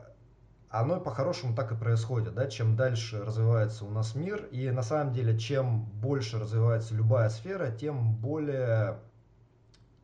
оно 0.69 1.01
по-хорошему 1.01 1.53
так 1.53 1.71
и 1.73 1.75
происходит, 1.75 2.33
да, 2.33 2.47
чем 2.47 2.77
дальше 2.77 3.23
развивается 3.23 3.83
у 3.83 3.89
нас 3.89 4.15
мир, 4.15 4.45
и 4.51 4.69
на 4.71 4.83
самом 4.83 5.13
деле, 5.13 5.37
чем 5.37 5.83
больше 5.83 6.39
развивается 6.39 6.95
любая 6.95 7.29
сфера, 7.29 7.69
тем 7.69 8.15
более 8.15 8.99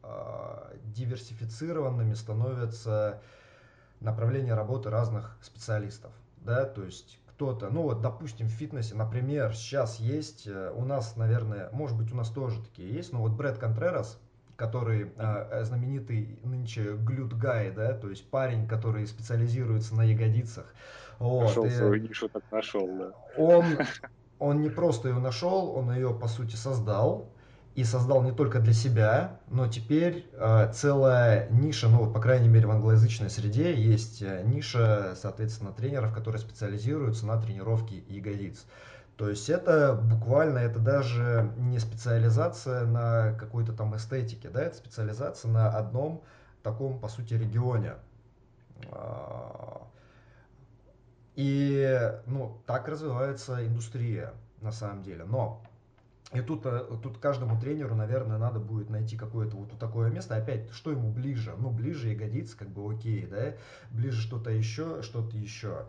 э, 0.03 0.75
диверсифицированными 0.83 2.13
становятся 2.13 3.21
направления 4.01 4.53
работы 4.53 4.89
разных 4.89 5.37
специалистов, 5.41 6.11
да, 6.37 6.65
то 6.65 6.83
есть 6.83 7.19
кто-то, 7.27 7.69
ну 7.69 7.83
вот, 7.83 8.01
допустим, 8.01 8.47
в 8.47 8.51
фитнесе, 8.51 8.95
например, 8.95 9.55
сейчас 9.55 9.99
есть, 10.01 10.47
э, 10.47 10.73
у 10.75 10.83
нас, 10.83 11.15
наверное, 11.15 11.69
может 11.71 11.97
быть, 11.97 12.11
у 12.11 12.15
нас 12.17 12.29
тоже 12.29 12.61
такие 12.61 12.93
есть, 12.93 13.13
но 13.13 13.21
вот 13.21 13.31
Брэд 13.31 13.57
Контрерас, 13.57 14.19
который 14.57 15.11
э, 15.15 15.63
знаменитый 15.63 16.39
нынче 16.43 16.95
глют 16.97 17.33
гай, 17.33 17.71
да, 17.71 17.93
то 17.93 18.09
есть 18.09 18.29
парень, 18.29 18.67
который 18.67 19.07
специализируется 19.07 19.95
на 19.95 20.01
ягодицах. 20.01 20.73
Вот, 21.19 21.43
нашел 21.43 21.65
и 21.65 21.69
свою 21.69 21.95
нишу, 21.95 22.27
так 22.27 22.43
нашел, 22.51 22.87
да. 22.87 23.11
Он, 23.37 23.63
он 24.39 24.61
не 24.61 24.69
просто 24.69 25.09
ее 25.09 25.19
нашел, 25.19 25.71
он 25.75 25.93
ее, 25.93 26.13
по 26.13 26.27
сути, 26.27 26.55
создал, 26.55 27.29
и 27.77 27.83
создал 27.83 28.23
не 28.23 28.31
только 28.31 28.59
для 28.59 28.73
себя, 28.73 29.39
но 29.51 29.67
теперь 29.67 30.25
э, 30.33 30.71
целая 30.73 31.47
ниша, 31.51 31.87
ну, 31.87 32.11
по 32.11 32.19
крайней 32.19 32.49
мере, 32.49 32.65
в 32.65 32.71
англоязычной 32.71 33.29
среде 33.29 33.75
есть 33.75 34.23
э, 34.23 34.41
ниша, 34.43 35.13
соответственно, 35.15 35.71
тренеров, 35.71 36.11
которые 36.11 36.41
специализируются 36.41 37.27
на 37.27 37.39
тренировке 37.39 38.03
ягодиц. 38.07 38.65
То 39.17 39.29
есть 39.29 39.49
это 39.49 39.95
буквально, 39.95 40.59
это 40.59 40.79
даже 40.79 41.51
не 41.57 41.79
специализация 41.79 42.85
на 42.85 43.33
какой-то 43.33 43.73
там 43.73 43.95
эстетике, 43.95 44.49
да, 44.49 44.61
это 44.61 44.77
специализация 44.77 45.49
на 45.49 45.69
одном 45.69 46.23
таком, 46.61 46.99
по 46.99 47.07
сути, 47.07 47.33
регионе. 47.33 47.95
А, 48.91 49.87
и, 51.35 52.11
ну, 52.27 52.61
так 52.67 52.87
развивается 52.87 53.65
индустрия, 53.65 54.33
на 54.61 54.71
самом 54.71 55.01
деле. 55.01 55.23
Но 55.23 55.63
и 56.33 56.41
тут, 56.41 56.65
э, 56.65 56.83
тут 57.01 57.19
каждому 57.19 57.59
тренеру, 57.59 57.95
наверное, 57.95 58.37
надо 58.37 58.59
будет 58.59 58.89
найти 58.89 59.15
какое-то 59.15 59.55
вот 59.55 59.79
такое 59.79 60.09
место. 60.11 60.35
Опять, 60.35 60.71
что 60.71 60.91
ему 60.91 61.09
ближе? 61.09 61.55
Ну, 61.57 61.69
ближе 61.69 62.09
ягодицы, 62.09 62.57
как 62.57 62.69
бы 62.69 62.93
окей, 62.93 63.25
да? 63.25 63.53
Ближе 63.91 64.21
что-то 64.21 64.51
еще, 64.51 65.01
что-то 65.03 65.37
еще. 65.37 65.85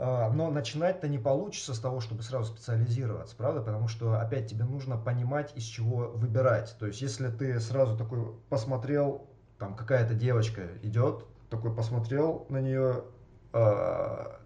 А, 0.00 0.30
но 0.30 0.48
начинать-то 0.50 1.08
не 1.08 1.18
получится 1.18 1.74
с 1.74 1.80
того, 1.80 2.00
чтобы 2.00 2.22
сразу 2.22 2.52
специализироваться, 2.52 3.34
правда? 3.36 3.60
Потому 3.60 3.88
что, 3.88 4.20
опять, 4.20 4.48
тебе 4.48 4.64
нужно 4.64 4.96
понимать, 4.96 5.52
из 5.56 5.64
чего 5.64 6.12
выбирать. 6.14 6.76
То 6.78 6.86
есть, 6.86 7.02
если 7.02 7.28
ты 7.28 7.58
сразу 7.58 7.96
такой 7.96 8.20
посмотрел, 8.48 9.26
там 9.58 9.74
какая-то 9.74 10.14
девочка 10.14 10.62
идет, 10.82 11.24
такой 11.50 11.74
посмотрел 11.74 12.46
на 12.48 12.60
нее, 12.60 13.02
а, 13.52 14.38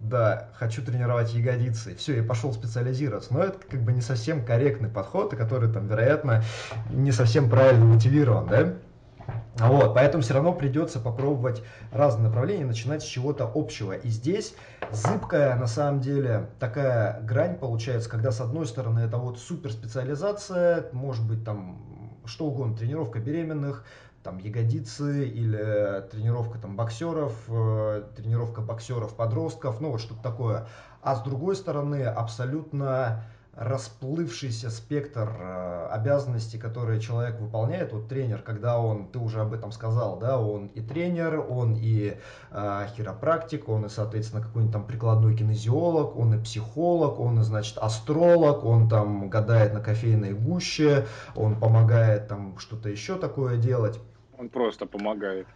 да, 0.00 0.50
хочу 0.54 0.84
тренировать 0.84 1.32
ягодицы, 1.32 1.94
все, 1.94 2.18
и 2.18 2.22
пошел 2.22 2.52
специализироваться. 2.52 3.32
Но 3.32 3.44
это 3.44 3.58
как 3.70 3.82
бы 3.82 3.92
не 3.92 4.00
совсем 4.00 4.44
корректный 4.44 4.88
подход, 4.88 5.30
который 5.36 5.72
там, 5.72 5.86
вероятно, 5.86 6.42
не 6.90 7.12
совсем 7.12 7.48
правильно 7.48 7.84
мотивирован, 7.84 8.48
да? 8.48 8.74
Вот, 9.60 9.94
поэтому 9.94 10.22
все 10.22 10.34
равно 10.34 10.52
придется 10.52 11.00
попробовать 11.00 11.62
разные 11.90 12.28
направления, 12.28 12.64
начинать 12.64 13.02
с 13.02 13.06
чего-то 13.06 13.50
общего. 13.52 13.92
И 13.92 14.08
здесь 14.08 14.54
зыбкая, 14.92 15.56
на 15.56 15.66
самом 15.66 16.00
деле, 16.00 16.50
такая 16.60 17.20
грань 17.22 17.56
получается, 17.58 18.08
когда 18.08 18.30
с 18.30 18.40
одной 18.40 18.66
стороны 18.66 19.00
это 19.00 19.16
вот 19.16 19.38
суперспециализация, 19.38 20.86
может 20.92 21.26
быть 21.26 21.44
там 21.44 22.22
что 22.24 22.46
угодно, 22.46 22.76
тренировка 22.76 23.18
беременных, 23.18 23.84
там 24.22 24.38
ягодицы 24.38 25.26
или 25.26 26.06
тренировка 26.10 26.58
там 26.58 26.76
боксеров, 26.76 27.32
э, 27.48 28.04
тренировка 28.16 28.60
боксеров 28.60 29.14
подростков, 29.14 29.80
ну 29.80 29.90
вот 29.90 30.00
что-то 30.00 30.22
такое. 30.22 30.66
А 31.02 31.16
с 31.16 31.22
другой 31.22 31.56
стороны 31.56 32.04
абсолютно 32.04 33.24
расплывшийся 33.58 34.70
спектр 34.70 35.28
э, 35.36 35.88
обязанностей, 35.90 36.58
которые 36.58 37.00
человек 37.00 37.40
выполняет, 37.40 37.92
вот 37.92 38.08
тренер, 38.08 38.40
когда 38.42 38.78
он, 38.78 39.08
ты 39.08 39.18
уже 39.18 39.40
об 39.40 39.52
этом 39.52 39.72
сказал, 39.72 40.16
да, 40.18 40.40
он 40.40 40.66
и 40.68 40.80
тренер, 40.80 41.40
он 41.40 41.74
и 41.76 42.16
э, 42.52 42.86
хиропрактик, 42.96 43.68
он 43.68 43.86
и, 43.86 43.88
соответственно, 43.88 44.42
какой-нибудь 44.42 44.72
там 44.72 44.86
прикладной 44.86 45.36
кинезиолог, 45.36 46.16
он 46.16 46.34
и 46.34 46.42
психолог, 46.42 47.18
он 47.18 47.40
и, 47.40 47.42
значит, 47.42 47.78
астролог, 47.78 48.64
он 48.64 48.88
там 48.88 49.28
гадает 49.28 49.74
на 49.74 49.80
кофейной 49.80 50.34
гуще, 50.34 51.06
он 51.34 51.58
помогает 51.58 52.28
там 52.28 52.56
что-то 52.58 52.88
еще 52.88 53.16
такое 53.16 53.56
делать. 53.56 54.00
Он 54.38 54.48
просто 54.48 54.86
помогает. 54.86 55.48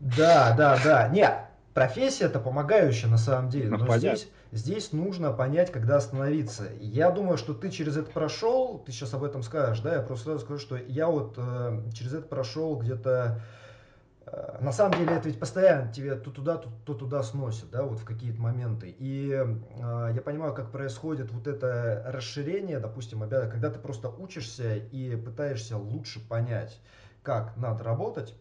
Да, 0.00 0.54
да, 0.56 0.76
да. 0.82 1.08
Нет, 1.08 1.38
профессия 1.74 2.24
это 2.24 2.40
помогающая 2.40 3.08
на 3.08 3.18
самом 3.18 3.50
деле, 3.50 3.70
ну, 3.70 3.78
но 3.78 3.86
понятно. 3.86 4.16
здесь 4.16 4.28
здесь 4.52 4.92
нужно 4.92 5.32
понять, 5.32 5.72
когда 5.72 5.96
остановиться. 5.96 6.68
Я 6.78 7.10
думаю, 7.10 7.38
что 7.38 7.54
ты 7.54 7.70
через 7.70 7.96
это 7.96 8.10
прошел, 8.10 8.78
ты 8.78 8.92
сейчас 8.92 9.14
об 9.14 9.24
этом 9.24 9.42
скажешь, 9.42 9.80
да, 9.80 9.96
я 9.96 10.02
просто 10.02 10.26
сразу 10.26 10.44
скажу, 10.44 10.60
что 10.60 10.76
я 10.76 11.08
вот 11.08 11.34
э, 11.38 11.90
через 11.94 12.14
это 12.14 12.28
прошел 12.28 12.76
где-то 12.76 13.40
э, 14.26 14.58
на 14.60 14.72
самом 14.72 14.98
деле 14.98 15.16
это 15.16 15.28
ведь 15.28 15.40
постоянно 15.40 15.90
тебе 15.90 16.14
то 16.14 16.30
туда, 16.30 16.58
то, 16.58 16.68
то 16.84 16.94
туда 16.94 17.22
сносит, 17.22 17.70
да, 17.70 17.82
вот 17.82 17.98
в 17.98 18.04
какие-то 18.04 18.40
моменты. 18.40 18.94
И 18.98 19.32
э, 19.32 20.12
я 20.14 20.20
понимаю, 20.20 20.54
как 20.54 20.70
происходит 20.70 21.32
вот 21.32 21.46
это 21.46 22.04
расширение, 22.06 22.78
допустим, 22.78 23.20
когда 23.20 23.70
ты 23.70 23.78
просто 23.78 24.10
учишься 24.10 24.76
и 24.76 25.16
пытаешься 25.16 25.78
лучше 25.78 26.20
понять, 26.20 26.78
как 27.22 27.56
надо 27.56 27.82
работать. 27.84 28.34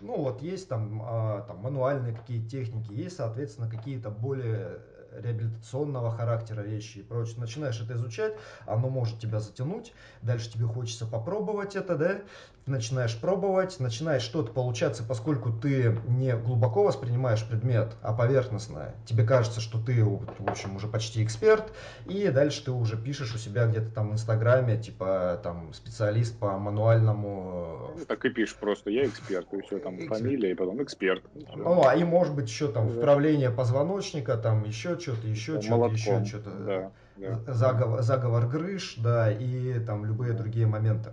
Ну 0.00 0.16
вот 0.16 0.42
есть 0.42 0.68
там, 0.68 1.02
э, 1.02 1.42
там 1.46 1.58
мануальные 1.58 2.14
какие 2.14 2.46
техники, 2.46 2.92
есть, 2.92 3.16
соответственно, 3.16 3.68
какие-то 3.68 4.10
более 4.10 4.80
реабилитационного 5.22 6.10
характера 6.10 6.62
вещи 6.62 6.98
и 6.98 7.02
прочее. 7.02 7.36
Начинаешь 7.38 7.80
это 7.80 7.94
изучать, 7.94 8.34
оно 8.66 8.88
может 8.88 9.18
тебя 9.18 9.40
затянуть, 9.40 9.92
дальше 10.22 10.52
тебе 10.52 10.66
хочется 10.66 11.06
попробовать 11.06 11.76
это, 11.76 11.96
да, 11.96 12.20
начинаешь 12.68 13.16
пробовать, 13.18 13.80
начинаешь 13.80 14.22
что-то 14.22 14.52
получаться, 14.52 15.02
поскольку 15.02 15.50
ты 15.50 15.98
не 16.06 16.36
глубоко 16.36 16.84
воспринимаешь 16.84 17.44
предмет, 17.44 17.94
а 18.02 18.12
поверхностно. 18.12 18.94
Тебе 19.06 19.24
кажется, 19.24 19.60
что 19.60 19.78
ты, 19.78 20.04
в 20.04 20.48
общем, 20.48 20.76
уже 20.76 20.86
почти 20.86 21.24
эксперт, 21.24 21.72
и 22.06 22.28
дальше 22.28 22.64
ты 22.64 22.70
уже 22.70 22.96
пишешь 22.96 23.34
у 23.34 23.38
себя 23.38 23.66
где-то 23.66 23.90
там 23.90 24.10
в 24.10 24.12
Инстаграме, 24.12 24.76
типа, 24.80 25.40
там, 25.42 25.72
специалист 25.72 26.38
по 26.38 26.58
мануальному... 26.58 27.94
Ну, 27.98 28.04
так 28.04 28.24
и 28.24 28.30
пишешь 28.30 28.56
просто, 28.56 28.90
я 28.90 29.06
эксперт, 29.06 29.52
и 29.52 29.62
все, 29.62 29.78
там, 29.78 29.96
эксперт. 29.96 30.20
фамилия, 30.20 30.50
и 30.52 30.54
потом 30.54 30.82
эксперт. 30.82 31.24
Ну, 31.56 31.86
а 31.86 31.94
и 31.94 32.04
может 32.04 32.34
быть 32.34 32.48
еще 32.48 32.68
там 32.68 32.90
вправление 32.90 33.50
позвоночника, 33.50 34.36
там, 34.36 34.64
еще 34.64 34.96
что-то, 35.12 35.26
еще 35.26 35.60
что-то, 35.60 35.92
еще 35.92 36.24
что-то. 36.24 36.50
Да. 36.50 36.92
Да. 37.16 37.52
Заговор, 37.52 38.02
заговор 38.02 38.46
грыж, 38.46 38.94
да, 38.98 39.30
и 39.30 39.80
там 39.80 40.04
любые 40.04 40.34
другие 40.34 40.66
моменты. 40.66 41.10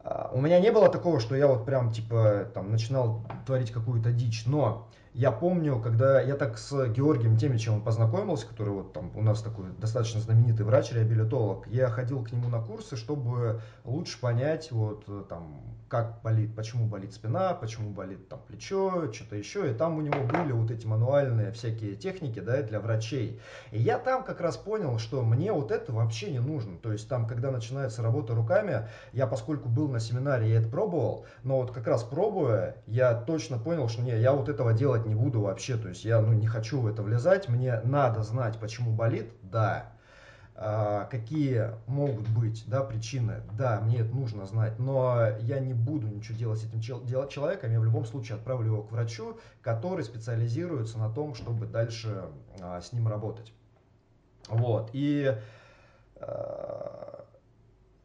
А, 0.00 0.30
у 0.34 0.40
меня 0.40 0.60
не 0.60 0.70
было 0.70 0.90
такого, 0.90 1.20
что 1.20 1.34
я 1.34 1.46
вот 1.46 1.64
прям 1.64 1.90
типа 1.90 2.50
там 2.52 2.70
начинал 2.70 3.24
творить 3.46 3.70
какую-то 3.70 4.12
дичь, 4.12 4.44
но 4.44 4.88
я 5.14 5.30
помню, 5.30 5.80
когда 5.80 6.20
я 6.20 6.34
так 6.34 6.58
с 6.58 6.88
Георгием 6.88 7.36
Темичевым 7.36 7.82
познакомился, 7.82 8.48
который 8.48 8.70
вот 8.70 8.92
там 8.92 9.12
у 9.14 9.22
нас 9.22 9.42
такой 9.42 9.66
достаточно 9.78 10.20
знаменитый 10.20 10.66
врач-реабилитолог, 10.66 11.68
я 11.68 11.88
ходил 11.88 12.24
к 12.24 12.32
нему 12.32 12.48
на 12.48 12.60
курсы, 12.60 12.96
чтобы 12.96 13.60
лучше 13.84 14.20
понять 14.20 14.72
вот 14.72 15.28
там 15.28 15.74
как 15.88 16.22
болит, 16.22 16.56
почему 16.56 16.86
болит 16.86 17.14
спина, 17.14 17.54
почему 17.54 17.90
болит 17.90 18.28
там 18.28 18.40
плечо, 18.48 19.12
что-то 19.12 19.36
еще. 19.36 19.70
И 19.70 19.74
там 19.74 19.96
у 19.96 20.00
него 20.00 20.24
были 20.24 20.50
вот 20.50 20.72
эти 20.72 20.86
мануальные 20.86 21.52
всякие 21.52 21.94
техники, 21.94 22.40
да, 22.40 22.62
для 22.62 22.80
врачей. 22.80 23.40
И 23.70 23.78
я 23.78 24.00
там 24.00 24.24
как 24.24 24.40
раз 24.40 24.56
понял, 24.56 24.98
что 24.98 25.22
мне 25.22 25.52
вот 25.52 25.70
это 25.70 25.92
вообще 25.92 26.32
не 26.32 26.40
нужно. 26.40 26.78
То 26.78 26.90
есть 26.90 27.08
там, 27.08 27.28
когда 27.28 27.52
начинается 27.52 28.02
работа 28.02 28.34
руками, 28.34 28.88
я 29.12 29.28
поскольку 29.28 29.68
был 29.68 29.88
на 29.88 30.00
семинаре, 30.00 30.50
я 30.50 30.58
это 30.58 30.68
пробовал, 30.68 31.26
но 31.44 31.58
вот 31.58 31.70
как 31.70 31.86
раз 31.86 32.02
пробуя, 32.02 32.74
я 32.88 33.14
точно 33.14 33.58
понял, 33.58 33.88
что 33.88 34.02
не, 34.02 34.18
я 34.18 34.32
вот 34.32 34.48
этого 34.48 34.72
делать 34.72 35.03
не 35.08 35.14
буду 35.14 35.40
вообще. 35.40 35.76
То 35.76 35.88
есть 35.88 36.04
я 36.04 36.20
ну, 36.20 36.32
не 36.32 36.46
хочу 36.46 36.80
в 36.80 36.86
это 36.86 37.02
влезать, 37.02 37.48
мне 37.48 37.80
надо 37.84 38.22
знать, 38.22 38.58
почему 38.58 38.92
болит, 38.92 39.30
да, 39.42 39.94
а, 40.56 41.06
какие 41.06 41.70
могут 41.88 42.28
быть 42.28 42.62
да, 42.68 42.82
причины, 42.82 43.42
да, 43.58 43.80
мне 43.80 43.98
это 43.98 44.14
нужно 44.14 44.46
знать, 44.46 44.78
но 44.78 45.30
я 45.40 45.58
не 45.58 45.74
буду 45.74 46.06
ничего 46.06 46.38
делать 46.38 46.60
с 46.60 46.64
этим 46.64 46.80
человеком, 46.80 47.72
я 47.72 47.80
в 47.80 47.84
любом 47.84 48.04
случае 48.04 48.36
отправлю 48.36 48.66
его 48.66 48.82
к 48.84 48.92
врачу, 48.92 49.38
который 49.62 50.04
специализируется 50.04 50.96
на 50.98 51.12
том, 51.12 51.34
чтобы 51.34 51.66
дальше 51.66 52.26
а, 52.60 52.80
с 52.80 52.92
ним 52.92 53.08
работать. 53.08 53.52
Вот, 54.48 54.90
и 54.92 55.36
а, 56.16 57.24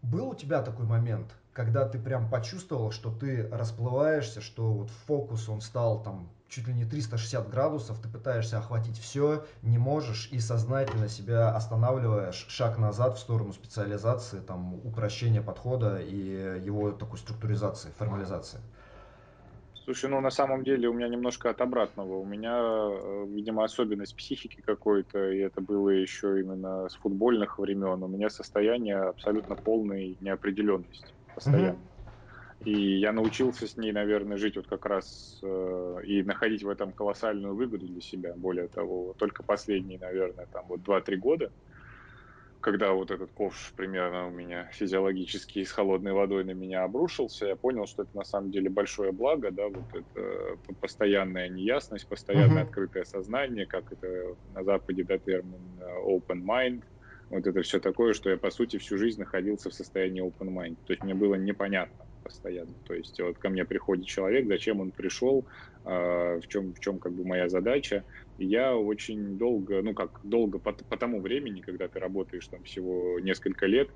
был 0.02 0.30
у 0.30 0.36
тебя 0.36 0.64
такой 0.64 0.86
момент, 0.86 1.28
когда 1.54 1.88
ты 1.88 2.00
прям 2.00 2.32
почувствовал, 2.32 2.90
что 2.90 3.12
ты 3.12 3.48
расплываешься, 3.50 4.42
что 4.42 4.72
вот 4.72 4.90
фокус 5.06 5.50
он 5.50 5.62
стал 5.62 6.02
там 6.02 6.30
чуть 6.50 6.68
ли 6.68 6.74
не 6.74 6.86
360 6.86 7.50
градусов, 7.50 8.02
ты 8.02 8.10
пытаешься 8.10 8.58
охватить 8.58 8.98
все, 8.98 9.46
не 9.62 9.78
можешь 9.78 10.30
и 10.32 10.40
сознательно 10.40 11.08
себя 11.08 11.56
останавливаешь 11.56 12.48
шаг 12.50 12.78
назад 12.78 13.18
в 13.18 13.20
сторону 13.20 13.54
специализации, 13.54 14.40
там, 14.40 14.74
упрощения 14.74 15.42
подхода 15.42 16.00
и 16.02 16.16
его 16.62 16.92
такой 16.92 17.20
структуризации, 17.20 17.92
формализации. 17.92 18.60
Слушай, 19.74 20.10
ну 20.10 20.22
на 20.22 20.30
самом 20.30 20.64
деле 20.64 20.88
у 20.90 20.94
меня 20.94 21.08
немножко 21.08 21.50
от 21.50 21.62
обратного. 21.62 22.18
У 22.20 22.26
меня, 22.26 22.60
э, 22.60 23.26
видимо, 23.28 23.64
особенность 23.64 24.16
психики 24.16 24.62
какой-то, 24.62 25.32
и 25.32 25.40
это 25.40 25.62
было 25.62 25.90
еще 25.90 26.40
именно 26.40 26.88
с 26.90 26.96
футбольных 26.96 27.58
времен. 27.58 28.04
У 28.04 28.08
меня 28.08 28.30
состояние 28.30 28.98
абсолютно 28.98 29.56
полной 29.56 30.18
неопределенности 30.20 31.16
постоянно. 31.34 31.80
Mm-hmm. 31.80 31.99
И 32.66 33.00
я 33.00 33.14
научился 33.14 33.68
с 33.68 33.78
ней, 33.78 33.92
наверное, 33.92 34.38
жить 34.38 34.58
вот 34.58 34.68
как 34.68 34.86
раз 34.86 35.40
э, 35.42 36.02
и 36.06 36.24
находить 36.24 36.64
в 36.64 36.70
этом 36.70 36.92
колоссальную 36.92 37.56
выгоду 37.56 37.88
для 37.88 38.02
себя. 38.02 38.34
Более 38.36 38.68
того, 38.68 39.16
только 39.18 39.44
последние, 39.44 39.98
наверное, 39.98 40.46
там 40.46 40.66
вот 40.68 40.82
2-3 40.82 41.16
года 41.16 41.52
когда 42.62 42.92
вот 42.92 43.10
этот 43.12 43.32
ковш 43.32 43.74
примерно 43.76 44.28
у 44.28 44.32
меня 44.32 44.66
физиологически 44.74 45.64
с 45.64 45.72
холодной 45.72 46.12
водой 46.12 46.44
на 46.44 46.52
меня 46.52 46.84
обрушился, 46.84 47.46
я 47.48 47.56
понял, 47.56 47.88
что 47.88 48.04
это 48.04 48.16
на 48.16 48.26
самом 48.26 48.52
деле 48.52 48.70
большое 48.70 49.12
благо, 49.12 49.50
да, 49.52 49.68
вот 49.68 49.84
это 49.94 50.58
постоянная 50.82 51.48
неясность, 51.48 52.08
постоянное 52.08 52.64
uh-huh. 52.64 52.68
открытое 52.68 53.06
сознание, 53.06 53.66
как 53.66 53.92
это 53.92 54.36
на 54.54 54.64
Западе, 54.64 55.04
да, 55.04 55.18
термин 55.18 55.62
э, 55.80 55.86
open 56.06 56.44
mind, 56.44 56.84
вот 57.30 57.48
это 57.48 57.62
все 57.62 57.80
такое, 57.80 58.14
что 58.14 58.30
я, 58.30 58.38
по 58.38 58.50
сути, 58.50 58.78
всю 58.78 58.98
жизнь 58.98 59.20
находился 59.20 59.70
в 59.70 59.74
состоянии 59.74 60.24
open 60.24 60.50
mind, 60.50 60.78
то 60.86 60.92
есть 60.92 61.04
мне 61.04 61.14
было 61.14 61.36
непонятно 61.36 62.09
постоянно, 62.30 62.74
то 62.86 62.94
есть 62.94 63.20
вот 63.20 63.40
ко 63.40 63.50
мне 63.50 63.66
приходит 63.66 64.06
человек, 64.06 64.48
зачем 64.48 64.80
он 64.80 64.92
пришел, 64.92 65.46
а, 65.84 66.40
в 66.40 66.48
чем, 66.48 66.74
в 66.76 66.80
чем 66.80 67.00
как 67.00 67.14
бы 67.14 67.26
моя 67.26 67.50
задача, 67.50 68.04
я 68.38 68.76
очень 68.76 69.38
долго, 69.38 69.82
ну 69.82 69.96
как 69.96 70.20
долго 70.24 70.60
по, 70.60 70.74
по 70.74 70.96
тому 70.96 71.22
времени, 71.22 71.62
когда 71.62 71.88
ты 71.88 72.00
работаешь 72.00 72.48
там 72.48 72.64
всего 72.64 73.20
несколько 73.20 73.66
лет, 73.66 73.90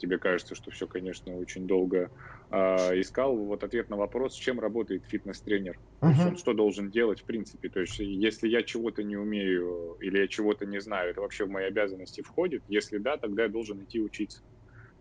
тебе 0.00 0.16
кажется, 0.16 0.54
что 0.54 0.70
все, 0.70 0.86
конечно, 0.86 1.36
очень 1.36 1.66
долго 1.66 2.10
э, 2.50 3.00
искал. 3.00 3.36
Вот 3.36 3.62
ответ 3.62 3.90
на 3.90 3.96
вопрос, 3.96 4.34
с 4.34 4.38
чем 4.38 4.58
работает 4.58 5.04
фитнес-тренер, 5.04 5.78
uh-huh. 6.00 6.28
он 6.28 6.36
что 6.38 6.54
должен 6.54 6.90
делать 6.90 7.20
в 7.20 7.24
принципе. 7.24 7.68
То 7.68 7.80
есть 7.80 7.98
если 7.98 8.48
я 8.48 8.62
чего-то 8.62 9.02
не 9.02 9.18
умею 9.18 9.98
или 10.00 10.20
я 10.20 10.28
чего-то 10.28 10.64
не 10.64 10.80
знаю, 10.80 11.10
это 11.10 11.20
вообще 11.20 11.44
в 11.44 11.50
мои 11.50 11.66
обязанности 11.66 12.22
входит. 12.22 12.62
Если 12.68 12.96
да, 12.96 13.18
тогда 13.18 13.42
я 13.42 13.48
должен 13.50 13.84
идти 13.84 14.00
учиться 14.00 14.40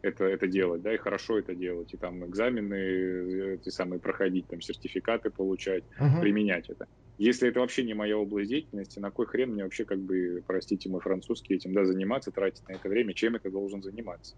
это, 0.03 0.25
это 0.25 0.47
делать, 0.47 0.81
да, 0.81 0.93
и 0.93 0.97
хорошо 0.97 1.39
это 1.39 1.55
делать, 1.55 1.93
и 1.93 1.97
там 1.97 2.25
экзамены 2.25 2.75
э, 2.75 3.55
эти 3.55 3.69
самые 3.69 3.99
проходить, 3.99 4.45
там 4.47 4.61
сертификаты 4.61 5.29
получать, 5.29 5.83
uh-huh. 5.99 6.19
применять 6.21 6.69
это. 6.69 6.87
Если 7.17 7.47
это 7.47 7.61
вообще 7.61 7.83
не 7.83 7.93
моя 7.93 8.17
область 8.17 8.49
деятельности, 8.49 8.99
на 8.99 9.11
кой 9.11 9.25
хрен 9.27 9.53
мне 9.53 9.63
вообще, 9.63 9.85
как 9.85 9.99
бы, 9.99 10.43
простите 10.45 10.89
мой 10.89 10.99
французский, 10.99 11.55
этим, 11.55 11.73
да, 11.73 11.85
заниматься, 11.85 12.31
тратить 12.31 12.67
на 12.67 12.73
это 12.73 12.89
время, 12.89 13.13
чем 13.13 13.35
это 13.35 13.49
должен 13.49 13.81
заниматься? 13.81 14.35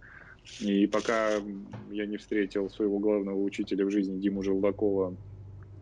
И 0.60 0.86
пока 0.86 1.32
я 1.90 2.06
не 2.06 2.18
встретил 2.18 2.70
своего 2.70 3.00
главного 3.00 3.42
учителя 3.42 3.86
в 3.86 3.90
жизни 3.90 4.20
Диму 4.20 4.44
Желдакова, 4.44 5.16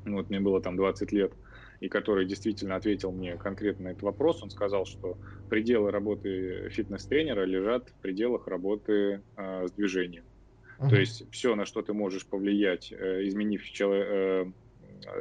ну, 0.05 0.15
вот 0.15 0.29
мне 0.29 0.39
было 0.39 0.61
там 0.61 0.77
20 0.77 1.11
лет, 1.11 1.34
и 1.84 1.89
который 1.89 2.25
действительно 2.25 2.77
ответил 2.77 3.11
мне 3.11 3.36
конкретно 3.36 3.86
на 3.86 3.89
этот 3.89 4.03
вопрос, 4.03 4.41
он 4.41 4.49
сказал, 4.49 4.86
что 4.86 5.17
пределы 5.49 5.91
работы 5.91 6.69
фитнес-тренера 6.69 7.43
лежат 7.43 7.89
в 7.89 8.01
пределах 8.01 8.47
работы 8.47 9.21
э, 9.36 9.67
с 9.67 9.71
движением. 9.73 10.23
Uh-huh. 10.79 10.89
То 10.89 10.95
есть 10.95 11.29
все, 11.31 11.55
на 11.55 11.65
что 11.65 11.81
ты 11.81 11.91
можешь 11.91 12.25
повлиять, 12.25 12.93
э, 12.93 13.27
изменив 13.27 13.61
чело- 13.65 13.95
э, 13.95 14.45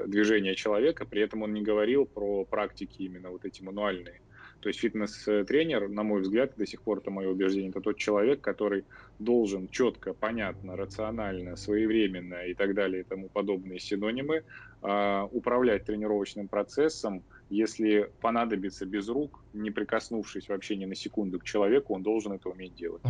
движение 0.07 0.55
человека, 0.55 1.05
при 1.05 1.23
этом 1.23 1.43
он 1.43 1.53
не 1.53 1.63
говорил 1.63 2.07
про 2.07 2.45
практики 2.45 3.03
именно 3.03 3.31
вот 3.31 3.45
эти 3.45 3.61
мануальные. 3.65 4.21
То 4.63 4.69
есть 4.69 4.79
фитнес-тренер, 4.79 5.89
на 5.89 6.05
мой 6.05 6.21
взгляд, 6.21 6.53
до 6.57 6.67
сих 6.67 6.83
пор 6.83 6.99
это 6.99 7.11
мое 7.11 7.29
убеждение, 7.29 7.71
это 7.71 7.81
тот 7.81 7.99
человек, 7.99 8.41
который 8.41 8.85
должен 9.19 9.69
четко, 9.69 10.15
понятно, 10.15 10.77
рационально, 10.77 11.57
своевременно 11.57 12.47
и 12.47 12.55
так 12.55 12.75
далее 12.75 13.01
и 13.01 13.05
тому 13.05 13.29
подобные 13.29 13.81
синонимы 13.81 14.37
э, 14.37 14.43
управлять 14.83 15.85
тренировочным 15.85 16.49
процессом, 16.49 17.25
если 17.49 18.11
понадобится 18.21 18.85
без 18.85 19.09
рук, 19.09 19.45
не 19.53 19.71
прикоснувшись 19.71 20.49
вообще 20.49 20.77
ни 20.77 20.87
на 20.87 20.95
секунду 20.95 21.39
к 21.39 21.45
человеку, 21.45 21.95
он 21.95 22.03
должен 22.03 22.33
это 22.33 22.49
уметь 22.49 22.75
делать. 22.75 23.03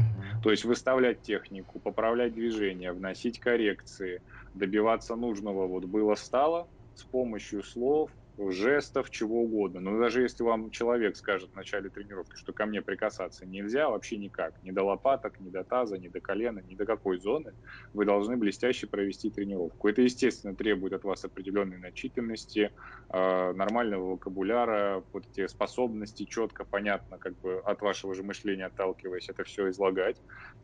То 0.42 0.50
есть 0.50 0.64
выставлять 0.64 1.22
технику, 1.22 1.80
поправлять 1.80 2.34
движение, 2.34 2.92
вносить 2.92 3.38
коррекции, 3.38 4.20
добиваться 4.52 5.16
нужного 5.16 5.66
вот 5.66 5.84
было-стало 5.86 6.68
с 6.94 7.04
помощью 7.04 7.62
слов, 7.62 8.10
жестов, 8.38 9.10
чего 9.10 9.42
угодно. 9.42 9.80
Но 9.80 9.98
даже 9.98 10.22
если 10.22 10.42
вам 10.42 10.70
человек 10.70 11.16
скажет 11.16 11.50
в 11.50 11.54
начале 11.54 11.90
тренировки, 11.90 12.36
что 12.36 12.52
ко 12.52 12.66
мне 12.66 12.80
прикасаться 12.82 13.46
нельзя, 13.46 13.88
вообще 13.88 14.16
никак, 14.16 14.54
ни 14.62 14.70
до 14.70 14.84
лопаток, 14.84 15.38
ни 15.40 15.50
до 15.50 15.64
таза, 15.64 15.98
ни 15.98 16.08
до 16.08 16.20
колена, 16.20 16.60
ни 16.60 16.74
до 16.74 16.86
какой 16.86 17.18
зоны, 17.18 17.52
вы 17.92 18.04
должны 18.04 18.36
блестяще 18.36 18.86
провести 18.86 19.30
тренировку. 19.30 19.88
Это, 19.88 20.02
естественно, 20.02 20.54
требует 20.54 20.92
от 20.94 21.04
вас 21.04 21.24
определенной 21.24 21.78
начитанности, 21.78 22.72
э, 23.10 23.52
нормального 23.52 24.12
вокабуляра, 24.12 25.04
вот 25.12 25.24
эти 25.32 25.46
способности 25.46 26.24
четко, 26.24 26.64
понятно, 26.64 27.18
как 27.18 27.38
бы 27.40 27.60
от 27.64 27.82
вашего 27.82 28.14
же 28.14 28.22
мышления 28.22 28.66
отталкиваясь, 28.66 29.28
это 29.28 29.44
все 29.44 29.68
излагать. 29.70 30.16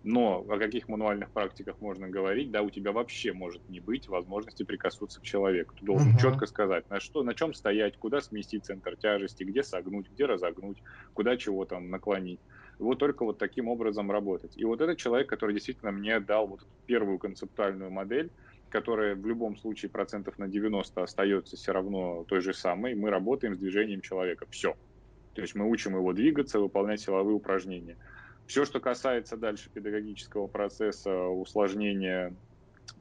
Но 0.05 0.45
о 0.49 0.59
каких 0.59 0.89
мануальных 0.89 1.31
практиках 1.31 1.81
можно 1.81 2.09
говорить, 2.09 2.51
да, 2.51 2.62
у 2.62 2.71
тебя 2.71 2.93
вообще 2.93 3.33
может 3.33 3.69
не 3.69 3.81
быть 3.81 4.09
возможности 4.09 4.62
прикоснуться 4.62 5.21
к 5.21 5.25
человеку. 5.25 5.75
Ты 5.79 5.85
должен 5.85 6.14
uh-huh. 6.14 6.21
четко 6.21 6.47
сказать, 6.47 6.89
на 6.89 7.01
что, 7.01 7.23
на 7.23 7.35
чем 7.35 7.53
стоять, 7.59 7.99
куда 7.99 8.21
сместить 8.21 8.65
центр 8.65 8.97
тяжести, 8.97 9.45
где 9.45 9.63
согнуть, 9.63 10.11
где 10.11 10.25
разогнуть, 10.25 10.79
куда 11.13 11.37
чего 11.37 11.65
там 11.65 11.91
наклонить. 11.91 12.41
Вот 12.79 12.99
только 12.99 13.25
вот 13.25 13.39
таким 13.39 13.69
образом 13.69 14.11
работать. 14.11 14.57
И 14.57 14.65
вот 14.65 14.81
этот 14.81 14.99
человек, 14.99 15.29
который 15.29 15.53
действительно 15.53 15.91
мне 15.91 16.21
дал 16.21 16.47
вот 16.47 16.61
первую 16.87 17.19
концептуальную 17.19 17.91
модель, 17.91 18.31
которая 18.71 19.15
в 19.15 19.27
любом 19.27 19.57
случае 19.57 19.91
процентов 19.91 20.39
на 20.39 20.49
90 20.49 21.03
остается 21.03 21.57
все 21.57 21.73
равно 21.73 22.25
той 22.25 22.41
же 22.41 22.55
самой, 22.55 22.95
мы 22.95 23.11
работаем 23.11 23.55
с 23.55 23.59
движением 23.59 24.01
человека. 24.01 24.47
Все. 24.51 24.77
То 25.35 25.43
есть 25.43 25.55
мы 25.55 25.69
учим 25.69 25.97
его 25.97 26.13
двигаться, 26.13 26.61
выполнять 26.61 27.01
силовые 27.01 27.35
упражнения. 27.35 27.97
Все, 28.47 28.65
что 28.65 28.81
касается 28.81 29.37
дальше 29.37 29.71
педагогического 29.71 30.47
процесса, 30.47 31.27
усложнения 31.27 32.35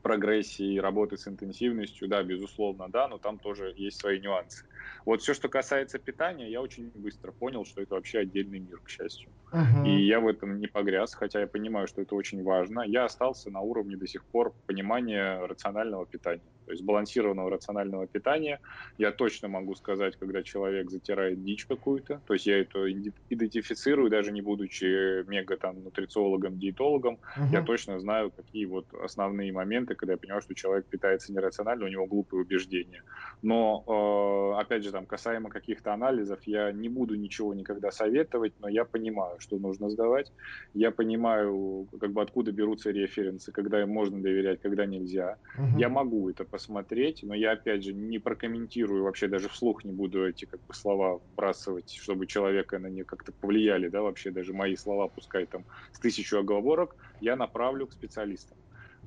прогрессии 0.01 0.77
работы 0.77 1.17
с 1.17 1.27
интенсивностью, 1.27 2.07
да, 2.07 2.23
безусловно, 2.23 2.89
да, 2.89 3.07
но 3.07 3.19
там 3.19 3.39
тоже 3.39 3.73
есть 3.75 3.99
свои 3.99 4.19
нюансы. 4.19 4.65
Вот 5.05 5.21
все, 5.21 5.33
что 5.33 5.49
касается 5.49 5.99
питания, 5.99 6.49
я 6.49 6.61
очень 6.61 6.91
быстро 6.95 7.31
понял, 7.31 7.65
что 7.65 7.81
это 7.81 7.95
вообще 7.95 8.19
отдельный 8.19 8.59
мир, 8.59 8.79
к 8.83 8.89
счастью. 8.89 9.29
Uh-huh. 9.51 9.87
И 9.87 10.05
я 10.05 10.19
в 10.19 10.27
этом 10.27 10.59
не 10.59 10.67
погряз, 10.67 11.13
хотя 11.13 11.39
я 11.39 11.47
понимаю, 11.47 11.87
что 11.87 12.01
это 12.01 12.15
очень 12.15 12.43
важно. 12.43 12.81
Я 12.81 13.05
остался 13.05 13.49
на 13.49 13.61
уровне 13.61 13.95
до 13.95 14.07
сих 14.07 14.23
пор 14.25 14.53
понимания 14.65 15.39
рационального 15.45 16.05
питания. 16.05 16.41
То 16.65 16.71
есть 16.71 16.83
сбалансированного 16.83 17.49
рационального 17.49 18.07
питания. 18.07 18.59
Я 18.97 19.11
точно 19.13 19.47
могу 19.47 19.73
сказать, 19.75 20.17
когда 20.17 20.43
человек 20.43 20.91
затирает 20.91 21.41
дичь 21.41 21.65
какую-то. 21.65 22.19
То 22.27 22.33
есть 22.33 22.45
я 22.45 22.59
это 22.59 22.91
идентифицирую, 22.91 24.09
даже 24.09 24.33
не 24.33 24.41
будучи 24.41 25.23
мега 25.29 25.55
там 25.55 25.81
нутрициологом, 25.81 26.59
диетологом. 26.59 27.19
Uh-huh. 27.37 27.47
Я 27.53 27.61
точно 27.61 27.99
знаю, 27.99 28.31
какие 28.31 28.65
вот 28.65 28.85
основные 29.01 29.53
моменты, 29.53 29.95
когда 29.95 30.13
я 30.13 30.17
понимаю, 30.17 30.41
что 30.41 30.53
человек 30.55 30.85
питается 30.87 31.31
нерационально, 31.31 31.85
у 31.85 31.89
него 31.89 32.05
глупые 32.05 32.41
убеждения. 32.41 33.03
Но, 33.41 33.83
э, 33.87 34.59
опять 34.59 34.76
же, 34.83 34.91
там, 34.91 35.05
касаемо 35.05 35.49
каких-то 35.49 35.93
анализов, 35.93 36.39
я 36.45 36.71
не 36.71 36.89
буду 36.89 37.15
ничего 37.15 37.53
никогда 37.53 37.91
советовать, 37.91 38.53
но 38.59 38.67
я 38.69 38.85
понимаю, 38.85 39.39
что 39.39 39.57
нужно 39.57 39.89
сдавать. 39.89 40.31
Я 40.73 40.91
понимаю, 40.91 41.87
как 41.99 42.11
бы 42.11 42.21
откуда 42.21 42.51
берутся 42.51 42.91
референсы, 42.91 43.51
когда 43.51 43.81
им 43.81 43.89
можно 43.89 44.21
доверять, 44.21 44.61
когда 44.61 44.85
нельзя. 44.85 45.37
Uh-huh. 45.57 45.79
Я 45.79 45.89
могу 45.89 46.29
это 46.29 46.45
посмотреть, 46.45 47.23
но 47.23 47.35
я, 47.35 47.51
опять 47.51 47.83
же, 47.83 47.93
не 47.93 48.19
прокомментирую, 48.19 49.03
вообще 49.03 49.27
даже 49.27 49.49
вслух 49.49 49.83
не 49.83 49.91
буду 49.91 50.27
эти 50.27 50.45
как 50.45 50.59
бы 50.67 50.73
слова 50.73 51.17
вбрасывать, 51.17 51.91
чтобы 51.91 52.27
человека 52.27 52.79
на 52.79 52.87
них 52.87 53.05
как-то 53.05 53.31
повлияли, 53.31 53.89
да, 53.89 54.01
вообще 54.01 54.31
даже 54.31 54.53
мои 54.53 54.75
слова, 54.75 55.07
пускай 55.07 55.45
там 55.45 55.65
с 55.91 55.99
тысячу 55.99 56.39
оговорок, 56.39 56.95
я 57.21 57.35
направлю 57.35 57.87
к 57.87 57.93
специалистам 57.93 58.57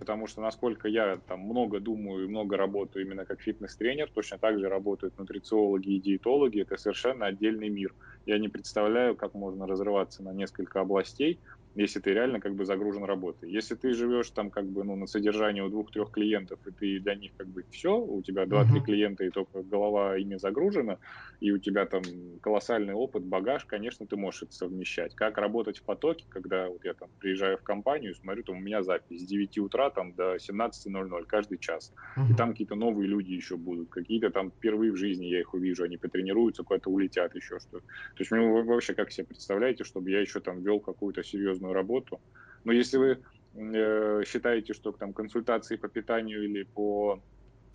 потому 0.00 0.26
что 0.26 0.42
насколько 0.42 0.88
я 0.88 1.18
там 1.28 1.40
много 1.42 1.80
думаю 1.80 2.24
и 2.24 2.28
много 2.28 2.56
работаю 2.56 3.04
именно 3.06 3.26
как 3.26 3.40
фитнес-тренер, 3.40 4.10
точно 4.12 4.38
так 4.38 4.58
же 4.58 4.68
работают 4.68 5.16
нутрициологи 5.18 5.90
и 5.90 6.00
диетологи, 6.00 6.62
это 6.62 6.76
совершенно 6.78 7.26
отдельный 7.26 7.68
мир. 7.68 7.94
Я 8.26 8.38
не 8.38 8.48
представляю, 8.48 9.16
как 9.16 9.34
можно 9.34 9.66
разрываться 9.66 10.24
на 10.24 10.32
несколько 10.34 10.80
областей, 10.80 11.40
если 11.74 12.00
ты 12.00 12.12
реально 12.12 12.40
как 12.40 12.54
бы 12.54 12.64
загружен 12.64 13.04
работой. 13.04 13.50
Если 13.50 13.74
ты 13.74 13.92
живешь 13.94 14.30
там 14.30 14.50
как 14.50 14.66
бы 14.66 14.84
ну, 14.84 14.96
на 14.96 15.06
содержании 15.06 15.60
у 15.60 15.68
двух-трех 15.68 16.10
клиентов, 16.10 16.58
и 16.66 16.70
ты 16.72 17.00
для 17.00 17.14
них 17.14 17.32
как 17.36 17.46
бы 17.46 17.64
все, 17.70 17.96
у 17.96 18.22
тебя 18.22 18.46
два-три 18.46 18.80
uh-huh. 18.80 18.84
клиента, 18.84 19.24
и 19.24 19.30
только 19.30 19.62
голова 19.62 20.16
ими 20.16 20.36
загружена, 20.36 20.98
и 21.40 21.52
у 21.52 21.58
тебя 21.58 21.86
там 21.86 22.02
колоссальный 22.40 22.94
опыт, 22.94 23.22
багаж, 23.22 23.64
конечно, 23.64 24.06
ты 24.06 24.16
можешь 24.16 24.42
это 24.42 24.52
совмещать. 24.52 25.14
Как 25.14 25.38
работать 25.38 25.78
в 25.78 25.82
потоке, 25.82 26.24
когда 26.28 26.68
вот 26.68 26.84
я 26.84 26.94
там 26.94 27.08
приезжаю 27.18 27.56
в 27.56 27.62
компанию, 27.62 28.14
смотрю, 28.14 28.42
там 28.42 28.56
у 28.56 28.60
меня 28.60 28.82
запись 28.82 29.22
с 29.22 29.24
9 29.24 29.58
утра 29.58 29.90
там 29.90 30.12
до 30.12 30.36
17.00 30.36 31.24
каждый 31.26 31.58
час. 31.58 31.94
Uh-huh. 32.16 32.32
И 32.32 32.34
там 32.34 32.50
какие-то 32.50 32.74
новые 32.74 33.06
люди 33.08 33.32
еще 33.32 33.56
будут, 33.56 33.90
какие-то 33.90 34.30
там 34.30 34.50
впервые 34.50 34.92
в 34.92 34.96
жизни 34.96 35.26
я 35.26 35.40
их 35.40 35.54
увижу, 35.54 35.84
они 35.84 35.96
потренируются, 35.96 36.64
куда-то 36.64 36.90
улетят 36.90 37.34
еще 37.36 37.60
что-то. 37.60 37.80
То 37.80 38.18
есть 38.18 38.30
ну, 38.32 38.52
вы 38.52 38.64
вообще 38.64 38.94
как 38.94 39.12
себе 39.12 39.26
представляете, 39.26 39.84
чтобы 39.84 40.10
я 40.10 40.20
еще 40.20 40.40
там 40.40 40.62
вел 40.62 40.80
какую-то 40.80 41.22
серьезную 41.22 41.59
серьезную 41.60 41.74
работу. 41.74 42.20
Но 42.64 42.72
если 42.72 42.98
вы 42.98 43.22
э, 43.54 44.22
считаете, 44.26 44.74
что 44.74 44.92
там 44.92 45.12
консультации 45.12 45.76
по 45.76 45.88
питанию 45.88 46.44
или 46.44 46.64
по 46.64 47.22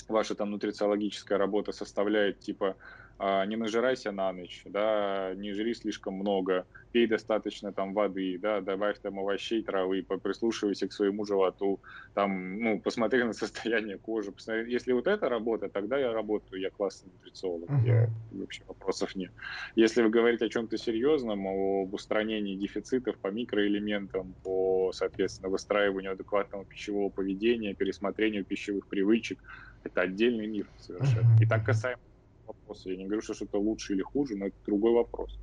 ваша 0.07 0.35
там 0.35 0.51
нутрициологическая 0.51 1.37
работа 1.37 1.71
составляет 1.71 2.39
типа 2.39 2.75
не 3.19 3.55
нажирайся 3.55 4.11
на 4.11 4.33
ночь, 4.33 4.63
да, 4.65 5.33
не 5.35 5.53
жри 5.53 5.73
слишком 5.73 6.15
много, 6.15 6.65
пей 6.91 7.07
достаточно 7.07 7.71
там 7.71 7.93
воды, 7.93 8.37
да, 8.37 8.59
добавь 8.61 8.99
там 8.99 9.19
овощей, 9.19 9.63
травы, 9.63 10.03
прислушивайся 10.03 10.87
к 10.87 10.93
своему 10.93 11.25
животу, 11.25 11.79
там, 12.13 12.59
ну, 12.59 12.79
посмотри 12.79 13.23
на 13.23 13.33
состояние 13.33 13.97
кожи, 13.97 14.31
посмотри. 14.31 14.71
если 14.71 14.91
вот 14.91 15.07
это 15.07 15.29
работа, 15.29 15.69
тогда 15.69 15.97
я 15.97 16.11
работаю, 16.11 16.61
я 16.61 16.69
классный 16.69 17.11
нутрициолог, 17.13 17.69
uh-huh. 17.69 17.85
я, 17.85 18.09
вообще 18.33 18.63
вопросов 18.67 19.15
нет. 19.15 19.31
Если 19.75 20.01
вы 20.01 20.09
говорите 20.09 20.45
о 20.45 20.49
чем-то 20.49 20.77
серьезном, 20.77 21.47
об 21.47 21.93
устранении 21.93 22.55
дефицитов 22.55 23.17
по 23.17 23.27
микроэлементам, 23.27 24.33
по, 24.43 24.91
соответственно, 24.93 25.49
выстраиванию 25.49 26.11
адекватного 26.11 26.65
пищевого 26.65 27.09
поведения, 27.09 27.73
пересмотрению 27.73 28.43
пищевых 28.43 28.87
привычек, 28.87 29.39
это 29.83 30.01
отдельный 30.01 30.47
мир 30.47 30.67
совершенно. 30.79 31.37
Uh-huh. 31.37 31.43
И 31.43 31.45
так 31.45 31.65
касаемо 31.65 32.01
вопроса. 32.47 32.89
Я 32.89 32.97
не 32.97 33.05
говорю, 33.05 33.21
что 33.21 33.33
что-то 33.33 33.59
лучше 33.59 33.93
или 33.93 34.01
хуже, 34.01 34.35
но 34.37 34.47
это 34.47 34.55
другой 34.65 34.93
вопрос. 34.93 35.39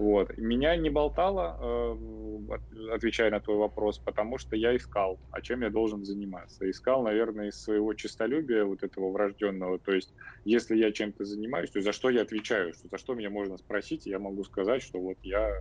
Вот. 0.00 0.34
Меня 0.38 0.76
не 0.76 0.88
болтало, 0.88 1.58
э, 1.60 2.94
отвечая 2.94 3.30
на 3.30 3.40
твой 3.40 3.58
вопрос, 3.58 3.98
потому 3.98 4.38
что 4.38 4.56
я 4.56 4.74
искал, 4.74 5.20
а 5.30 5.42
чем 5.42 5.60
я 5.60 5.68
должен 5.68 6.04
заниматься. 6.04 6.70
Искал, 6.70 7.02
наверное, 7.02 7.48
из 7.48 7.60
своего 7.60 7.92
честолюбия, 7.92 8.64
вот 8.64 8.82
этого 8.82 9.12
врожденного. 9.12 9.78
То 9.78 9.92
есть, 9.92 10.14
если 10.44 10.76
я 10.78 10.90
чем-то 10.90 11.26
занимаюсь, 11.26 11.70
то 11.70 11.82
за 11.82 11.92
что 11.92 12.08
я 12.08 12.22
отвечаю, 12.22 12.72
что 12.72 12.88
за 12.88 12.96
что 12.96 13.14
меня 13.14 13.28
можно 13.28 13.58
спросить, 13.58 14.06
я 14.06 14.18
могу 14.18 14.42
сказать, 14.44 14.82
что 14.82 14.98
вот 14.98 15.18
я, 15.22 15.52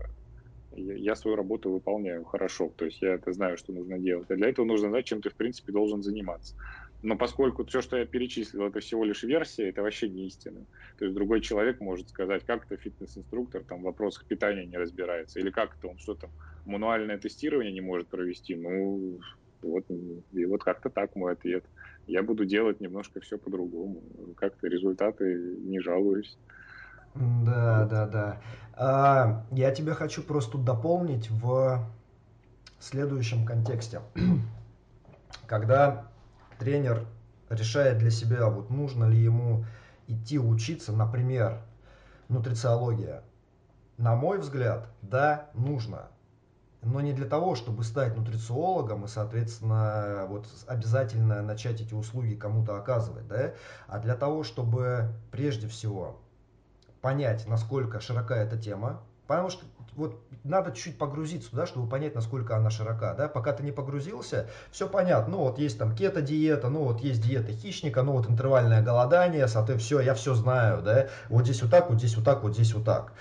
я 0.71 1.15
свою 1.15 1.35
работу 1.35 1.69
выполняю 1.69 2.23
хорошо. 2.23 2.71
То 2.77 2.85
есть, 2.85 3.01
я 3.01 3.15
это 3.15 3.33
знаю, 3.33 3.57
что 3.57 3.73
нужно 3.73 3.99
делать. 3.99 4.31
А 4.31 4.35
для 4.35 4.47
этого 4.47 4.65
нужно 4.65 4.87
знать, 4.87 5.05
чем 5.05 5.21
ты, 5.21 5.29
в 5.29 5.35
принципе, 5.35 5.73
должен 5.73 6.01
заниматься. 6.01 6.55
Но 7.01 7.15
поскольку 7.15 7.65
все, 7.65 7.81
что 7.81 7.97
я 7.97 8.05
перечислил, 8.05 8.67
это 8.67 8.81
всего 8.81 9.05
лишь 9.05 9.23
версия, 9.23 9.69
это 9.69 9.81
вообще 9.81 10.09
не 10.09 10.27
истина. 10.27 10.65
То 10.97 11.05
есть 11.05 11.15
другой 11.15 11.39
человек 11.39 11.79
может 11.79 12.09
сказать, 12.09 12.45
как 12.45 12.65
это 12.65 12.75
фитнес-инструктор 12.75 13.63
там 13.63 13.79
в 13.79 13.83
вопросах 13.83 14.25
питания 14.25 14.65
не 14.65 14.77
разбирается, 14.77 15.39
или 15.39 15.49
как 15.49 15.77
это 15.77 15.87
он 15.87 15.97
что 15.97 16.15
там 16.15 16.31
мануальное 16.65 17.17
тестирование 17.17 17.71
не 17.71 17.81
может 17.81 18.09
провести. 18.09 18.55
Ну, 18.55 19.19
вот, 19.61 19.85
и 20.31 20.45
вот 20.45 20.63
как-то 20.63 20.89
так 20.89 21.15
мой 21.15 21.33
ответ. 21.33 21.65
Я 22.05 22.21
буду 22.21 22.45
делать 22.45 22.81
немножко 22.81 23.21
все 23.21 23.37
по-другому. 23.37 24.03
Как-то 24.35 24.67
результаты 24.67 25.57
не 25.59 25.79
жалуюсь. 25.79 26.37
Да, 27.15 27.87
да, 27.89 28.07
да. 28.07 28.41
А, 28.73 29.45
я 29.51 29.71
тебя 29.71 29.93
хочу 29.93 30.21
просто 30.21 30.57
дополнить 30.57 31.29
в 31.29 31.79
следующем 32.79 33.45
контексте. 33.45 34.01
Когда 35.47 36.09
тренер 36.59 37.07
решает 37.49 37.97
для 37.97 38.11
себя, 38.11 38.47
вот 38.49 38.69
нужно 38.69 39.05
ли 39.05 39.17
ему 39.17 39.65
идти 40.07 40.37
учиться, 40.37 40.91
например, 40.91 41.61
нутрициология. 42.27 43.23
На 43.97 44.15
мой 44.15 44.39
взгляд, 44.39 44.87
да, 45.01 45.49
нужно. 45.53 46.07
Но 46.81 47.01
не 47.01 47.11
для 47.11 47.25
того, 47.25 47.55
чтобы 47.55 47.83
стать 47.83 48.15
нутрициологом 48.15 49.03
и, 49.03 49.07
соответственно, 49.07 50.25
вот 50.29 50.47
обязательно 50.67 51.41
начать 51.41 51.81
эти 51.81 51.93
услуги 51.93 52.35
кому-то 52.35 52.77
оказывать, 52.77 53.27
да, 53.27 53.53
а 53.87 53.99
для 53.99 54.15
того, 54.15 54.43
чтобы 54.43 55.09
прежде 55.31 55.67
всего 55.67 56.21
понять, 57.01 57.47
насколько 57.47 57.99
широка 57.99 58.35
эта 58.35 58.57
тема, 58.57 59.01
потому 59.27 59.49
что 59.49 59.65
вот 59.95 60.21
надо 60.43 60.71
чуть-чуть 60.71 60.97
погрузиться 60.97 61.51
туда, 61.51 61.65
чтобы 61.65 61.89
понять, 61.89 62.15
насколько 62.15 62.55
она 62.55 62.69
широка, 62.69 63.13
да, 63.13 63.27
пока 63.27 63.53
ты 63.53 63.63
не 63.63 63.71
погрузился, 63.71 64.47
все 64.71 64.87
понятно, 64.87 65.37
ну 65.37 65.39
вот 65.39 65.59
есть 65.59 65.77
там 65.77 65.95
кето-диета, 65.95 66.69
ну 66.69 66.83
вот 66.83 67.01
есть 67.01 67.21
диета 67.21 67.51
хищника, 67.51 68.03
ну 68.03 68.13
вот 68.13 68.29
интервальное 68.29 68.81
голодание, 68.81 69.47
соответственно, 69.47 70.01
все, 70.01 70.05
я 70.05 70.13
все 70.13 70.33
знаю, 70.33 70.81
да, 70.81 71.07
вот 71.29 71.43
здесь 71.43 71.61
вот 71.61 71.71
так, 71.71 71.89
вот 71.89 71.99
здесь 71.99 72.15
вот 72.15 72.25
так, 72.25 72.43
вот 72.43 72.53
здесь 72.53 72.73
вот 72.73 72.85
так. 72.85 73.13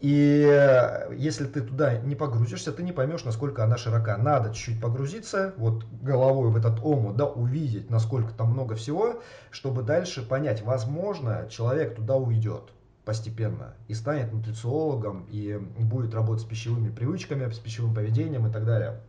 И 0.00 1.08
если 1.16 1.46
ты 1.46 1.62
туда 1.62 1.96
не 1.96 2.14
погрузишься, 2.14 2.72
ты 2.72 2.82
не 2.82 2.92
поймешь, 2.92 3.24
насколько 3.24 3.64
она 3.64 3.78
широка. 3.78 4.18
Надо 4.18 4.50
чуть-чуть 4.50 4.78
погрузиться, 4.78 5.54
вот 5.56 5.84
головой 6.02 6.50
в 6.50 6.56
этот 6.56 6.78
омут, 6.84 7.16
да, 7.16 7.24
увидеть, 7.24 7.88
насколько 7.88 8.34
там 8.34 8.50
много 8.50 8.74
всего, 8.74 9.22
чтобы 9.50 9.82
дальше 9.82 10.20
понять, 10.22 10.60
возможно, 10.60 11.48
человек 11.48 11.96
туда 11.96 12.16
уйдет 12.16 12.64
постепенно 13.04 13.74
и 13.88 13.94
станет 13.94 14.32
нутрициологом 14.32 15.26
и 15.30 15.56
будет 15.56 16.14
работать 16.14 16.42
с 16.42 16.46
пищевыми 16.46 16.90
привычками, 16.90 17.50
с 17.50 17.58
пищевым 17.58 17.94
поведением 17.94 18.46
и 18.46 18.52
так 18.52 18.64
далее. 18.64 19.00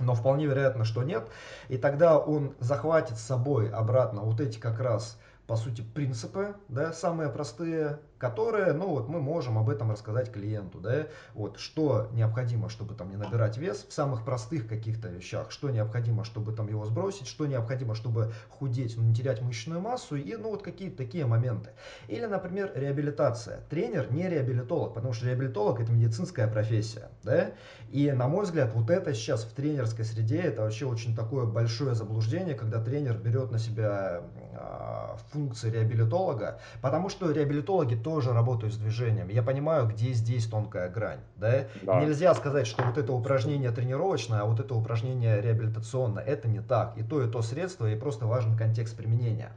Но 0.00 0.14
вполне 0.14 0.46
вероятно, 0.46 0.84
что 0.84 1.02
нет. 1.02 1.28
И 1.68 1.78
тогда 1.78 2.18
он 2.18 2.54
захватит 2.60 3.18
с 3.18 3.22
собой 3.22 3.70
обратно 3.70 4.22
вот 4.22 4.40
эти 4.40 4.58
как 4.58 4.80
раз 4.80 5.18
по 5.48 5.56
сути, 5.56 5.80
принципы, 5.80 6.56
да, 6.68 6.92
самые 6.92 7.30
простые, 7.30 8.00
которые, 8.18 8.74
ну 8.74 8.88
вот 8.88 9.08
мы 9.08 9.18
можем 9.18 9.56
об 9.56 9.70
этом 9.70 9.90
рассказать 9.90 10.30
клиенту, 10.30 10.78
да, 10.78 11.06
вот 11.32 11.58
что 11.58 12.10
необходимо, 12.12 12.68
чтобы 12.68 12.94
там 12.94 13.08
не 13.08 13.16
набирать 13.16 13.56
вес 13.56 13.86
в 13.88 13.92
самых 13.94 14.26
простых 14.26 14.68
каких-то 14.68 15.08
вещах, 15.08 15.50
что 15.50 15.70
необходимо, 15.70 16.24
чтобы 16.24 16.52
там 16.52 16.68
его 16.68 16.84
сбросить, 16.84 17.26
что 17.26 17.46
необходимо, 17.46 17.94
чтобы 17.94 18.30
худеть, 18.50 18.98
но 18.98 19.02
не 19.02 19.14
терять 19.14 19.40
мышечную 19.40 19.80
массу 19.80 20.16
и, 20.16 20.36
ну 20.36 20.50
вот 20.50 20.62
какие-то 20.62 20.98
такие 20.98 21.24
моменты. 21.24 21.70
Или, 22.08 22.26
например, 22.26 22.70
реабилитация. 22.74 23.60
Тренер 23.70 24.12
не 24.12 24.28
реабилитолог, 24.28 24.92
потому 24.92 25.14
что 25.14 25.24
реабилитолог 25.24 25.80
это 25.80 25.90
медицинская 25.90 26.46
профессия, 26.46 27.08
да, 27.22 27.52
и 27.90 28.12
на 28.12 28.28
мой 28.28 28.44
взгляд, 28.44 28.74
вот 28.74 28.90
это 28.90 29.14
сейчас 29.14 29.44
в 29.44 29.54
тренерской 29.54 30.04
среде, 30.04 30.42
это 30.42 30.60
вообще 30.60 30.84
очень 30.84 31.16
такое 31.16 31.46
большое 31.46 31.94
заблуждение, 31.94 32.54
когда 32.54 32.84
тренер 32.84 33.16
берет 33.16 33.50
на 33.50 33.58
себя 33.58 34.24
э, 34.58 35.16
функции 35.30 35.70
реабилитолога, 35.70 36.58
потому 36.80 37.08
что 37.08 37.30
реабилитологи 37.30 37.94
тоже 37.94 38.32
работают 38.32 38.74
с 38.74 38.76
движением. 38.76 39.28
Я 39.28 39.42
понимаю, 39.42 39.86
где 39.86 40.12
здесь 40.12 40.46
тонкая 40.46 40.88
грань. 40.88 41.20
Да? 41.36 41.64
Да. 41.82 42.00
Нельзя 42.00 42.34
сказать, 42.34 42.66
что 42.66 42.82
вот 42.82 42.98
это 42.98 43.12
упражнение 43.12 43.70
тренировочное, 43.70 44.40
а 44.40 44.44
вот 44.44 44.60
это 44.60 44.74
упражнение 44.74 45.40
реабилитационное. 45.40 46.24
Это 46.24 46.48
не 46.48 46.60
так. 46.60 46.96
И 46.96 47.02
то, 47.02 47.22
и 47.22 47.30
то 47.30 47.42
средство, 47.42 47.90
и 47.90 47.96
просто 47.96 48.26
важен 48.26 48.56
контекст 48.56 48.96
применения. 48.96 49.52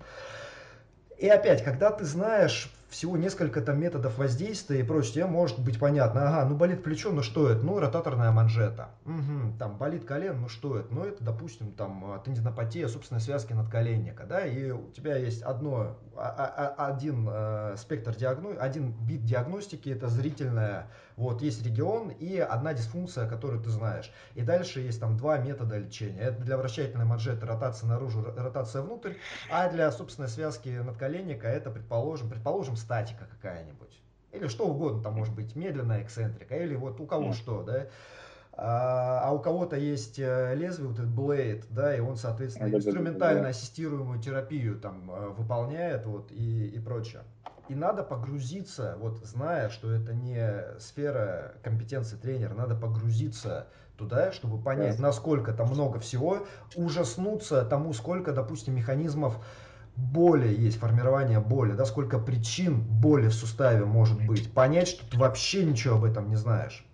И 1.17 1.27
опять, 1.27 1.63
когда 1.63 1.91
ты 1.91 2.05
знаешь 2.05 2.71
всего 2.91 3.15
несколько 3.15 3.61
там 3.61 3.79
методов 3.79 4.17
воздействия 4.17 4.81
и 4.81 4.83
прочее, 4.83 5.13
тебе 5.13 5.25
может 5.25 5.59
быть 5.59 5.79
понятно, 5.79 6.27
ага, 6.27 6.49
ну 6.49 6.55
болит 6.55 6.83
плечо, 6.83 7.11
ну 7.11 7.23
что 7.23 7.49
это? 7.49 7.65
Ну 7.65 7.79
ротаторная 7.79 8.31
манжета. 8.31 8.89
Угу, 9.05 9.57
там 9.57 9.77
болит 9.77 10.05
колен, 10.05 10.41
ну 10.41 10.49
что 10.49 10.77
это? 10.77 10.93
Ну 10.93 11.05
это, 11.05 11.23
допустим, 11.23 11.71
там 11.71 12.21
тендинопатия 12.25 12.87
собственной 12.89 13.21
связки 13.21 13.53
надколенника, 13.53 14.25
да, 14.25 14.45
и 14.45 14.71
у 14.71 14.91
тебя 14.91 15.15
есть 15.15 15.41
одно, 15.41 15.97
а, 16.17 16.75
а, 16.77 16.87
один 16.87 17.27
э, 17.31 17.75
спектр 17.77 18.13
диагно, 18.13 18.51
один 18.59 18.93
вид 19.05 19.23
диагностики, 19.23 19.89
это 19.89 20.09
зрительная, 20.09 20.87
вот, 21.15 21.41
есть 21.41 21.65
регион 21.65 22.09
и 22.09 22.37
одна 22.37 22.73
дисфункция, 22.73 23.27
которую 23.27 23.61
ты 23.61 23.69
знаешь. 23.69 24.11
И 24.35 24.41
дальше 24.41 24.81
есть 24.81 24.99
там 24.99 25.17
два 25.17 25.37
метода 25.37 25.77
лечения. 25.77 26.19
Это 26.19 26.41
для 26.41 26.57
вращательной 26.57 27.05
манжеты 27.05 27.45
ротация 27.45 27.87
наружу, 27.87 28.25
ротация 28.35 28.81
внутрь, 28.81 29.13
а 29.49 29.69
для 29.69 29.91
собственной 29.91 30.27
связки 30.27 30.69
надколенника 30.69 31.47
это, 31.47 31.69
предположим, 31.69 32.29
предположим, 32.29 32.75
статика 32.81 33.27
какая-нибудь. 33.31 34.01
Или 34.31 34.47
что 34.47 34.67
угодно, 34.67 35.03
там 35.03 35.15
может 35.15 35.33
быть 35.33 35.55
медленная 35.55 36.03
эксцентрика, 36.03 36.55
или 36.55 36.75
вот 36.75 36.99
у 36.99 37.05
кого 37.05 37.33
что, 37.33 37.63
да. 37.63 37.87
А, 38.53 39.21
а 39.23 39.31
у 39.31 39.39
кого-то 39.39 39.77
есть 39.77 40.19
э, 40.19 40.53
лезвие, 40.55 40.89
вот 40.89 40.99
этот 40.99 41.11
blade, 41.11 41.65
да, 41.69 41.95
и 41.95 41.99
он, 41.99 42.17
соответственно, 42.17 42.73
инструментально 42.73 43.49
ассистируемую 43.49 44.19
терапию 44.19 44.79
там 44.79 45.09
э, 45.09 45.29
выполняет, 45.29 46.05
вот, 46.05 46.31
и, 46.31 46.67
и 46.67 46.79
прочее. 46.79 47.21
И 47.69 47.75
надо 47.75 48.03
погрузиться, 48.03 48.97
вот, 48.99 49.19
зная, 49.25 49.69
что 49.69 49.91
это 49.91 50.13
не 50.13 50.65
сфера 50.79 51.53
компетенции 51.63 52.17
тренера, 52.17 52.53
надо 52.53 52.75
погрузиться 52.75 53.67
туда, 53.97 54.31
чтобы 54.31 54.61
понять, 54.61 54.99
насколько 54.99 55.53
там 55.53 55.69
много 55.69 55.99
всего, 55.99 56.45
ужаснуться 56.75 57.63
тому, 57.63 57.93
сколько, 57.93 58.33
допустим, 58.33 58.75
механизмов 58.75 59.37
боли 59.95 60.47
есть, 60.47 60.79
формирование 60.79 61.39
боли, 61.39 61.73
да, 61.73 61.85
сколько 61.85 62.19
причин 62.19 62.81
боли 62.81 63.27
в 63.27 63.33
суставе 63.33 63.85
может 63.85 64.25
быть, 64.25 64.51
понять, 64.53 64.87
что 64.87 65.09
ты 65.09 65.17
вообще 65.17 65.63
ничего 65.63 65.95
об 65.95 66.03
этом 66.03 66.29
не 66.29 66.35
знаешь. 66.35 66.85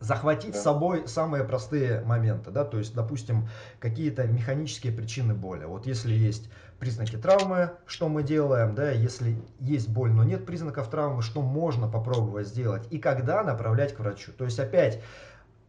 Захватить 0.00 0.54
с 0.54 0.62
собой 0.62 1.08
самые 1.08 1.42
простые 1.42 2.02
моменты, 2.02 2.52
да, 2.52 2.64
то 2.64 2.78
есть, 2.78 2.94
допустим, 2.94 3.48
какие-то 3.80 4.28
механические 4.28 4.92
причины 4.92 5.34
боли. 5.34 5.64
Вот 5.64 5.86
если 5.86 6.14
есть 6.14 6.48
признаки 6.78 7.16
травмы, 7.16 7.72
что 7.84 8.08
мы 8.08 8.22
делаем, 8.22 8.76
да, 8.76 8.92
если 8.92 9.36
есть 9.58 9.88
боль, 9.88 10.12
но 10.12 10.22
нет 10.22 10.46
признаков 10.46 10.88
травмы, 10.88 11.22
что 11.22 11.42
можно 11.42 11.88
попробовать 11.88 12.46
сделать 12.46 12.86
и 12.90 12.98
когда 12.98 13.42
направлять 13.42 13.94
к 13.94 13.98
врачу. 13.98 14.30
То 14.32 14.44
есть 14.44 14.60
опять 14.60 15.02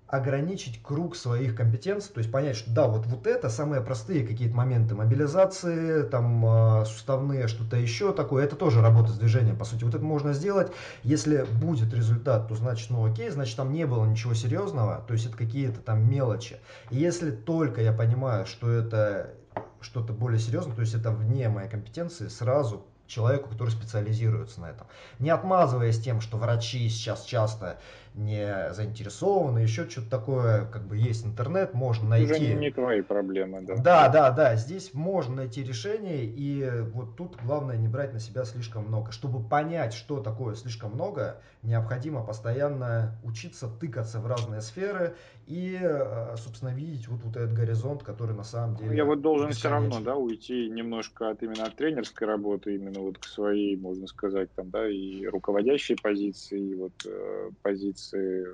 ограничить 0.09 0.81
круг 0.81 1.15
своих 1.15 1.55
компетенций, 1.55 2.11
то 2.11 2.17
есть 2.17 2.31
понять, 2.31 2.55
что 2.55 2.71
да, 2.71 2.87
вот, 2.87 3.05
вот 3.05 3.27
это 3.27 3.49
самые 3.49 3.81
простые 3.81 4.25
какие-то 4.25 4.55
моменты 4.55 4.95
мобилизации, 4.95 6.01
там 6.01 6.81
э, 6.81 6.85
суставные, 6.85 7.47
что-то 7.47 7.77
еще 7.77 8.11
такое, 8.11 8.43
это 8.43 8.55
тоже 8.55 8.81
работа 8.81 9.11
с 9.11 9.19
движением, 9.19 9.55
по 9.55 9.65
сути. 9.65 9.83
Вот 9.83 9.93
это 9.93 10.03
можно 10.03 10.33
сделать, 10.33 10.71
если 11.03 11.45
будет 11.61 11.93
результат, 11.93 12.47
то 12.47 12.55
значит, 12.55 12.89
ну 12.89 13.05
окей, 13.05 13.29
значит 13.29 13.55
там 13.55 13.71
не 13.71 13.85
было 13.85 14.03
ничего 14.05 14.33
серьезного, 14.33 15.03
то 15.07 15.13
есть 15.13 15.27
это 15.27 15.37
какие-то 15.37 15.79
там 15.79 16.09
мелочи. 16.09 16.57
И 16.89 16.97
если 16.97 17.29
только 17.29 17.81
я 17.81 17.93
понимаю, 17.93 18.47
что 18.47 18.71
это 18.71 19.35
что-то 19.79 20.11
более 20.11 20.39
серьезное, 20.39 20.75
то 20.75 20.81
есть 20.81 20.95
это 20.95 21.11
вне 21.11 21.49
моей 21.49 21.69
компетенции, 21.69 22.29
сразу 22.29 22.85
человеку, 23.09 23.49
который 23.49 23.69
специализируется 23.69 24.61
на 24.61 24.69
этом. 24.69 24.87
Не 25.17 25.31
отмазываясь 25.31 25.99
тем, 25.99 26.21
что 26.21 26.37
врачи 26.37 26.87
сейчас 26.89 27.25
часто 27.25 27.79
не 28.19 28.73
заинтересованы, 28.73 29.59
еще 29.59 29.89
что-то 29.89 30.09
такое, 30.09 30.65
как 30.65 30.83
бы 30.83 30.97
есть 30.97 31.25
интернет, 31.25 31.73
можно 31.73 32.09
найти. 32.09 32.33
Уже 32.33 32.53
не 32.53 32.69
твои 32.69 33.01
проблемы, 33.01 33.61
да. 33.61 33.75
Да, 33.77 34.09
да, 34.09 34.31
да, 34.31 34.55
здесь 34.55 34.93
можно 34.93 35.37
найти 35.37 35.63
решение, 35.63 36.25
и 36.25 36.69
вот 36.93 37.15
тут 37.15 37.37
главное 37.43 37.77
не 37.77 37.87
брать 37.87 38.13
на 38.13 38.19
себя 38.19 38.43
слишком 38.43 38.87
много. 38.87 39.11
Чтобы 39.11 39.41
понять, 39.41 39.93
что 39.93 40.19
такое 40.19 40.55
слишком 40.55 40.91
много, 40.91 41.41
необходимо 41.63 42.23
постоянно 42.23 43.17
учиться 43.23 43.69
тыкаться 43.69 44.19
в 44.19 44.27
разные 44.27 44.61
сферы 44.61 45.15
и, 45.47 45.77
э, 45.81 46.35
собственно, 46.37 46.69
видеть 46.69 47.07
вот, 47.07 47.21
вот 47.23 47.35
этот 47.37 47.53
горизонт, 47.53 48.03
который 48.03 48.35
на 48.35 48.43
самом 48.43 48.75
деле... 48.75 48.95
Я 48.95 49.05
вот 49.05 49.21
должен 49.21 49.51
все 49.51 49.69
равно, 49.69 49.99
да, 50.01 50.15
уйти 50.15 50.69
немножко 50.69 51.29
от 51.29 51.41
именно 51.41 51.63
от 51.63 51.75
тренерской 51.75 52.27
работы, 52.27 52.75
именно 52.75 52.99
вот 52.99 53.17
к 53.17 53.25
своей, 53.25 53.77
можно 53.77 54.07
сказать, 54.07 54.49
там, 54.55 54.69
да, 54.69 54.87
и 54.89 55.25
руководящей 55.25 55.95
позиции, 55.95 56.59
и 56.59 56.75
вот 56.75 56.93
э, 57.05 57.49
позиции 57.61 58.08
э, 58.17 58.45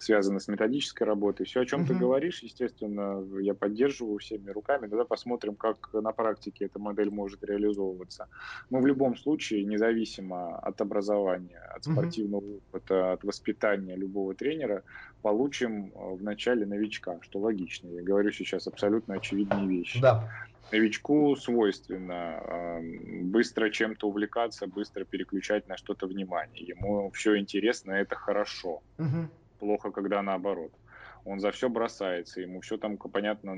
связаны 0.00 0.40
с 0.40 0.48
методической 0.48 1.06
работой. 1.06 1.44
Все, 1.44 1.60
о 1.60 1.66
чем 1.66 1.82
mm-hmm. 1.82 1.86
ты 1.86 1.94
говоришь, 1.94 2.42
естественно, 2.42 3.22
я 3.40 3.54
поддерживаю 3.54 4.18
всеми 4.18 4.50
руками. 4.50 4.86
Давай 4.86 5.04
посмотрим, 5.04 5.54
как 5.54 5.90
на 5.92 6.12
практике 6.12 6.64
эта 6.64 6.78
модель 6.78 7.10
может 7.10 7.44
реализовываться. 7.44 8.28
Мы 8.70 8.80
в 8.80 8.86
любом 8.86 9.16
случае, 9.16 9.64
независимо 9.64 10.58
от 10.58 10.80
образования, 10.80 11.60
от 11.76 11.84
спортивного 11.84 12.40
mm-hmm. 12.40 12.62
опыта, 12.72 13.12
от 13.12 13.24
воспитания 13.24 13.94
любого 13.94 14.34
тренера, 14.34 14.82
получим 15.20 15.92
э, 15.94 16.14
в 16.14 16.22
начале 16.22 16.64
новичка, 16.64 17.18
что 17.20 17.38
логично. 17.38 17.88
Я 17.88 18.02
говорю 18.02 18.32
сейчас 18.32 18.66
абсолютно 18.66 19.14
очевидные 19.14 19.68
вещи. 19.68 20.00
Да. 20.00 20.28
Новичку 20.72 21.36
свойственно 21.36 22.80
быстро 23.22 23.70
чем-то 23.70 24.08
увлекаться, 24.08 24.66
быстро 24.66 25.04
переключать 25.04 25.68
на 25.68 25.76
что-то 25.76 26.06
внимание. 26.06 26.64
Ему 26.64 27.10
все 27.10 27.38
интересно, 27.38 27.92
это 27.92 28.14
хорошо. 28.14 28.82
Угу 28.98 29.28
плохо, 29.60 29.92
когда 29.92 30.22
наоборот. 30.22 30.72
Он 31.26 31.38
за 31.38 31.50
все 31.50 31.68
бросается, 31.68 32.40
ему 32.40 32.62
все 32.62 32.78
там, 32.78 32.96
понятно, 32.96 33.54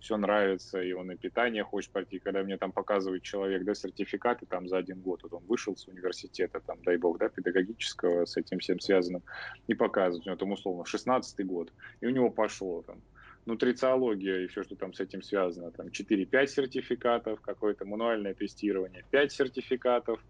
все 0.00 0.16
нравится, 0.16 0.82
и 0.82 0.92
он 0.92 1.12
и 1.12 1.16
питание 1.16 1.62
хочет 1.62 1.92
пойти. 1.92 2.18
Когда 2.18 2.42
мне 2.42 2.58
там 2.58 2.72
показывает 2.72 3.22
человек, 3.22 3.64
да, 3.64 3.74
сертификаты 3.74 4.44
там 4.44 4.68
за 4.68 4.78
один 4.78 5.00
год, 5.00 5.22
вот 5.22 5.32
он 5.32 5.44
вышел 5.46 5.76
с 5.76 5.86
университета, 5.86 6.60
там, 6.60 6.78
дай 6.82 6.96
бог, 6.96 7.18
да, 7.18 7.28
педагогического, 7.28 8.24
с 8.24 8.36
этим 8.36 8.58
всем 8.58 8.80
связанным, 8.80 9.22
и 9.68 9.74
показывает, 9.74 10.26
у 10.26 10.30
него 10.30 10.36
там 10.36 10.50
условно 10.50 10.84
16 10.84 11.46
год, 11.46 11.72
и 12.00 12.06
у 12.06 12.10
него 12.10 12.28
пошло 12.28 12.82
там 12.82 13.00
нутрициология 13.46 14.40
и 14.40 14.46
все, 14.48 14.62
что 14.62 14.76
там 14.76 14.92
с 14.92 15.00
этим 15.00 15.22
связано, 15.22 15.70
там 15.70 15.86
4-5 15.86 16.46
сертификатов, 16.46 17.40
какое-то 17.40 17.84
мануальное 17.84 18.34
тестирование, 18.34 19.04
5 19.10 19.32
сертификатов, 19.32 20.20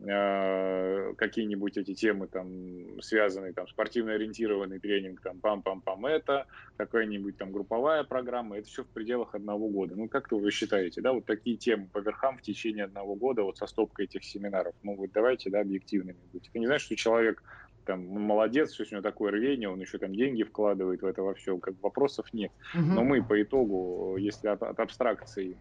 Э, 0.00 1.14
какие-нибудь 1.16 1.76
эти 1.78 1.94
темы 1.94 2.26
там 2.26 3.00
связанные 3.00 3.52
там 3.52 3.68
спортивно 3.68 4.12
ориентированный 4.14 4.80
тренинг 4.80 5.20
там 5.22 5.38
пам-пам-пам 5.38 6.06
это 6.06 6.46
какая-нибудь 6.76 7.38
там 7.38 7.52
групповая 7.52 8.02
программа 8.02 8.58
это 8.58 8.66
все 8.66 8.82
в 8.82 8.88
пределах 8.88 9.34
одного 9.34 9.68
года. 9.68 9.94
Ну 9.96 10.08
как-то 10.08 10.36
вы 10.36 10.50
считаете 10.50 11.00
да 11.00 11.12
вот 11.12 11.24
такие 11.26 11.56
темы 11.56 11.88
по 11.90 11.98
верхам 11.98 12.36
в 12.36 12.42
течение 12.42 12.84
одного 12.84 13.14
года 13.14 13.44
вот 13.44 13.56
со 13.56 13.66
стопкой 13.66 14.06
этих 14.06 14.24
семинаров? 14.24 14.74
Ну 14.82 14.96
вот 14.96 15.10
давайте 15.12 15.48
да 15.48 15.60
объективными 15.60 16.18
быть. 16.32 16.50
Ты 16.52 16.58
не 16.58 16.66
знаешь 16.66 16.82
что 16.82 16.96
человек 16.96 17.42
там 17.84 18.06
молодец, 18.06 18.72
все 18.72 18.84
у 18.84 18.86
него 18.90 19.02
такое 19.02 19.32
рвение, 19.32 19.68
он 19.68 19.80
еще 19.80 19.98
там 19.98 20.14
деньги 20.14 20.42
вкладывает 20.42 21.02
в 21.02 21.06
это 21.06 21.22
во 21.22 21.34
все, 21.34 21.58
как 21.58 21.74
вопросов 21.82 22.32
нет. 22.32 22.52
Угу. 22.74 22.82
Но 22.82 23.04
мы 23.04 23.22
по 23.22 23.40
итогу, 23.40 24.16
если 24.18 24.48
от, 24.48 24.62
от 24.62 24.78
абстракции 24.80 25.56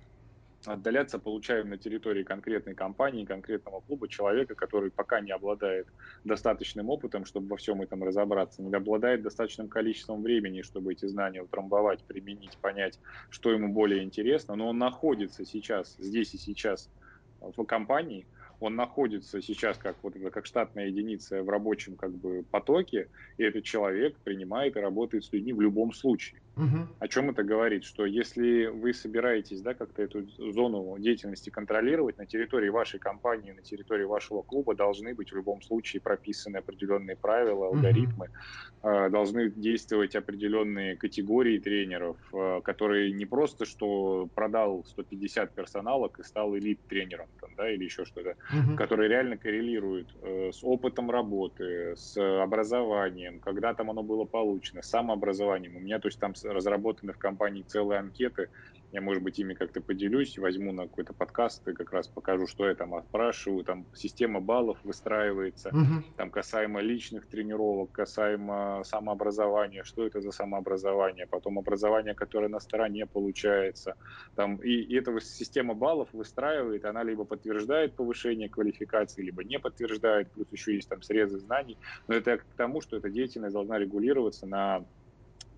отдаляться 0.65 1.19
получаем 1.19 1.69
на 1.69 1.77
территории 1.77 2.23
конкретной 2.23 2.73
компании, 2.73 3.25
конкретного 3.25 3.81
клуба 3.81 4.07
человека, 4.07 4.55
который 4.55 4.91
пока 4.91 5.19
не 5.19 5.31
обладает 5.31 5.87
достаточным 6.23 6.89
опытом, 6.89 7.25
чтобы 7.25 7.47
во 7.47 7.57
всем 7.57 7.81
этом 7.81 8.03
разобраться, 8.03 8.61
не 8.61 8.73
обладает 8.73 9.23
достаточным 9.23 9.67
количеством 9.67 10.23
времени, 10.23 10.61
чтобы 10.61 10.93
эти 10.93 11.05
знания 11.05 11.41
утрамбовать, 11.41 12.03
применить, 12.03 12.57
понять, 12.57 12.99
что 13.29 13.51
ему 13.51 13.73
более 13.73 14.03
интересно, 14.03 14.55
но 14.55 14.69
он 14.69 14.77
находится 14.77 15.45
сейчас, 15.45 15.95
здесь 15.99 16.33
и 16.33 16.37
сейчас 16.37 16.89
в 17.41 17.63
компании, 17.65 18.25
он 18.63 18.75
находится 18.75 19.41
сейчас 19.41 19.77
как 19.77 19.97
вот 20.03 20.13
как 20.31 20.45
штатная 20.45 20.87
единица 20.87 21.43
в 21.43 21.49
рабочем 21.49 21.97
как 21.97 22.15
бы 22.17 22.43
потоке, 22.49 23.09
и 23.37 23.43
этот 23.43 23.65
человек 23.65 24.21
принимает 24.23 24.77
и 24.77 24.79
работает 24.79 25.25
с 25.25 25.33
людьми 25.33 25.53
в 25.53 25.61
любом 25.61 25.91
случае. 25.91 26.42
Угу. 26.55 26.87
О 26.99 27.07
чем 27.07 27.31
это 27.31 27.43
говорит? 27.43 27.83
Что 27.83 28.05
если 28.05 28.67
вы 28.67 28.93
собираетесь 28.93 29.61
да, 29.61 29.73
как-то 29.73 30.03
эту 30.03 30.27
зону 30.51 30.97
деятельности 30.99 31.49
контролировать, 31.49 32.17
на 32.17 32.27
территории 32.27 32.69
вашей 32.69 32.99
компании, 32.99 33.51
на 33.51 33.61
территории 33.61 34.03
вашего 34.03 34.43
клуба 34.43 34.75
должны 34.75 35.15
быть 35.15 35.31
в 35.31 35.35
любом 35.35 35.61
случае 35.63 36.01
прописаны 36.01 36.57
определенные 36.57 37.15
правила, 37.15 37.67
алгоритмы, 37.67 38.29
угу. 38.83 39.09
должны 39.09 39.49
действовать 39.49 40.15
определенные 40.15 40.95
категории 40.95 41.57
тренеров, 41.57 42.17
э, 42.33 42.61
которые 42.63 43.11
не 43.13 43.25
просто 43.25 43.65
что 43.65 44.29
продал 44.35 44.83
150 44.85 45.55
персоналок 45.55 46.19
и 46.19 46.23
стал 46.23 46.55
элит-тренером 46.55 47.27
там, 47.41 47.49
да, 47.57 47.71
или 47.71 47.85
еще 47.85 48.05
что-то, 48.05 48.35
угу. 48.51 48.75
которые 48.77 49.09
реально 49.09 49.37
коррелируют 49.37 50.07
э, 50.21 50.51
с 50.53 50.63
опытом 50.63 51.09
работы, 51.09 51.95
с 51.95 52.15
образованием, 52.43 53.39
когда 53.39 53.73
там 53.73 53.89
оно 53.89 54.03
было 54.03 54.25
получено, 54.25 54.83
самообразованием. 54.83 55.75
У 55.77 55.79
меня, 55.79 55.99
то 55.99 56.07
есть 56.07 56.19
там 56.19 56.35
разработаны 56.43 57.13
в 57.13 57.17
компании 57.17 57.63
целые 57.63 57.99
анкеты. 57.99 58.49
Я, 58.93 59.01
может 59.01 59.23
быть, 59.23 59.39
ими 59.39 59.55
как-то 59.55 59.81
поделюсь, 59.81 60.37
возьму 60.37 60.71
на 60.71 60.83
какой-то 60.83 61.13
подкаст 61.13 61.67
и 61.67 61.73
как 61.73 61.91
раз 61.91 62.07
покажу, 62.07 62.45
что 62.45 62.67
я 62.67 62.75
там 62.75 62.93
спрашиваю. 63.01 63.63
Там 63.63 63.87
система 63.95 64.39
баллов 64.39 64.77
выстраивается, 64.83 65.69
угу. 65.69 66.03
там 66.15 66.29
касаемо 66.29 66.79
личных 66.79 67.25
тренировок, 67.25 67.91
касаемо 67.91 68.83
самообразования, 68.85 69.83
что 69.83 70.05
это 70.05 70.21
за 70.21 70.29
самообразование, 70.29 71.25
потом 71.25 71.57
образование, 71.57 72.13
которое 72.13 72.49
на 72.49 72.59
стороне 72.59 73.07
получается. 73.07 73.95
Там, 74.35 74.57
и, 74.57 74.69
и 74.69 74.95
эта 74.95 75.19
система 75.21 75.73
баллов 75.73 76.09
выстраивает, 76.13 76.85
она 76.85 77.01
либо 77.01 77.25
подтверждает 77.25 77.95
повышение 77.95 78.47
квалификации, 78.47 79.23
либо 79.23 79.43
не 79.43 79.57
подтверждает, 79.57 80.29
плюс 80.29 80.51
еще 80.51 80.75
есть 80.75 80.87
там 80.87 81.01
срезы 81.01 81.39
знаний. 81.39 81.79
Но 82.07 82.13
это 82.13 82.37
к 82.37 82.43
тому, 82.57 82.79
что 82.79 82.97
эта 82.97 83.09
деятельность 83.09 83.53
должна 83.53 83.79
регулироваться 83.79 84.45
на 84.45 84.85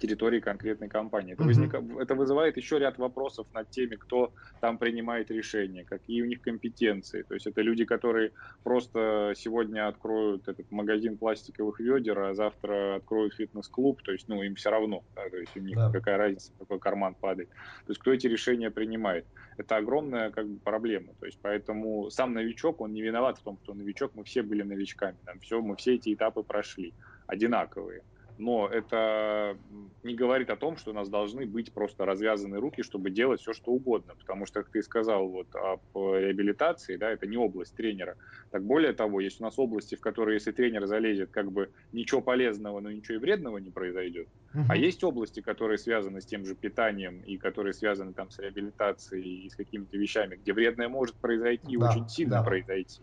территории 0.06 0.40
конкретной 0.40 0.88
компании. 0.88 1.34
Это, 1.34 1.44
возник... 1.44 1.74
это 1.74 2.16
вызывает 2.16 2.58
еще 2.58 2.80
ряд 2.80 2.98
вопросов 2.98 3.48
над 3.54 3.70
теми, 3.70 3.96
кто 3.96 4.32
там 4.62 4.78
принимает 4.78 5.32
решения, 5.32 5.84
какие 5.84 6.22
у 6.22 6.26
них 6.26 6.42
компетенции. 6.42 7.24
То 7.24 7.34
есть 7.34 7.48
это 7.48 7.62
люди, 7.62 7.86
которые 7.86 8.32
просто 8.64 9.34
сегодня 9.36 9.88
откроют 9.88 10.48
этот 10.48 10.72
магазин 10.72 11.18
пластиковых 11.18 11.80
ведер, 11.80 12.20
а 12.20 12.34
завтра 12.36 12.96
откроют 12.98 13.34
фитнес-клуб, 13.34 14.02
то 14.04 14.12
есть 14.12 14.28
ну 14.28 14.44
им 14.44 14.56
все 14.56 14.70
равно, 14.70 15.04
да, 15.16 15.30
то 15.30 15.38
есть 15.38 15.58
у 15.58 15.60
них 15.60 15.76
да. 15.76 15.92
какая 15.92 16.18
разница, 16.18 16.52
какой 16.60 16.80
карман 16.80 17.16
падает. 17.16 17.50
То 17.50 17.92
есть 17.92 18.02
кто 18.02 18.14
эти 18.14 18.28
решения 18.28 18.70
принимает? 18.70 19.26
Это 19.58 19.78
огромная 19.78 20.30
как 20.30 20.48
бы 20.48 20.60
проблема. 20.60 21.14
То 21.20 21.26
есть 21.26 21.40
поэтому 21.42 22.10
сам 22.10 22.34
новичок, 22.34 22.82
он 22.82 22.94
не 22.94 23.02
виноват 23.02 23.38
в 23.38 23.44
том, 23.44 23.58
что 23.64 23.74
новичок, 23.74 24.12
мы 24.16 24.24
все 24.24 24.44
были 24.44 24.62
новичками, 24.62 25.18
там 25.26 25.40
все, 25.40 25.62
мы 25.62 25.76
все 25.76 25.96
эти 25.96 26.14
этапы 26.14 26.44
прошли 26.44 26.94
одинаковые 27.28 28.04
но 28.38 28.68
это 28.68 29.58
не 30.04 30.14
говорит 30.14 30.50
о 30.50 30.56
том, 30.56 30.78
что 30.78 30.92
у 30.92 30.94
нас 30.94 31.10
должны 31.10 31.46
быть 31.46 31.72
просто 31.72 32.06
развязаны 32.06 32.60
руки, 32.60 32.84
чтобы 32.84 33.10
делать 33.10 33.42
все, 33.42 33.54
что 33.54 33.72
угодно, 33.72 34.14
потому 34.20 34.46
что, 34.46 34.62
как 34.62 34.72
ты 34.72 34.84
сказал 34.84 35.28
вот 35.28 35.48
об 35.56 35.82
реабилитации, 35.96 36.98
да, 36.98 37.12
это 37.12 37.28
не 37.28 37.38
область 37.38 37.76
тренера. 37.76 38.16
Так 38.52 38.64
более 38.64 38.94
того, 38.94 39.20
есть 39.20 39.40
у 39.40 39.44
нас 39.44 39.58
области, 39.58 39.96
в 39.96 40.02
которые, 40.02 40.36
если 40.36 40.52
тренер 40.52 40.86
залезет, 40.86 41.32
как 41.32 41.52
бы 41.52 41.70
ничего 41.94 42.22
полезного, 42.22 42.80
но 42.80 42.92
ничего 42.92 43.16
и 43.16 43.20
вредного 43.20 43.58
не 43.58 43.70
произойдет. 43.70 44.28
Uh-huh. 44.54 44.64
А 44.70 44.76
есть 44.76 45.04
области, 45.04 45.40
которые 45.40 45.78
связаны 45.78 46.22
с 46.22 46.26
тем 46.26 46.46
же 46.46 46.56
питанием 46.56 47.22
и 47.22 47.38
которые 47.38 47.74
связаны 47.74 48.14
там 48.14 48.30
с 48.30 48.40
реабилитацией 48.40 49.46
и 49.46 49.50
с 49.50 49.56
какими-то 49.56 49.98
вещами, 49.98 50.36
где 50.36 50.54
вредное 50.54 50.90
может 50.90 51.16
произойти, 51.16 51.78
да, 51.78 51.90
очень 51.90 52.08
сильно 52.10 52.38
да. 52.38 52.44
произойти 52.44 53.02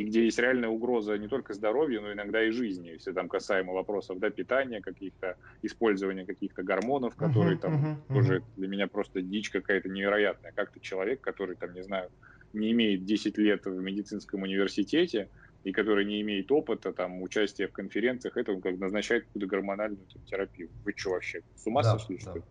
и 0.00 0.04
где 0.04 0.24
есть 0.24 0.38
реальная 0.38 0.70
угроза 0.70 1.18
не 1.18 1.28
только 1.28 1.52
здоровью, 1.52 2.00
но 2.00 2.12
иногда 2.14 2.42
и 2.42 2.50
жизни, 2.50 2.88
если 2.88 3.12
там 3.12 3.28
касаемо 3.28 3.74
вопросов 3.74 4.18
да, 4.18 4.30
питания, 4.30 4.80
каких-то 4.80 5.36
использования 5.60 6.24
каких-то 6.24 6.62
гормонов, 6.62 7.16
которые 7.16 7.56
uh-huh, 7.56 7.60
там 7.60 7.98
uh-huh, 8.08 8.14
тоже 8.14 8.38
uh-huh. 8.38 8.44
для 8.56 8.68
меня 8.68 8.86
просто 8.88 9.20
дичь 9.20 9.50
какая-то 9.50 9.90
невероятная. 9.90 10.52
Как 10.52 10.70
то 10.70 10.80
человек, 10.80 11.20
который 11.20 11.54
там, 11.54 11.74
не 11.74 11.82
знаю, 11.82 12.08
не 12.54 12.72
имеет 12.72 13.04
10 13.04 13.36
лет 13.36 13.66
в 13.66 13.78
медицинском 13.78 14.42
университете, 14.42 15.28
и 15.64 15.72
который 15.72 16.06
не 16.06 16.22
имеет 16.22 16.50
опыта, 16.50 16.94
там, 16.94 17.20
участия 17.20 17.68
в 17.68 17.72
конференциях, 17.72 18.38
это 18.38 18.52
он 18.52 18.62
как 18.62 18.78
назначает 18.78 19.24
какую-то 19.24 19.48
гормональную 19.48 20.06
терапию. 20.24 20.70
Вы 20.86 20.94
что 20.96 21.10
вообще, 21.10 21.42
с 21.56 21.66
ума 21.66 21.82
да, 21.82 21.98
сошли, 21.98 22.16
да. 22.16 22.22
что 22.22 22.34
ли? 22.36 22.42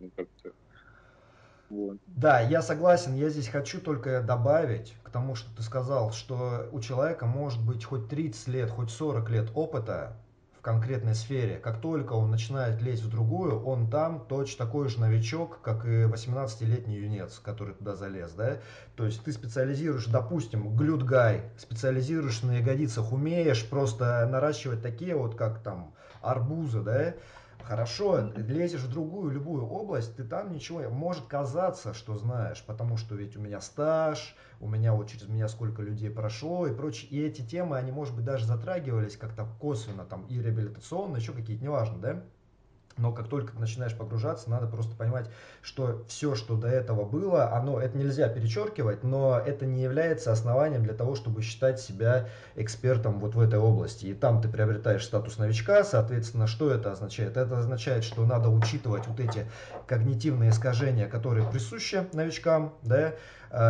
Ну, 0.00 0.10
вот. 1.68 1.98
Да, 2.06 2.40
я 2.40 2.62
согласен. 2.62 3.14
Я 3.14 3.28
здесь 3.28 3.48
хочу 3.48 3.80
только 3.80 4.22
добавить 4.22 4.94
к 5.02 5.10
тому, 5.10 5.34
что 5.34 5.54
ты 5.56 5.62
сказал, 5.62 6.12
что 6.12 6.68
у 6.72 6.80
человека 6.80 7.26
может 7.26 7.64
быть 7.64 7.84
хоть 7.84 8.08
30 8.08 8.48
лет, 8.48 8.70
хоть 8.70 8.90
40 8.90 9.30
лет 9.30 9.50
опыта 9.54 10.16
конкретной 10.66 11.14
сфере. 11.14 11.58
Как 11.58 11.80
только 11.80 12.14
он 12.14 12.32
начинает 12.32 12.82
лезть 12.82 13.04
в 13.04 13.08
другую, 13.08 13.62
он 13.62 13.88
там 13.88 14.26
точно 14.28 14.66
такой 14.66 14.88
же 14.88 15.00
новичок, 15.00 15.60
как 15.62 15.84
и 15.84 16.02
18-летний 16.02 16.96
юнец, 16.96 17.38
который 17.38 17.74
туда 17.74 17.94
залез, 17.94 18.32
да. 18.32 18.58
То 18.96 19.06
есть 19.06 19.22
ты 19.22 19.30
специализируешь, 19.30 20.06
допустим, 20.06 20.76
глютгай, 20.76 21.42
специализируешь 21.56 22.42
на 22.42 22.58
ягодицах, 22.58 23.12
умеешь 23.12 23.64
просто 23.64 24.26
наращивать 24.28 24.82
такие 24.82 25.14
вот, 25.14 25.36
как 25.36 25.60
там 25.60 25.94
арбузы, 26.20 26.80
да, 26.80 27.14
Хорошо, 27.66 28.30
лезешь 28.36 28.82
в 28.82 28.88
другую, 28.88 29.32
любую 29.32 29.66
область, 29.66 30.14
ты 30.14 30.22
там 30.22 30.52
ничего, 30.52 30.88
может 30.88 31.26
казаться, 31.26 31.94
что 31.94 32.16
знаешь, 32.16 32.62
потому 32.64 32.96
что 32.96 33.16
ведь 33.16 33.36
у 33.36 33.40
меня 33.40 33.60
стаж, 33.60 34.36
у 34.60 34.68
меня 34.68 34.94
вот 34.94 35.08
через 35.08 35.26
меня 35.26 35.48
сколько 35.48 35.82
людей 35.82 36.08
прошло 36.08 36.68
и 36.68 36.72
прочее. 36.72 37.10
И 37.10 37.20
эти 37.20 37.42
темы, 37.42 37.76
они, 37.76 37.90
может 37.90 38.14
быть, 38.14 38.24
даже 38.24 38.46
затрагивались 38.46 39.16
как-то 39.16 39.44
косвенно, 39.58 40.04
там, 40.04 40.26
и 40.26 40.40
реабилитационно, 40.40 41.16
еще 41.16 41.32
какие-то, 41.32 41.64
неважно, 41.64 41.98
да? 42.00 42.24
Но 42.96 43.12
как 43.12 43.28
только 43.28 43.52
ты 43.52 43.58
начинаешь 43.58 43.94
погружаться, 43.94 44.48
надо 44.50 44.66
просто 44.66 44.94
понимать, 44.96 45.28
что 45.60 46.04
все, 46.08 46.34
что 46.34 46.56
до 46.56 46.68
этого 46.68 47.04
было, 47.04 47.52
оно, 47.52 47.78
это 47.78 47.98
нельзя 47.98 48.28
перечеркивать, 48.28 49.04
но 49.04 49.38
это 49.38 49.66
не 49.66 49.82
является 49.82 50.32
основанием 50.32 50.82
для 50.82 50.94
того, 50.94 51.14
чтобы 51.14 51.42
считать 51.42 51.78
себя 51.78 52.28
экспертом 52.54 53.20
вот 53.20 53.34
в 53.34 53.40
этой 53.40 53.58
области. 53.58 54.06
И 54.06 54.14
там 54.14 54.40
ты 54.40 54.48
приобретаешь 54.48 55.04
статус 55.04 55.36
новичка, 55.36 55.84
соответственно, 55.84 56.46
что 56.46 56.70
это 56.70 56.92
означает? 56.92 57.36
Это 57.36 57.58
означает, 57.58 58.04
что 58.04 58.24
надо 58.24 58.48
учитывать 58.48 59.06
вот 59.06 59.20
эти 59.20 59.46
когнитивные 59.86 60.50
искажения, 60.50 61.06
которые 61.06 61.46
присущи 61.50 62.06
новичкам, 62.12 62.74
да, 62.82 63.12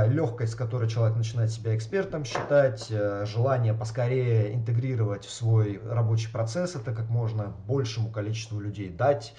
легкость, 0.08 0.52
с 0.52 0.56
которой 0.56 0.88
человек 0.88 1.16
начинает 1.16 1.50
себя 1.50 1.76
экспертом 1.76 2.24
считать, 2.24 2.88
э, 2.90 3.24
желание 3.24 3.72
поскорее 3.72 4.52
интегрировать 4.52 5.24
в 5.24 5.30
свой 5.30 5.80
рабочий 5.84 6.28
процесс, 6.30 6.74
это 6.74 6.92
как 6.92 7.08
можно 7.08 7.54
большему 7.66 8.10
количеству 8.10 8.58
людей 8.58 8.88
дать 8.88 9.34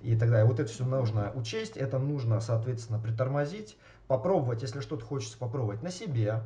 и 0.00 0.16
так 0.16 0.30
далее. 0.30 0.46
Вот 0.46 0.58
это 0.58 0.70
все 0.70 0.84
нужно 0.84 1.30
учесть, 1.34 1.76
это 1.76 1.98
нужно, 1.98 2.40
соответственно, 2.40 2.98
притормозить, 2.98 3.76
попробовать, 4.08 4.62
если 4.62 4.80
что-то 4.80 5.04
хочется 5.04 5.38
попробовать 5.38 5.82
на 5.82 5.90
себе, 5.90 6.42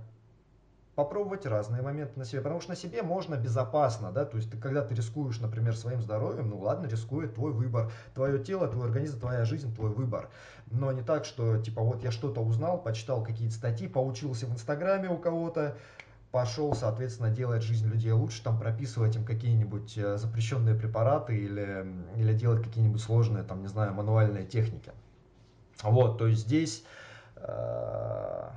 попробовать 0.96 1.44
разные 1.44 1.82
моменты 1.82 2.18
на 2.18 2.24
себе, 2.24 2.40
потому 2.40 2.60
что 2.60 2.70
на 2.70 2.76
себе 2.76 3.02
можно 3.02 3.36
безопасно, 3.36 4.12
да, 4.12 4.24
то 4.24 4.38
есть 4.38 4.50
ты, 4.50 4.56
когда 4.56 4.82
ты 4.82 4.94
рискуешь, 4.94 5.38
например, 5.38 5.76
своим 5.76 6.00
здоровьем, 6.00 6.48
ну 6.48 6.58
ладно, 6.58 6.86
рискует 6.86 7.34
твой 7.34 7.52
выбор, 7.52 7.92
твое 8.14 8.42
тело, 8.42 8.66
твой 8.66 8.86
организм, 8.86 9.20
твоя 9.20 9.44
жизнь, 9.44 9.72
твой 9.74 9.90
выбор, 9.90 10.30
но 10.70 10.90
не 10.92 11.02
так, 11.02 11.26
что, 11.26 11.58
типа, 11.58 11.82
вот 11.82 12.02
я 12.02 12.10
что-то 12.10 12.40
узнал, 12.40 12.82
почитал 12.82 13.22
какие-то 13.22 13.54
статьи, 13.54 13.88
поучился 13.88 14.46
в 14.46 14.54
Инстаграме 14.54 15.10
у 15.10 15.18
кого-то, 15.18 15.76
пошел, 16.32 16.74
соответственно, 16.74 17.30
делать 17.30 17.62
жизнь 17.62 17.86
людей 17.86 18.12
лучше, 18.12 18.42
там 18.42 18.58
прописывать 18.58 19.16
им 19.16 19.24
какие-нибудь 19.26 19.98
э, 19.98 20.16
запрещенные 20.16 20.74
препараты 20.74 21.36
или, 21.36 21.86
или 22.16 22.32
делать 22.32 22.64
какие-нибудь 22.64 23.02
сложные, 23.02 23.44
там, 23.44 23.60
не 23.60 23.68
знаю, 23.68 23.92
мануальные 23.92 24.46
техники. 24.46 24.92
Вот, 25.82 26.16
то 26.16 26.26
есть 26.26 26.42
здесь 26.42 26.84
э, 27.36 28.50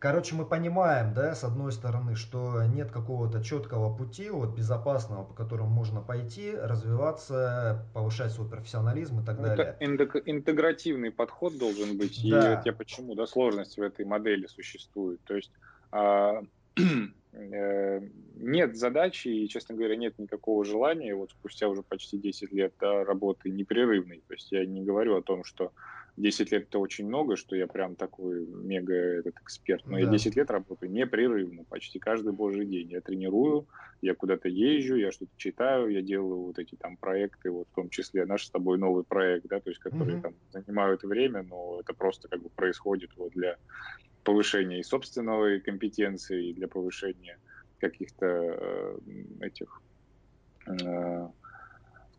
Короче, 0.00 0.34
мы 0.34 0.46
понимаем, 0.46 1.12
да, 1.12 1.34
с 1.34 1.44
одной 1.44 1.72
стороны, 1.72 2.16
что 2.16 2.64
нет 2.64 2.90
какого-то 2.90 3.44
четкого 3.44 3.94
пути, 3.94 4.30
вот, 4.30 4.56
безопасного, 4.56 5.24
по 5.24 5.34
которому 5.34 5.68
можно 5.68 6.00
пойти, 6.00 6.52
развиваться, 6.56 7.86
повышать 7.92 8.32
свой 8.32 8.48
профессионализм 8.48 9.20
и 9.20 9.26
так 9.26 9.36
ну, 9.36 9.42
далее. 9.42 9.76
Это 9.78 10.18
интегративный 10.24 11.10
подход 11.10 11.58
должен 11.58 11.98
быть, 11.98 12.18
да. 12.30 12.52
и 12.52 12.56
вот 12.56 12.64
я 12.64 12.72
почему, 12.72 13.14
да, 13.14 13.26
сложность 13.26 13.76
в 13.76 13.82
этой 13.82 14.06
модели 14.06 14.46
существует. 14.46 15.20
То 15.24 15.36
есть 15.36 15.52
а, 15.92 16.40
э, 17.32 18.00
нет 18.36 18.76
задачи 18.78 19.28
и, 19.28 19.48
честно 19.50 19.74
говоря, 19.74 19.96
нет 19.96 20.18
никакого 20.18 20.64
желания, 20.64 21.14
вот 21.14 21.32
спустя 21.32 21.68
уже 21.68 21.82
почти 21.82 22.16
10 22.16 22.52
лет 22.52 22.72
да, 22.80 23.04
работы 23.04 23.50
непрерывной, 23.50 24.22
то 24.26 24.32
есть 24.32 24.50
я 24.50 24.64
не 24.64 24.82
говорю 24.82 25.18
о 25.18 25.22
том, 25.22 25.44
что 25.44 25.72
10 26.20 26.52
лет 26.52 26.62
это 26.68 26.78
очень 26.78 27.06
много, 27.06 27.36
что 27.36 27.56
я 27.56 27.66
прям 27.66 27.96
такой 27.96 28.46
мега 28.46 28.94
этот 28.94 29.36
эксперт. 29.40 29.86
Но 29.86 29.92
да. 29.92 30.00
я 30.00 30.06
10 30.06 30.36
лет 30.36 30.50
работаю 30.50 30.90
непрерывно, 30.92 31.64
почти 31.64 31.98
каждый 31.98 32.32
божий 32.32 32.66
день. 32.66 32.90
Я 32.90 33.00
тренирую, 33.00 33.66
я 34.02 34.14
куда-то 34.14 34.48
езжу, 34.48 34.96
я 34.96 35.12
что-то 35.12 35.32
читаю, 35.36 35.88
я 35.88 36.02
делаю 36.02 36.42
вот 36.42 36.58
эти 36.58 36.74
там 36.74 36.96
проекты, 36.96 37.50
вот 37.50 37.68
в 37.68 37.74
том 37.74 37.88
числе 37.90 38.24
наш 38.26 38.46
с 38.46 38.50
тобой 38.50 38.78
новый 38.78 39.04
проект, 39.04 39.46
да, 39.48 39.60
то 39.60 39.70
есть 39.70 39.80
которые 39.80 40.18
mm-hmm. 40.18 40.22
там 40.22 40.34
занимают 40.52 41.02
время, 41.02 41.42
но 41.42 41.80
это 41.80 41.94
просто 41.94 42.28
как 42.28 42.42
бы 42.42 42.50
происходит 42.50 43.10
вот 43.16 43.32
для 43.32 43.56
повышения 44.24 44.80
и 44.80 44.84
собственной 44.84 45.60
компетенции, 45.60 46.48
и 46.48 46.54
для 46.54 46.68
повышения 46.68 47.38
каких-то 47.78 48.26
э, 48.26 48.98
этих 49.40 49.80
э, 50.66 51.28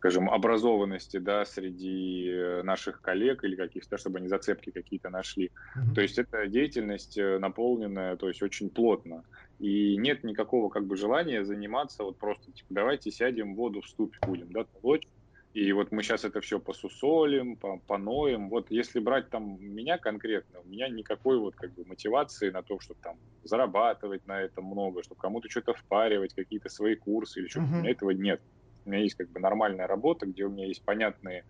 скажем, 0.02 0.28
образованности, 0.28 1.18
да, 1.18 1.44
среди 1.44 2.28
э, 2.28 2.62
наших 2.64 3.00
коллег 3.00 3.44
или 3.44 3.54
каких-то, 3.54 3.98
чтобы 3.98 4.18
они 4.18 4.26
зацепки 4.26 4.70
какие-то 4.72 5.10
нашли. 5.10 5.52
Mm-hmm. 5.76 5.94
То 5.94 6.00
есть 6.00 6.18
это 6.18 6.48
деятельность 6.48 7.16
э, 7.16 7.38
наполненная, 7.38 8.16
то 8.16 8.26
есть 8.26 8.42
очень 8.42 8.68
плотно. 8.68 9.22
И 9.60 9.96
нет 9.96 10.24
никакого 10.24 10.70
как 10.70 10.86
бы 10.86 10.96
желания 10.96 11.44
заниматься 11.44 12.02
вот 12.02 12.18
просто, 12.18 12.50
типа, 12.50 12.66
давайте 12.70 13.12
сядем, 13.12 13.54
воду 13.54 13.80
в 13.80 13.86
ступе 13.86 14.18
будем, 14.26 14.50
да, 14.50 14.64
толочь. 14.64 15.06
И 15.54 15.70
вот 15.70 15.92
мы 15.92 16.02
сейчас 16.02 16.24
это 16.24 16.40
все 16.40 16.58
посусолим, 16.58 17.56
поноем. 17.86 18.48
Вот 18.48 18.72
если 18.72 18.98
брать 18.98 19.30
там 19.30 19.56
меня 19.60 19.98
конкретно, 19.98 20.62
у 20.64 20.68
меня 20.68 20.88
никакой 20.88 21.38
вот 21.38 21.54
как 21.54 21.74
бы 21.74 21.84
мотивации 21.84 22.50
на 22.50 22.64
то, 22.64 22.80
чтобы 22.80 22.98
там 23.00 23.18
зарабатывать 23.44 24.26
на 24.26 24.42
этом 24.42 24.64
много, 24.64 25.04
чтобы 25.04 25.20
кому-то 25.20 25.48
что-то 25.48 25.74
впаривать, 25.74 26.34
какие-то 26.34 26.70
свои 26.70 26.96
курсы 26.96 27.38
или 27.38 27.46
что-то. 27.46 27.66
Uh-huh. 27.66 27.76
У 27.76 27.80
меня 27.82 27.90
этого 27.92 28.10
нет. 28.10 28.40
У 28.84 28.90
меня 28.90 29.02
есть 29.02 29.14
как 29.14 29.30
бы 29.30 29.40
нормальная 29.40 29.86
работа, 29.86 30.26
где 30.26 30.44
у 30.44 30.50
меня 30.50 30.66
есть 30.66 30.84
понятные 30.84 31.44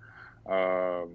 э, 0.44 1.06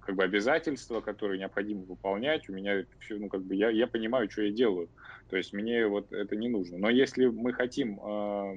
как 0.00 0.16
бы 0.16 0.24
обязательства, 0.24 1.00
которые 1.00 1.38
необходимо 1.38 1.82
выполнять. 1.82 2.48
У 2.48 2.52
меня 2.52 2.84
все, 2.98 3.16
ну 3.16 3.28
как 3.28 3.42
бы 3.42 3.54
я, 3.54 3.70
я 3.70 3.86
понимаю, 3.86 4.30
что 4.30 4.42
я 4.42 4.50
делаю. 4.50 4.88
То 5.28 5.36
есть 5.36 5.52
мне 5.52 5.86
вот 5.86 6.12
это 6.12 6.36
не 6.36 6.48
нужно. 6.48 6.78
Но 6.78 6.88
если 6.88 7.26
мы 7.26 7.52
хотим, 7.52 8.00
э, 8.00 8.54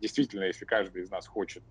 действительно, 0.00 0.44
если 0.44 0.64
каждый 0.64 1.02
из 1.02 1.10
нас 1.10 1.26
хочет 1.26 1.62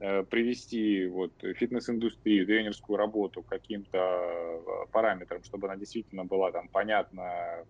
э, 0.00 0.22
привести 0.24 1.06
вот 1.06 1.32
фитнес-индустрию, 1.40 2.46
тренерскую 2.46 2.96
работу 2.96 3.42
к 3.42 3.48
каким-то 3.48 4.86
параметрам, 4.92 5.42
чтобы 5.44 5.66
она 5.66 5.76
действительно 5.76 6.24
была 6.24 6.52
там 6.52 6.68
понятна, 6.68 7.64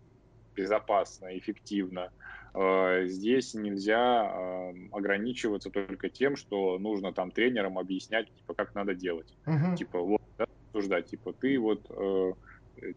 безопасно, 0.54 1.36
эффективно, 1.36 2.10
Э, 2.54 3.06
здесь 3.06 3.54
нельзя 3.54 4.24
эм, 4.24 4.88
ограничиваться 4.92 5.70
только 5.70 6.08
тем, 6.08 6.36
что 6.36 6.78
нужно 6.78 7.12
там 7.12 7.30
тренерам 7.30 7.78
объяснять, 7.78 8.32
типа, 8.34 8.54
как 8.54 8.74
надо 8.74 8.94
делать. 8.94 9.36
Uh-huh. 9.48 9.76
Типа, 9.76 10.00
вот, 10.00 10.20
да, 10.38 10.46
обсуждать, 10.72 11.06
типа, 11.06 11.32
ты 11.32 11.58
вот, 11.58 11.88
э, 11.90 12.32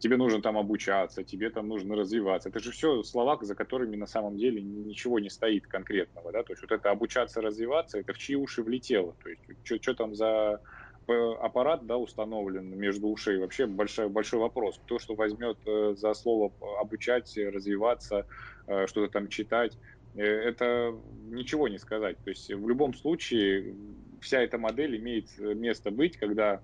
тебе 0.00 0.16
нужно 0.16 0.42
там 0.42 0.58
обучаться, 0.58 1.22
тебе 1.22 1.50
там 1.50 1.68
нужно 1.68 1.94
развиваться. 1.94 2.48
Это 2.48 2.58
же 2.58 2.72
все 2.72 3.02
слова, 3.04 3.38
за 3.42 3.54
которыми 3.54 3.96
на 3.96 4.06
самом 4.06 4.36
деле 4.36 4.60
ничего 4.60 5.20
не 5.20 5.30
стоит 5.30 5.66
конкретного, 5.66 6.32
да, 6.32 6.42
то 6.42 6.52
есть 6.52 6.62
вот 6.62 6.72
это 6.72 6.90
обучаться, 6.90 7.40
развиваться, 7.40 7.98
это 7.98 8.12
в 8.12 8.18
чьи 8.18 8.34
уши 8.34 8.62
влетело, 8.62 9.14
то 9.22 9.28
есть 9.28 9.82
что 9.82 9.94
там 9.94 10.14
за 10.14 10.60
аппарат 11.08 11.86
да, 11.86 11.96
установлен 11.96 12.78
между 12.78 13.08
ушей, 13.08 13.38
вообще 13.38 13.66
большой, 13.66 14.08
большой 14.08 14.40
вопрос. 14.40 14.80
Кто 14.84 14.98
что 14.98 15.14
возьмет 15.14 15.58
э, 15.66 15.94
за 15.96 16.14
слово 16.14 16.52
обучать, 16.80 17.36
развиваться, 17.36 18.26
э, 18.66 18.86
что-то 18.86 19.12
там 19.12 19.28
читать, 19.28 19.76
э, 20.14 20.22
это 20.22 20.94
ничего 21.30 21.68
не 21.68 21.78
сказать. 21.78 22.16
То 22.24 22.30
есть 22.30 22.52
в 22.52 22.68
любом 22.68 22.94
случае 22.94 23.74
вся 24.20 24.40
эта 24.40 24.58
модель 24.58 24.96
имеет 24.96 25.36
место 25.38 25.90
быть, 25.90 26.16
когда 26.16 26.60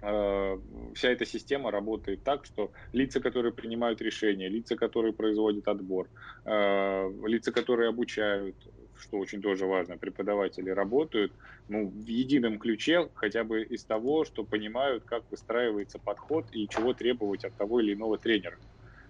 вся 0.00 1.08
эта 1.08 1.24
система 1.24 1.70
работает 1.70 2.22
так, 2.22 2.44
что 2.44 2.70
лица, 2.92 3.20
которые 3.20 3.52
принимают 3.52 4.00
решения, 4.02 4.48
лица, 4.48 4.76
которые 4.76 5.12
производят 5.12 5.66
отбор, 5.66 6.08
лица, 6.44 7.50
которые 7.52 7.88
обучают, 7.88 8.54
что 8.98 9.18
очень 9.18 9.42
тоже 9.42 9.66
важно, 9.66 9.98
преподаватели 9.98 10.70
работают 10.70 11.34
ну, 11.68 11.88
в 11.90 12.06
едином 12.06 12.58
ключе, 12.58 13.10
хотя 13.14 13.44
бы 13.44 13.62
из 13.62 13.84
того, 13.86 14.24
что 14.24 14.44
понимают, 14.44 15.04
как 15.04 15.24
выстраивается 15.30 15.98
подход 16.02 16.48
и 16.52 16.68
чего 16.68 16.94
требовать 16.94 17.44
от 17.44 17.56
того 17.56 17.80
или 17.80 17.94
иного 17.94 18.18
тренера. 18.18 18.58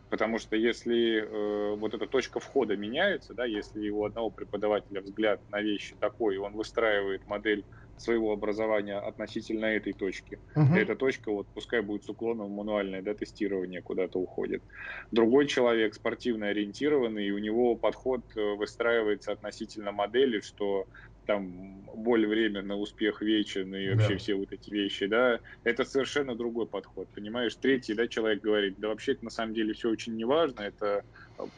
Потому 0.09 0.39
что 0.39 0.57
если 0.57 1.20
э, 1.20 1.76
вот 1.76 1.93
эта 1.95 2.07
точка 2.07 2.41
входа 2.41 2.76
меняется, 2.76 3.34
да, 3.34 3.45
если 3.45 3.91
у 3.91 4.05
одного 4.05 4.30
преподавателя 4.30 5.03
взгляд 5.03 5.43
на 5.49 5.61
вещи 5.61 5.97
такой, 6.01 6.36
и 6.36 6.39
он 6.39 6.55
выстраивает 6.55 7.26
модель 7.26 7.66
своего 8.01 8.32
образования 8.32 8.99
относительно 8.99 9.66
этой 9.66 9.92
точки. 9.92 10.38
Uh-huh. 10.55 10.76
эта 10.76 10.96
точка, 10.96 11.30
вот 11.30 11.46
пускай 11.55 11.80
будет 11.80 12.05
с 12.05 12.09
уклоном 12.09 12.49
в 12.49 12.57
мануальное 12.57 13.03
да, 13.03 13.14
тестирование 13.14 13.82
куда-то 13.82 14.18
уходит. 14.18 14.62
Другой 15.11 15.46
человек 15.46 15.94
спортивно 15.94 16.49
ориентированный, 16.49 17.26
и 17.26 17.30
у 17.30 17.38
него 17.38 17.74
подход 17.76 18.22
э, 18.36 18.55
выстраивается 18.55 19.32
относительно 19.32 19.92
модели, 19.92 20.40
что 20.40 20.86
там 21.28 21.82
боль 21.94 22.26
временно, 22.26 22.76
успех 22.76 23.20
вечен 23.20 23.74
и 23.74 23.90
вообще 23.90 24.14
да. 24.14 24.18
все 24.18 24.34
вот 24.34 24.51
эти 24.51 24.70
вещи, 24.70 25.07
да, 25.07 25.40
это 25.62 25.84
совершенно 25.84 26.34
другой 26.34 26.66
подход, 26.66 27.07
понимаешь? 27.14 27.55
Третий, 27.55 27.92
да, 27.92 28.09
человек 28.09 28.40
говорит, 28.40 28.76
да 28.78 28.88
вообще 28.88 29.12
это 29.12 29.26
на 29.26 29.30
самом 29.30 29.53
деле 29.53 29.74
все 29.74 29.90
очень 29.90 30.16
неважно, 30.16 30.62
это 30.62 31.05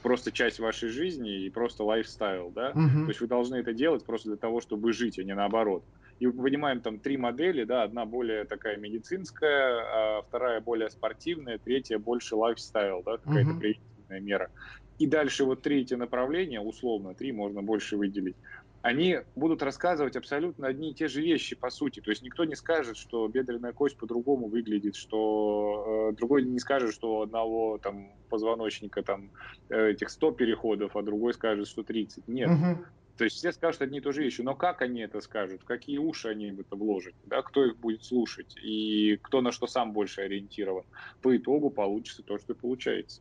просто 0.02 0.32
часть 0.32 0.58
вашей 0.58 0.88
жизни 0.88 1.44
и 1.44 1.50
просто 1.50 1.84
lifestyle, 1.84 2.50
да, 2.50 2.70
угу. 2.70 3.04
то 3.04 3.08
есть 3.08 3.20
вы 3.20 3.28
должны 3.28 3.56
это 3.56 3.72
делать 3.72 4.04
просто 4.04 4.30
для 4.30 4.38
того, 4.38 4.60
чтобы 4.60 4.92
жить, 4.92 5.20
а 5.20 5.22
не 5.22 5.36
наоборот. 5.36 5.84
И 6.20 6.26
мы 6.26 6.32
понимаем 6.44 6.80
там 6.80 7.00
три 7.00 7.16
модели, 7.16 7.64
да, 7.64 7.82
одна 7.82 8.04
более 8.04 8.44
такая 8.44 8.76
медицинская, 8.76 10.18
а 10.18 10.22
вторая 10.22 10.60
более 10.60 10.90
спортивная, 10.90 11.58
третья 11.58 11.98
больше 11.98 12.36
lifestyle, 12.36 13.02
да, 13.04 13.16
какая-то 13.16 13.50
угу. 13.50 13.60
превентивная 13.60 14.20
мера. 14.20 14.50
И 14.98 15.06
дальше 15.06 15.44
вот 15.44 15.62
третье 15.62 15.96
направление, 15.96 16.60
условно, 16.60 17.14
три 17.14 17.32
можно 17.32 17.62
больше 17.62 17.96
выделить, 17.96 18.36
они 18.82 19.18
будут 19.36 19.62
рассказывать 19.62 20.16
абсолютно 20.16 20.66
одни 20.66 20.90
и 20.90 20.94
те 20.94 21.06
же 21.06 21.20
вещи, 21.20 21.54
по 21.54 21.68
сути. 21.70 22.00
То 22.00 22.10
есть 22.10 22.22
никто 22.22 22.44
не 22.44 22.54
скажет, 22.54 22.96
что 22.96 23.28
бедренная 23.28 23.72
кость 23.72 23.98
по-другому 23.98 24.48
выглядит, 24.48 24.96
что 24.96 26.10
э, 26.12 26.16
другой 26.16 26.44
не 26.44 26.58
скажет, 26.58 26.94
что 26.94 27.18
у 27.18 27.22
одного 27.22 27.78
там 27.78 28.10
позвоночника 28.30 29.02
там 29.02 29.30
э, 29.68 29.90
этих 29.90 30.08
100 30.08 30.32
переходов, 30.32 30.96
а 30.96 31.02
другой 31.02 31.34
скажет, 31.34 31.68
что 31.68 31.82
30. 31.82 32.26
Нет. 32.28 32.48
Угу. 32.48 32.84
То 33.20 33.24
есть 33.24 33.36
все 33.36 33.52
скажут 33.52 33.82
одни 33.82 33.98
и 33.98 34.00
те 34.00 34.12
же 34.12 34.22
вещи, 34.22 34.40
но 34.40 34.54
как 34.54 34.80
они 34.80 35.02
это 35.02 35.20
скажут, 35.20 35.62
какие 35.62 35.98
уши 35.98 36.28
они 36.28 36.52
в 36.52 36.60
это 36.60 36.74
вложат, 36.74 37.12
да, 37.26 37.42
кто 37.42 37.66
их 37.66 37.76
будет 37.76 38.02
слушать 38.02 38.56
и 38.56 39.18
кто 39.20 39.42
на 39.42 39.52
что 39.52 39.66
сам 39.66 39.92
больше 39.92 40.22
ориентирован, 40.22 40.84
по 41.20 41.36
итогу 41.36 41.68
получится 41.68 42.22
то, 42.22 42.38
что 42.38 42.54
получается. 42.54 43.20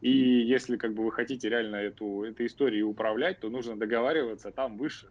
И 0.00 0.08
если 0.10 0.78
как 0.78 0.94
бы 0.94 1.04
вы 1.04 1.12
хотите 1.12 1.50
реально 1.50 1.76
эту, 1.76 2.22
эту 2.22 2.46
историю 2.46 2.88
управлять, 2.88 3.40
то 3.40 3.50
нужно 3.50 3.76
договариваться 3.76 4.50
там 4.50 4.78
выше. 4.78 5.10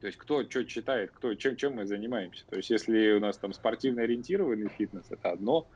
То 0.00 0.08
есть 0.08 0.18
кто 0.18 0.42
что 0.42 0.64
читает, 0.64 1.12
кто, 1.14 1.32
чем, 1.36 1.54
чем 1.54 1.74
мы 1.74 1.86
занимаемся. 1.86 2.44
То 2.50 2.56
есть 2.56 2.70
если 2.70 3.12
у 3.12 3.20
нас 3.20 3.38
там 3.38 3.52
спортивно 3.52 4.02
ориентированный 4.02 4.68
фитнес, 4.68 5.04
это 5.10 5.30
одно, 5.30 5.68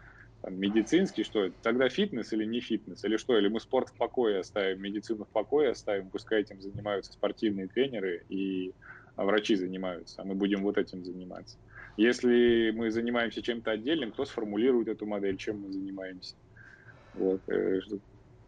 там, 0.44 0.60
медицинский, 0.60 1.24
что 1.24 1.44
это, 1.44 1.54
тогда 1.62 1.88
фитнес 1.88 2.30
или 2.34 2.44
не 2.44 2.60
фитнес, 2.60 3.02
или 3.02 3.16
что, 3.16 3.38
или 3.38 3.48
мы 3.48 3.60
спорт 3.60 3.88
в 3.88 3.94
покое 3.94 4.40
оставим, 4.40 4.82
медицину 4.82 5.24
в 5.24 5.28
покое 5.28 5.70
оставим, 5.70 6.10
пускай 6.10 6.42
этим 6.42 6.60
занимаются 6.60 7.12
спортивные 7.12 7.66
тренеры 7.66 8.24
и 8.28 8.74
врачи 9.16 9.54
занимаются, 9.54 10.20
а 10.20 10.24
мы 10.26 10.34
будем 10.34 10.62
вот 10.62 10.76
этим 10.76 11.02
заниматься. 11.02 11.56
Если 11.96 12.72
мы 12.76 12.90
занимаемся 12.90 13.40
чем-то 13.40 13.70
отдельным, 13.70 14.12
кто 14.12 14.26
сформулирует 14.26 14.88
эту 14.88 15.06
модель, 15.06 15.38
чем 15.38 15.62
мы 15.62 15.72
занимаемся. 15.72 16.34
Вот. 17.14 17.40
Э, 17.48 17.80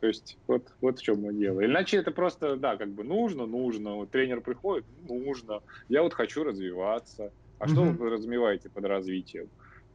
то 0.01 0.07
есть 0.07 0.37
вот, 0.47 0.71
вот 0.83 0.99
в 0.99 1.03
чем 1.03 1.23
мы 1.23 1.33
дело. 1.33 1.65
Иначе 1.65 1.97
это 1.97 2.11
просто, 2.11 2.57
да, 2.57 2.77
как 2.77 2.91
бы 2.91 3.05
нужно, 3.05 3.47
нужно. 3.47 3.95
Вот 3.95 4.11
тренер 4.11 4.43
приходит, 4.43 4.85
нужно. 5.09 5.63
Я 5.89 6.03
вот 6.03 6.13
хочу 6.13 6.45
развиваться. 6.45 7.33
А 7.59 7.65
mm-hmm. 7.65 7.73
что 7.73 7.83
вы 7.85 8.11
развиваете 8.11 8.69
под 8.69 8.85
развитием? 8.85 9.49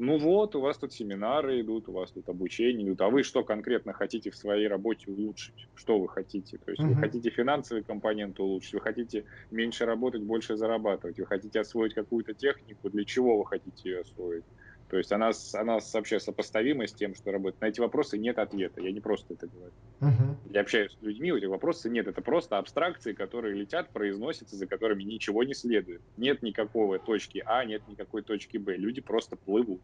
Ну 0.04 0.18
вот, 0.18 0.56
у 0.56 0.62
вас 0.62 0.80
тут 0.80 0.94
семинары 0.94 1.62
идут, 1.62 1.88
у 1.88 1.92
вас 1.92 2.12
тут 2.12 2.28
обучение 2.28 2.88
идут, 2.88 3.02
а 3.02 3.10
вы 3.10 3.22
что 3.22 3.44
конкретно 3.44 3.94
хотите 3.94 4.32
в 4.32 4.36
своей 4.36 4.68
работе 4.68 5.12
улучшить? 5.12 5.68
Что 5.76 6.00
вы 6.00 6.10
хотите? 6.10 6.58
То 6.58 6.72
есть 6.72 6.82
mm-hmm. 6.82 6.88
вы 6.88 6.96
хотите 6.96 7.30
финансовый 7.30 7.84
компонент 7.84 8.40
улучшить, 8.40 8.74
вы 8.74 8.82
хотите 8.82 9.26
меньше 9.52 9.86
работать, 9.86 10.24
больше 10.24 10.58
зарабатывать, 10.58 11.20
вы 11.20 11.28
хотите 11.28 11.60
освоить 11.60 11.94
какую-то 11.94 12.34
технику, 12.34 12.90
для 12.90 13.06
чего 13.06 13.38
вы 13.38 13.46
хотите 13.46 13.90
ее 13.92 14.00
освоить? 14.00 14.44
То 14.92 14.98
есть 14.98 15.10
она, 15.14 15.32
она 15.54 15.78
вообще 15.94 16.20
сопоставима 16.20 16.86
с 16.86 16.92
тем, 16.92 17.16
что 17.16 17.32
работает. 17.32 17.62
На 17.62 17.68
эти 17.68 17.80
вопросы 17.80 18.18
нет 18.18 18.38
ответа. 18.38 18.82
Я 18.82 18.92
не 18.92 19.00
просто 19.00 19.36
это 19.36 19.48
говорю. 19.48 19.72
Uh-huh. 20.02 20.36
Я 20.50 20.60
общаюсь 20.60 20.92
с 20.92 21.02
людьми, 21.02 21.32
у 21.32 21.38
этих 21.38 21.48
вопросов 21.48 21.94
нет. 21.94 22.08
Это 22.08 22.22
просто 22.22 22.58
абстракции, 22.58 23.14
которые 23.14 23.56
летят, 23.56 23.88
произносятся, 23.92 24.58
за 24.58 24.68
которыми 24.68 25.04
ничего 25.04 25.44
не 25.44 25.54
следует. 25.54 26.02
Нет 26.18 26.44
никакого 26.44 27.00
точки 27.00 27.42
А, 27.46 27.64
нет 27.64 27.88
никакой 27.88 28.22
точки 28.22 28.58
Б. 28.58 28.76
Люди 28.76 29.00
просто 29.00 29.38
плывут. 29.38 29.80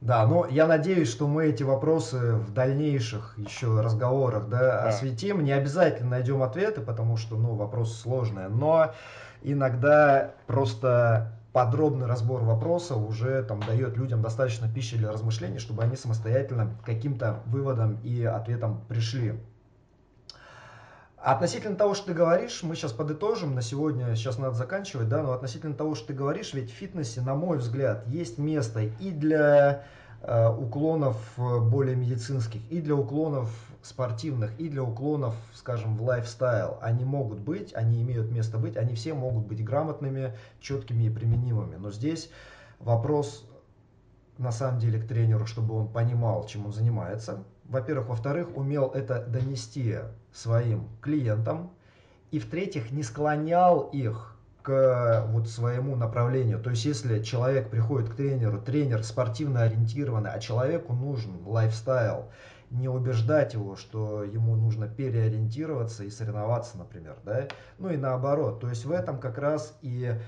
Да, 0.00 0.26
но 0.26 0.44
я 0.50 0.66
надеюсь, 0.66 1.08
что 1.08 1.28
мы 1.28 1.46
эти 1.46 1.62
вопросы 1.62 2.32
в 2.32 2.52
дальнейших 2.52 3.38
еще 3.38 3.80
разговорах 3.80 4.48
да, 4.48 4.58
да. 4.58 4.88
осветим. 4.88 5.44
Не 5.44 5.52
обязательно 5.52 6.10
найдем 6.10 6.42
ответы, 6.42 6.80
потому 6.80 7.16
что 7.16 7.36
ну, 7.36 7.54
вопрос 7.54 7.96
сложный. 8.00 8.48
Но 8.48 8.92
иногда 9.44 10.34
просто 10.48 11.38
подробный 11.52 12.06
разбор 12.06 12.42
вопроса 12.42 12.96
уже 12.96 13.42
там 13.42 13.60
дает 13.60 13.96
людям 13.96 14.22
достаточно 14.22 14.72
пищи 14.72 14.96
для 14.96 15.12
размышлений, 15.12 15.58
чтобы 15.58 15.82
они 15.82 15.96
самостоятельно 15.96 16.76
каким-то 16.84 17.40
выводам 17.46 18.00
и 18.02 18.24
ответам 18.24 18.84
пришли. 18.88 19.34
Относительно 21.16 21.76
того, 21.76 21.94
что 21.94 22.06
ты 22.06 22.14
говоришь, 22.14 22.64
мы 22.64 22.74
сейчас 22.74 22.92
подытожим, 22.92 23.54
на 23.54 23.62
сегодня, 23.62 24.16
сейчас 24.16 24.38
надо 24.38 24.56
заканчивать, 24.56 25.08
да, 25.08 25.22
но 25.22 25.32
относительно 25.32 25.74
того, 25.74 25.94
что 25.94 26.08
ты 26.08 26.14
говоришь, 26.14 26.52
ведь 26.52 26.70
в 26.70 26.74
фитнесе, 26.74 27.20
на 27.20 27.36
мой 27.36 27.58
взгляд, 27.58 28.08
есть 28.08 28.38
место 28.38 28.80
и 28.80 29.10
для 29.12 29.84
уклонов 30.50 31.16
э, 31.36 31.58
более 31.60 31.96
медицинских, 31.96 32.60
и 32.70 32.80
для 32.80 32.94
уклонов 32.94 33.50
спортивных 33.82 34.58
и 34.60 34.68
для 34.68 34.82
уклонов, 34.82 35.34
скажем, 35.52 35.96
в 35.96 36.02
лайфстайл, 36.02 36.78
они 36.80 37.04
могут 37.04 37.40
быть, 37.40 37.74
они 37.74 38.02
имеют 38.02 38.30
место 38.30 38.58
быть, 38.58 38.76
они 38.76 38.94
все 38.94 39.14
могут 39.14 39.46
быть 39.46 39.64
грамотными, 39.64 40.36
четкими 40.60 41.04
и 41.04 41.10
применимыми. 41.10 41.76
Но 41.76 41.90
здесь 41.90 42.30
вопрос 42.78 43.44
на 44.38 44.52
самом 44.52 44.78
деле 44.78 45.00
к 45.00 45.06
тренеру, 45.08 45.46
чтобы 45.46 45.74
он 45.74 45.88
понимал, 45.88 46.46
чем 46.46 46.66
он 46.66 46.72
занимается. 46.72 47.44
Во-первых. 47.64 48.08
Во-вторых, 48.08 48.56
умел 48.56 48.88
это 48.88 49.24
донести 49.26 49.98
своим 50.32 50.88
клиентам. 51.00 51.72
И 52.30 52.38
в-третьих, 52.38 52.92
не 52.92 53.02
склонял 53.02 53.80
их 53.92 54.31
к 54.62 55.26
вот 55.28 55.48
своему 55.48 55.96
направлению. 55.96 56.60
То 56.60 56.70
есть, 56.70 56.84
если 56.84 57.22
человек 57.22 57.68
приходит 57.70 58.10
к 58.10 58.14
тренеру, 58.14 58.60
тренер 58.60 59.02
спортивно 59.04 59.62
ориентированный, 59.62 60.30
а 60.30 60.38
человеку 60.38 60.92
нужен 60.92 61.44
лайфстайл, 61.44 62.30
не 62.70 62.88
убеждать 62.88 63.54
его, 63.54 63.76
что 63.76 64.24
ему 64.24 64.56
нужно 64.56 64.88
переориентироваться 64.88 66.04
и 66.04 66.10
соревноваться, 66.10 66.78
например, 66.78 67.16
да, 67.24 67.48
ну 67.78 67.90
и 67.90 67.96
наоборот, 67.96 68.60
то 68.60 68.68
есть 68.68 68.84
в 68.84 68.92
этом 68.92 69.18
как 69.18 69.36
раз 69.36 69.76
и 69.82 70.18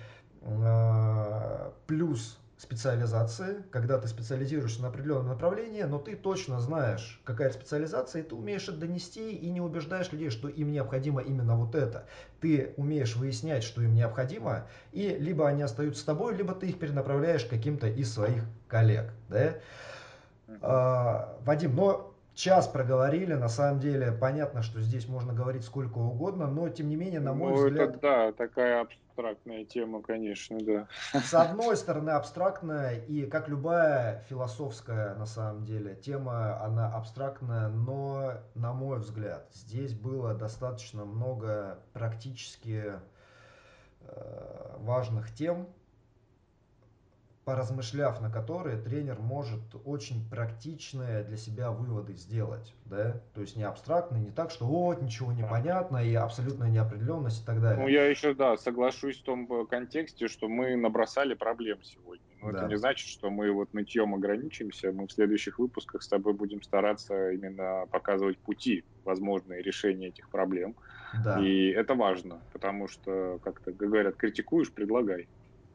э, 0.43 1.70
плюс 1.87 2.39
специализации, 2.64 3.62
когда 3.70 3.98
ты 3.98 4.08
специализируешься 4.08 4.82
на 4.82 4.88
определенном 4.88 5.28
направлении, 5.28 5.82
но 5.82 5.98
ты 5.98 6.16
точно 6.16 6.60
знаешь, 6.60 7.20
какая 7.24 7.50
специализация, 7.50 8.22
и 8.22 8.24
ты 8.24 8.34
умеешь 8.34 8.68
это 8.68 8.78
донести 8.78 9.32
и 9.32 9.50
не 9.50 9.60
убеждаешь 9.60 10.10
людей, 10.10 10.30
что 10.30 10.48
им 10.48 10.72
необходимо 10.72 11.20
именно 11.20 11.56
вот 11.56 11.74
это. 11.74 12.06
Ты 12.40 12.74
умеешь 12.76 13.16
выяснять, 13.16 13.62
что 13.62 13.82
им 13.82 13.94
необходимо, 13.94 14.66
и 14.92 15.08
либо 15.08 15.46
они 15.46 15.62
остаются 15.62 16.02
с 16.02 16.04
тобой, 16.04 16.34
либо 16.34 16.54
ты 16.54 16.68
их 16.68 16.78
перенаправляешь 16.78 17.44
каким-то 17.44 17.86
из 17.86 18.12
своих 18.12 18.44
коллег. 18.66 19.12
Да? 19.28 19.54
А, 20.60 21.38
Вадим, 21.44 21.76
но 21.76 22.13
час 22.35 22.68
проговорили, 22.68 23.35
на 23.35 23.49
самом 23.49 23.80
деле 23.80 24.12
понятно, 24.12 24.62
что 24.62 24.80
здесь 24.80 25.09
можно 25.09 25.32
говорить 25.32 25.64
сколько 25.64 25.99
угодно, 25.99 26.47
но 26.47 26.68
тем 26.68 26.89
не 26.89 26.97
менее, 26.97 27.20
на 27.20 27.32
мой 27.32 27.53
ну, 27.53 27.66
взгляд... 27.66 27.91
Это, 27.91 28.01
да, 28.01 28.32
такая 28.32 28.82
абстрактная 28.82 29.64
тема, 29.64 30.03
конечно, 30.03 30.59
да. 30.61 30.89
С 31.12 31.32
одной 31.35 31.76
стороны 31.76 32.11
абстрактная, 32.11 32.99
и 32.99 33.26
как 33.26 33.49
любая 33.49 34.24
философская, 34.28 35.14
на 35.14 35.26
самом 35.26 35.64
деле, 35.64 35.95
тема, 35.95 36.61
она 36.62 36.93
абстрактная, 36.93 37.68
но, 37.68 38.32
на 38.55 38.72
мой 38.72 38.99
взгляд, 38.99 39.49
здесь 39.53 39.95
было 39.95 40.35
достаточно 40.35 41.05
много 41.05 41.78
практически 41.93 42.95
э, 44.01 44.76
важных 44.78 45.32
тем, 45.32 45.68
поразмышляв 47.45 48.20
на 48.20 48.30
которые 48.30 48.78
тренер 48.78 49.18
может 49.20 49.61
очень 49.84 50.28
практичные 50.28 51.22
для 51.24 51.36
себя 51.36 51.70
выводы 51.70 52.14
сделать, 52.14 52.74
да, 52.86 53.20
то 53.34 53.40
есть 53.40 53.57
не 53.57 53.64
абстрактные, 53.64 54.22
не 54.22 54.30
так, 54.30 54.51
что 54.51 54.66
вот 54.66 55.03
ничего 55.03 55.32
не 55.32 55.47
понятно 55.47 55.99
и 55.99 56.14
абсолютная 56.14 56.70
неопределенность 56.70 57.42
и 57.42 57.47
так 57.47 57.61
далее. 57.61 57.82
Ну 57.82 57.88
я 57.88 58.07
еще 58.07 58.34
да 58.34 58.57
соглашусь 58.57 59.20
в 59.20 59.24
том 59.24 59.66
контексте, 59.66 60.28
что 60.28 60.49
мы 60.49 60.76
набросали 60.76 61.34
проблем 61.34 61.82
сегодня. 61.82 62.24
Но 62.45 62.53
да. 62.53 62.59
это 62.59 62.68
не 62.68 62.76
значит, 62.76 63.09
что 63.09 63.30
мы 63.30 63.51
вот 63.51 63.72
нытьем 63.72 64.14
ограничимся. 64.14 64.92
Мы 64.92 65.07
в 65.07 65.12
следующих 65.12 65.59
выпусках 65.59 66.03
с 66.03 66.09
тобой 66.09 66.34
будем 66.34 66.62
стараться 66.62 67.30
именно 67.30 67.86
показывать 67.90 68.38
пути, 68.38 68.84
возможные 69.05 69.62
решения 69.62 70.09
этих 70.09 70.28
проблем. 70.28 70.76
Да. 71.24 71.40
И 71.40 71.68
это 71.68 71.95
важно, 71.95 72.42
потому 72.53 72.86
что, 72.88 73.38
как-то 73.42 73.72
говорят, 73.72 74.16
критикуешь, 74.16 74.70
предлагай. 74.70 75.26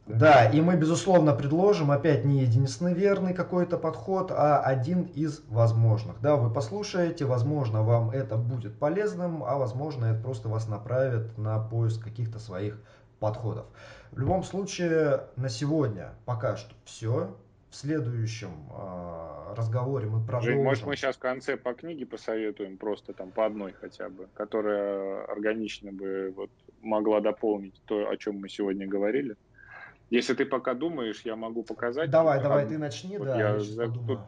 Да, 0.10 0.49
и 0.49 0.60
мы, 0.60 0.76
безусловно, 0.76 1.34
предложим 1.34 1.91
опять 1.91 2.26
не 2.26 2.41
единственный 2.41 2.95
верный 2.95 3.36
какой-то 3.36 3.78
подход, 3.78 4.32
а 4.32 4.60
один 4.60 5.03
из 5.03 5.43
возможных. 5.49 6.20
Да, 6.20 6.36
вы 6.36 6.51
послушаете, 6.51 7.26
возможно, 7.26 7.84
вам 7.84 8.10
это 8.10 8.36
будет 8.36 8.74
полезным, 8.80 9.43
а 9.43 9.57
возможно, 9.57 10.05
это 10.05 10.24
просто 10.24 10.49
вас 10.49 10.68
направит 10.68 11.38
на 11.38 11.60
поиск 11.60 12.03
каких-то 12.03 12.39
своих 12.39 12.82
подходов. 13.20 13.68
В 14.12 14.18
любом 14.18 14.43
случае, 14.43 15.26
на 15.36 15.47
сегодня 15.47 16.14
пока 16.26 16.57
что 16.57 16.74
все. 16.86 17.36
В 17.70 17.76
следующем 17.76 18.49
э, 18.72 19.53
разговоре 19.55 20.07
мы 20.07 20.26
продолжим. 20.26 20.53
Жень, 20.53 20.64
может, 20.64 20.88
мы 20.88 20.95
сейчас 20.95 21.18
в 21.18 21.20
конце 21.20 21.55
по 21.55 21.76
книге 21.76 22.07
посоветуем, 22.07 22.78
просто 22.78 23.14
там 23.14 23.30
по 23.30 23.45
одной 23.45 23.74
хотя 23.74 24.10
бы, 24.10 24.28
которая 24.34 25.24
органично 25.26 25.91
бы 25.91 26.34
вот 26.36 26.49
могла 26.82 27.22
дополнить 27.22 27.80
то, 27.86 28.10
о 28.10 28.18
чем 28.18 28.39
мы 28.39 28.49
сегодня 28.49 28.88
говорили? 28.88 29.36
Если 30.10 30.34
ты 30.34 30.45
пока 30.45 30.74
думаешь, 30.74 31.22
я 31.22 31.36
могу 31.36 31.64
показать. 31.64 32.10
Давай, 32.10 32.41
давай, 32.41 32.68
ты 32.68 32.78
начни, 32.78 33.18
вот 33.18 33.28
да, 33.28 33.38
я, 33.38 33.49
я 33.49 33.60
за... 33.60 33.88
Тут 33.91 34.20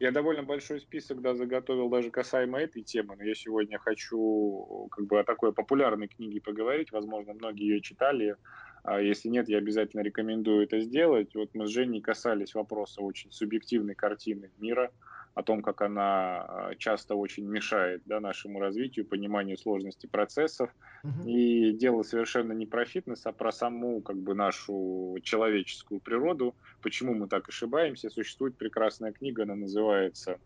я 0.00 0.10
довольно 0.10 0.42
большой 0.42 0.80
список 0.80 1.20
да, 1.20 1.34
заготовил 1.34 1.88
даже 1.88 2.10
касаемо 2.10 2.58
этой 2.58 2.82
темы, 2.82 3.14
но 3.16 3.24
я 3.24 3.34
сегодня 3.34 3.78
хочу 3.78 4.88
как 4.90 5.06
бы 5.06 5.20
о 5.20 5.24
такой 5.24 5.52
популярной 5.52 6.08
книге 6.08 6.40
поговорить. 6.40 6.90
Возможно, 6.90 7.32
многие 7.34 7.68
ее 7.68 7.80
читали. 7.80 8.36
А 8.82 9.00
если 9.00 9.28
нет, 9.28 9.48
я 9.48 9.58
обязательно 9.58 10.00
рекомендую 10.02 10.64
это 10.64 10.80
сделать. 10.80 11.34
Вот 11.34 11.50
мы 11.54 11.66
с 11.66 11.70
Женей 11.70 12.00
касались 12.00 12.54
вопроса 12.54 13.02
очень 13.02 13.30
субъективной 13.30 13.94
картины 13.94 14.50
мира– 14.58 14.90
о 15.34 15.42
том, 15.42 15.62
как 15.62 15.82
она 15.82 16.44
а, 16.46 16.74
часто 16.78 17.16
очень 17.16 17.44
мешает 17.44 18.02
да, 18.06 18.20
нашему 18.20 18.60
развитию, 18.60 19.04
пониманию 19.04 19.58
сложности 19.58 20.06
процессов. 20.06 20.70
Угу. 21.02 21.28
И 21.28 21.72
дело 21.72 22.02
совершенно 22.02 22.52
не 22.52 22.66
про 22.66 22.84
фитнес, 22.84 23.26
а 23.26 23.32
про 23.32 23.50
саму 23.50 24.00
как 24.00 24.16
бы, 24.16 24.34
нашу 24.34 25.18
человеческую 25.22 26.00
природу, 26.00 26.54
почему 26.82 27.14
мы 27.14 27.26
так 27.26 27.48
ошибаемся. 27.48 28.10
Существует 28.10 28.56
прекрасная 28.56 29.12
книга, 29.12 29.42
она 29.42 29.56
называется 29.56 30.38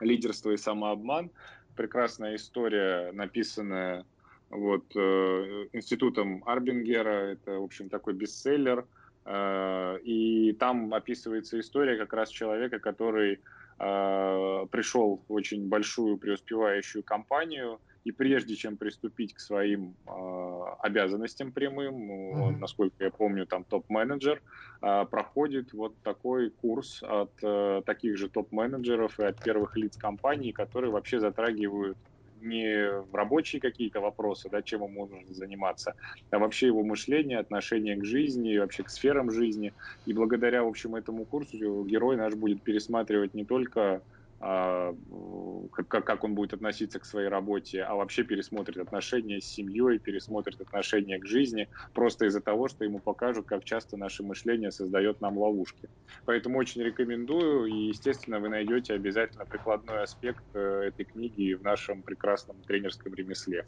«Лидерство 0.00 0.52
и 0.52 0.56
самообман». 0.56 1.30
Прекрасная 1.74 2.36
история, 2.36 3.10
написанная 3.12 4.04
вот, 4.50 4.84
э, 4.94 5.66
институтом 5.72 6.44
Арбингера. 6.46 7.32
Это, 7.32 7.58
в 7.58 7.64
общем, 7.64 7.88
такой 7.88 8.14
бестселлер. 8.14 8.86
Э, 9.24 9.98
и 10.04 10.52
там 10.52 10.94
описывается 10.94 11.58
история 11.58 11.98
как 11.98 12.12
раз 12.12 12.30
человека, 12.30 12.78
который 12.78 13.34
Э, 13.34 13.55
пришел 13.78 15.22
в 15.28 15.32
очень 15.32 15.68
большую 15.68 16.16
преуспевающую 16.16 17.02
компанию, 17.02 17.78
и 18.06 18.12
прежде 18.12 18.54
чем 18.54 18.76
приступить 18.76 19.34
к 19.34 19.40
своим 19.40 19.96
э, 20.06 20.62
обязанностям 20.78 21.50
прямым, 21.50 21.94
mm-hmm. 21.94 22.40
он, 22.40 22.60
насколько 22.60 23.02
я 23.02 23.10
помню, 23.10 23.46
там 23.46 23.64
топ-менеджер, 23.64 24.40
э, 24.80 25.04
проходит 25.10 25.72
вот 25.72 25.92
такой 26.04 26.50
курс 26.50 27.02
от 27.02 27.32
э, 27.42 27.82
таких 27.84 28.16
же 28.16 28.28
топ-менеджеров 28.28 29.18
и 29.18 29.24
от 29.24 29.42
первых 29.42 29.76
лиц 29.76 29.96
компании, 29.96 30.52
которые 30.52 30.92
вообще 30.92 31.18
затрагивают 31.18 31.98
не 32.46 32.88
рабочие 33.12 33.60
какие-то 33.60 34.00
вопросы, 34.00 34.48
да, 34.50 34.62
чем 34.62 34.82
ему 34.84 35.06
нужно 35.06 35.34
заниматься, 35.34 35.94
а 36.30 36.38
вообще 36.38 36.66
его 36.68 36.82
мышление, 36.84 37.38
отношение 37.38 37.96
к 37.96 38.04
жизни, 38.04 38.56
вообще 38.58 38.84
к 38.84 38.90
сферам 38.90 39.30
жизни. 39.30 39.74
И 40.04 40.12
благодаря, 40.12 40.62
в 40.64 40.68
общем, 40.68 40.94
этому 40.94 41.26
курсу 41.26 41.84
герой 41.84 42.16
наш 42.16 42.34
будет 42.34 42.62
пересматривать 42.62 43.34
не 43.34 43.44
только 43.44 44.02
как, 44.38 45.88
как 45.88 46.24
он 46.24 46.34
будет 46.34 46.52
относиться 46.52 46.98
к 46.98 47.04
своей 47.04 47.28
работе, 47.28 47.82
а 47.82 47.94
вообще 47.94 48.22
пересмотрит 48.22 48.76
отношения 48.76 49.40
с 49.40 49.46
семьей, 49.46 49.98
пересмотрит 49.98 50.60
отношения 50.60 51.18
к 51.18 51.26
жизни, 51.26 51.68
просто 51.94 52.26
из-за 52.26 52.40
того, 52.40 52.68
что 52.68 52.84
ему 52.84 53.00
покажут, 53.00 53.46
как 53.46 53.64
часто 53.64 53.96
наше 53.96 54.22
мышление 54.22 54.70
создает 54.70 55.20
нам 55.20 55.38
ловушки. 55.38 55.88
Поэтому 56.24 56.58
очень 56.58 56.82
рекомендую, 56.82 57.66
и, 57.66 57.88
естественно, 57.88 58.38
вы 58.38 58.48
найдете 58.48 58.94
обязательно 58.94 59.46
прикладной 59.46 60.02
аспект 60.02 60.44
э, 60.54 60.88
этой 60.88 61.04
книги 61.04 61.54
в 61.54 61.62
нашем 61.62 62.02
прекрасном 62.02 62.62
тренерском 62.62 63.14
ремесле. 63.14 63.64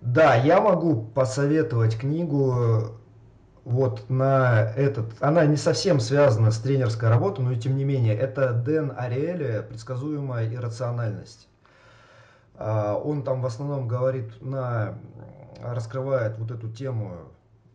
Да, 0.00 0.36
я 0.36 0.60
могу 0.60 1.02
посоветовать 1.02 1.98
книгу 1.98 3.00
вот 3.64 4.10
на 4.10 4.72
этот, 4.76 5.06
она 5.20 5.46
не 5.46 5.56
совсем 5.56 5.98
связана 5.98 6.50
с 6.50 6.58
тренерской 6.58 7.08
работой, 7.08 7.44
но 7.44 7.52
и 7.52 7.58
тем 7.58 7.76
не 7.76 7.84
менее, 7.84 8.14
это 8.14 8.52
Дэн 8.52 8.92
Ариэля 8.96 9.62
«Предсказуемая 9.62 10.52
иррациональность». 10.54 11.48
А, 12.56 12.94
он 12.96 13.22
там 13.22 13.40
в 13.40 13.46
основном 13.46 13.88
говорит 13.88 14.40
на, 14.42 14.98
раскрывает 15.62 16.38
вот 16.38 16.50
эту 16.50 16.70
тему 16.70 17.16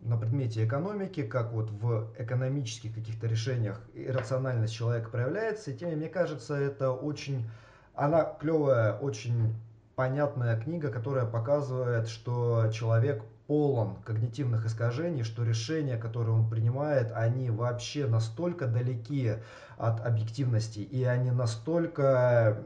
на 0.02 0.16
предмете 0.16 0.66
экономики, 0.66 1.24
как 1.24 1.52
вот 1.52 1.72
в 1.72 2.08
экономических 2.18 2.94
каких-то 2.94 3.28
решениях 3.28 3.82
иррациональность 3.94 4.74
человека 4.74 5.10
проявляется. 5.10 5.72
И 5.72 5.78
тем, 5.78 5.90
мне 5.90 6.08
кажется, 6.08 6.56
это 6.56 6.92
очень, 6.92 7.50
она 7.96 8.24
клевая, 8.24 8.94
очень 8.94 9.56
понятная 9.96 10.58
книга, 10.62 10.90
которая 10.90 11.26
показывает, 11.26 12.08
что 12.08 12.70
человек 12.72 13.24
полон 13.50 13.95
когнитивных 14.06 14.68
искажений, 14.68 15.24
что 15.24 15.43
решения, 15.43 15.97
которые 15.97 16.36
он 16.36 16.47
принимает, 16.47 17.12
они 17.16 17.50
вообще 17.50 18.06
настолько 18.06 18.68
далеки 18.68 19.38
от 19.76 20.06
объективности, 20.06 20.82
и 20.82 21.04
они 21.04 21.32
настолько 21.32 22.60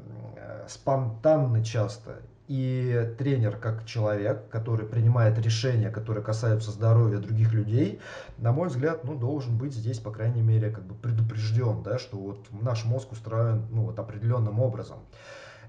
спонтанны 0.68 1.64
часто. 1.64 2.18
И 2.50 3.16
тренер, 3.18 3.56
как 3.56 3.86
человек, 3.86 4.50
который 4.50 4.86
принимает 4.86 5.40
решения, 5.40 5.90
которые 5.90 6.22
касаются 6.22 6.72
здоровья 6.72 7.20
других 7.20 7.54
людей, 7.54 8.02
на 8.38 8.52
мой 8.52 8.68
взгляд, 8.68 9.06
ну, 9.06 9.16
должен 9.16 9.58
быть 9.58 9.74
здесь, 9.74 10.00
по 10.00 10.12
крайней 10.12 10.42
мере, 10.42 10.70
как 10.70 10.84
бы 10.84 10.96
предупрежден, 10.96 11.82
да, 11.84 11.98
что 11.98 12.18
вот 12.18 12.46
наш 12.62 12.84
мозг 12.84 13.14
устроен 13.14 13.68
ну, 13.72 13.84
вот 13.84 14.00
определенным 14.00 14.60
образом. 14.60 15.00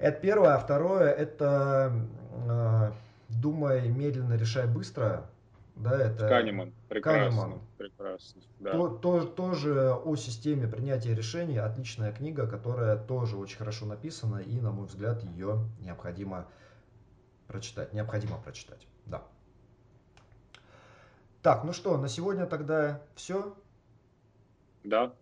Это 0.01 0.21
первое. 0.21 0.55
А 0.55 0.59
второе, 0.59 1.13
это 1.13 1.93
э, 2.49 2.91
думай 3.41 3.89
медленно, 3.89 4.35
решай 4.35 4.67
быстро. 4.67 5.31
Да, 5.77 5.99
это 5.99 6.29
Канеман. 6.29 6.73
Прекрасно. 6.89 7.41
Канеман. 7.41 7.61
Прекрасно. 7.79 8.43
Да. 8.61 8.73
То, 8.73 8.89
то, 8.89 9.25
тоже 9.25 9.93
о 9.93 10.15
системе 10.15 10.69
принятия 10.69 11.15
решений. 11.15 11.59
Отличная 11.59 12.13
книга, 12.13 12.47
которая 12.47 12.97
тоже 12.97 13.37
очень 13.37 13.59
хорошо 13.59 13.87
написана. 13.87 14.39
И, 14.39 14.61
на 14.61 14.71
мой 14.71 14.87
взгляд, 14.87 15.25
ее 15.25 15.67
необходимо 15.81 16.47
прочитать. 17.49 17.93
Необходимо 17.93 18.39
прочитать. 18.39 18.87
Да. 19.07 19.23
Так, 21.43 21.65
ну 21.65 21.73
что, 21.73 21.99
на 21.99 22.09
сегодня 22.09 22.47
тогда 22.47 23.03
все? 23.17 23.55
Да. 24.85 25.13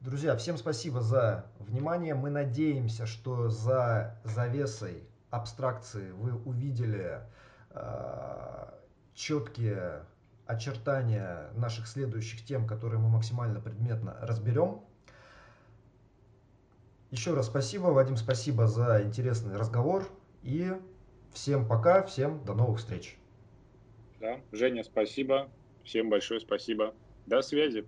Друзья, 0.00 0.36
всем 0.36 0.56
спасибо 0.56 1.00
за 1.00 1.46
внимание. 1.58 2.14
Мы 2.14 2.30
надеемся, 2.30 3.06
что 3.06 3.48
за 3.48 4.20
завесой 4.22 5.02
абстракции 5.36 6.10
вы 6.12 6.34
увидели 6.34 7.20
э, 7.70 8.68
четкие 9.14 10.04
очертания 10.46 11.50
наших 11.54 11.86
следующих 11.86 12.44
тем, 12.44 12.66
которые 12.66 13.00
мы 13.00 13.08
максимально 13.08 13.60
предметно 13.60 14.16
разберем. 14.20 14.82
Еще 17.10 17.34
раз 17.34 17.46
спасибо, 17.46 17.86
Вадим, 17.86 18.16
спасибо 18.16 18.66
за 18.66 19.02
интересный 19.02 19.56
разговор. 19.56 20.06
И 20.42 20.72
всем 21.32 21.66
пока, 21.66 22.02
всем 22.02 22.44
до 22.44 22.54
новых 22.54 22.78
встреч. 22.78 23.16
Да, 24.20 24.40
Женя, 24.52 24.82
спасибо. 24.84 25.48
Всем 25.84 26.10
большое 26.10 26.40
спасибо. 26.40 26.94
До 27.26 27.40
связи. 27.42 27.86